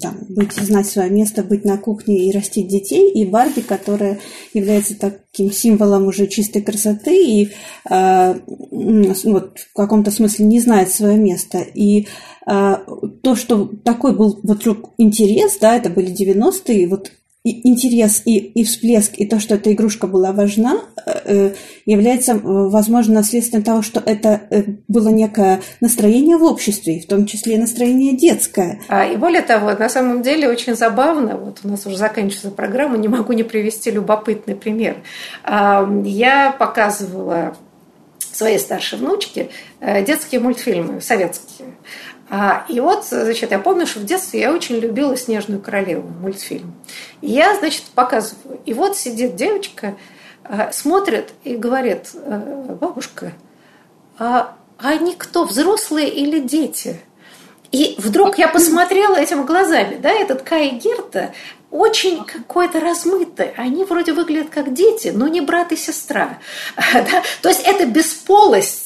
там, 0.00 0.18
быть, 0.28 0.52
знать 0.52 0.86
свое 0.86 1.10
место, 1.10 1.42
быть 1.42 1.64
на 1.64 1.78
кухне 1.78 2.26
и 2.26 2.32
растить 2.32 2.68
детей, 2.68 3.10
и 3.12 3.24
Барби, 3.24 3.60
которая 3.60 4.18
является 4.52 4.98
таким 4.98 5.52
символом 5.52 6.06
уже 6.06 6.26
чистой 6.26 6.62
красоты 6.62 7.24
и 7.24 7.52
э, 7.88 8.34
вот, 8.70 9.58
в 9.58 9.72
каком-то 9.74 10.10
смысле 10.10 10.46
не 10.46 10.60
знает 10.60 10.90
свое 10.90 11.16
место. 11.16 11.58
И 11.58 12.08
э, 12.46 12.76
то, 13.22 13.36
что 13.36 13.70
такой 13.84 14.16
был 14.16 14.40
вот 14.42 14.66
интерес, 14.98 15.58
да, 15.60 15.76
это 15.76 15.90
были 15.90 16.12
90-е, 16.12 16.88
вот 16.88 17.12
и 17.46 17.68
интерес 17.68 18.22
и, 18.24 18.38
и 18.38 18.64
всплеск, 18.64 19.12
и 19.18 19.24
то, 19.24 19.38
что 19.38 19.54
эта 19.54 19.72
игрушка 19.72 20.08
была 20.08 20.32
важна, 20.32 20.80
э, 21.06 21.52
является, 21.84 22.32
э, 22.32 22.38
возможно, 22.42 23.14
наследствием 23.14 23.62
того, 23.62 23.82
что 23.82 24.02
это 24.04 24.40
э, 24.50 24.64
было 24.88 25.10
некое 25.10 25.60
настроение 25.80 26.38
в 26.38 26.42
обществе, 26.42 26.98
в 26.98 27.06
том 27.06 27.24
числе 27.24 27.56
настроение 27.56 28.16
детское. 28.16 28.80
А, 28.88 29.06
и 29.06 29.16
более 29.16 29.42
того, 29.42 29.70
на 29.70 29.88
самом 29.88 30.22
деле 30.22 30.48
очень 30.48 30.74
забавно, 30.74 31.36
вот 31.36 31.60
у 31.62 31.68
нас 31.68 31.86
уже 31.86 31.96
заканчивается 31.96 32.50
программа, 32.50 32.98
не 32.98 33.06
могу 33.06 33.32
не 33.32 33.44
привести 33.44 33.92
любопытный 33.92 34.56
пример. 34.56 34.96
А, 35.44 35.88
я 36.04 36.50
показывала 36.50 37.56
своей 38.18 38.58
старшей 38.58 38.98
внучке 38.98 39.48
детские 39.80 40.40
мультфильмы 40.40 41.00
советские. 41.00 41.68
А, 42.28 42.64
и 42.68 42.80
вот, 42.80 43.04
значит, 43.04 43.52
я 43.52 43.58
помню, 43.58 43.86
что 43.86 44.00
в 44.00 44.04
детстве 44.04 44.40
я 44.40 44.52
очень 44.52 44.76
любила 44.76 45.16
«Снежную 45.16 45.60
королеву» 45.60 46.08
мультфильм. 46.08 46.74
И 47.20 47.28
я, 47.28 47.54
значит, 47.56 47.84
показываю. 47.94 48.60
И 48.66 48.74
вот 48.74 48.96
сидит 48.96 49.36
девочка, 49.36 49.96
а, 50.44 50.72
смотрит 50.72 51.30
и 51.44 51.56
говорит, 51.56 52.10
«Э, 52.14 52.76
бабушка, 52.80 53.32
а 54.18 54.56
они 54.78 55.14
кто, 55.14 55.44
взрослые 55.44 56.08
или 56.08 56.40
дети? 56.40 57.00
И 57.72 57.94
вдруг 57.98 58.38
я 58.38 58.48
посмотрела 58.48 59.16
этими 59.16 59.44
глазами, 59.44 59.96
да, 59.96 60.10
этот 60.10 60.42
Кай 60.42 60.70
Герта 60.70 61.32
очень 61.70 62.24
какой-то 62.24 62.80
размытый. 62.80 63.52
Они 63.56 63.84
вроде 63.84 64.12
выглядят 64.12 64.50
как 64.50 64.72
дети, 64.72 65.08
но 65.08 65.28
не 65.28 65.40
брат 65.40 65.72
и 65.72 65.76
сестра. 65.76 66.38
То 67.42 67.48
есть 67.48 67.62
это 67.64 67.86
бесполость 67.86 68.85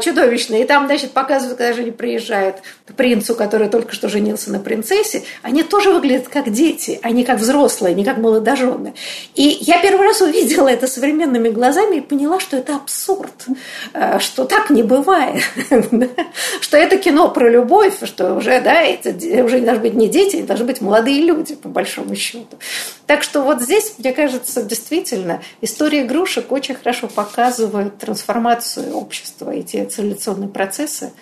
чудовищные. 0.00 0.62
И 0.62 0.66
там, 0.66 0.86
значит, 0.86 1.12
показывают, 1.12 1.58
когда 1.58 1.72
же 1.72 1.82
они 1.82 1.90
приезжают 1.90 2.56
к 2.86 2.94
принцу, 2.94 3.34
который 3.34 3.68
только 3.68 3.94
что 3.94 4.08
женился 4.08 4.50
на 4.50 4.60
принцессе, 4.60 5.24
они 5.42 5.62
тоже 5.62 5.90
выглядят 5.90 6.28
как 6.28 6.50
дети, 6.52 7.00
а 7.02 7.10
не 7.10 7.24
как 7.24 7.38
взрослые, 7.38 7.94
не 7.94 8.04
как 8.04 8.18
молодожены. 8.18 8.94
И 9.34 9.58
я 9.60 9.80
первый 9.80 10.06
раз 10.06 10.20
увидела 10.20 10.68
это 10.68 10.86
современными 10.86 11.48
глазами 11.48 11.96
и 11.96 12.00
поняла, 12.00 12.40
что 12.40 12.56
это 12.56 12.76
абсурд, 12.76 13.46
а, 13.92 14.18
что 14.20 14.44
так 14.44 14.70
не 14.70 14.82
бывает, 14.82 15.42
что 16.60 16.76
это 16.76 16.96
кино 16.96 17.30
про 17.30 17.48
любовь, 17.48 17.94
что 18.04 18.34
уже, 18.34 18.60
да, 18.60 18.82
это 18.82 19.10
уже 19.44 19.60
не 19.60 19.66
должны 19.66 19.82
быть 19.82 19.94
не 19.94 20.08
дети, 20.08 20.36
это 20.36 20.48
должны 20.48 20.66
быть 20.66 20.80
молодые 20.80 21.22
люди, 21.22 21.54
по 21.54 21.68
большому 21.68 22.14
счету. 22.14 22.58
Так 23.06 23.22
что 23.22 23.42
вот 23.42 23.62
здесь, 23.62 23.94
мне 23.98 24.12
кажется, 24.12 24.62
действительно, 24.62 25.42
история 25.60 26.02
игрушек 26.02 26.52
очень 26.52 26.74
хорошо 26.74 27.08
показывает 27.08 27.98
трансформацию 27.98 28.43
общества 28.92 29.50
и 29.50 29.62
те 29.62 29.84
цивилизационные 29.84 30.48
процессы, 30.48 31.12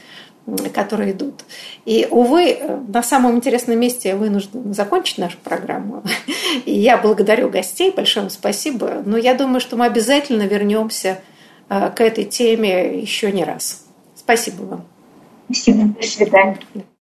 которые 0.74 1.12
идут. 1.12 1.44
И, 1.84 2.06
увы, 2.10 2.58
на 2.88 3.02
самом 3.02 3.36
интересном 3.36 3.78
месте 3.78 4.10
я 4.10 4.16
вынуждена 4.16 4.72
закончить 4.72 5.18
нашу 5.18 5.38
программу. 5.38 6.02
И 6.64 6.72
я 6.72 6.96
благодарю 6.96 7.48
гостей, 7.48 7.92
большое 7.92 8.24
вам 8.24 8.30
спасибо. 8.30 9.02
Но 9.04 9.16
я 9.16 9.34
думаю, 9.34 9.60
что 9.60 9.76
мы 9.76 9.86
обязательно 9.86 10.42
вернемся 10.42 11.20
э, 11.68 11.90
к 11.94 12.00
этой 12.00 12.24
теме 12.24 13.00
еще 13.00 13.30
не 13.30 13.44
раз. 13.44 13.84
Спасибо 14.16 14.62
вам. 14.62 14.84
Спасибо. 15.48 15.94
До 16.00 16.06
свидания. 16.06 16.58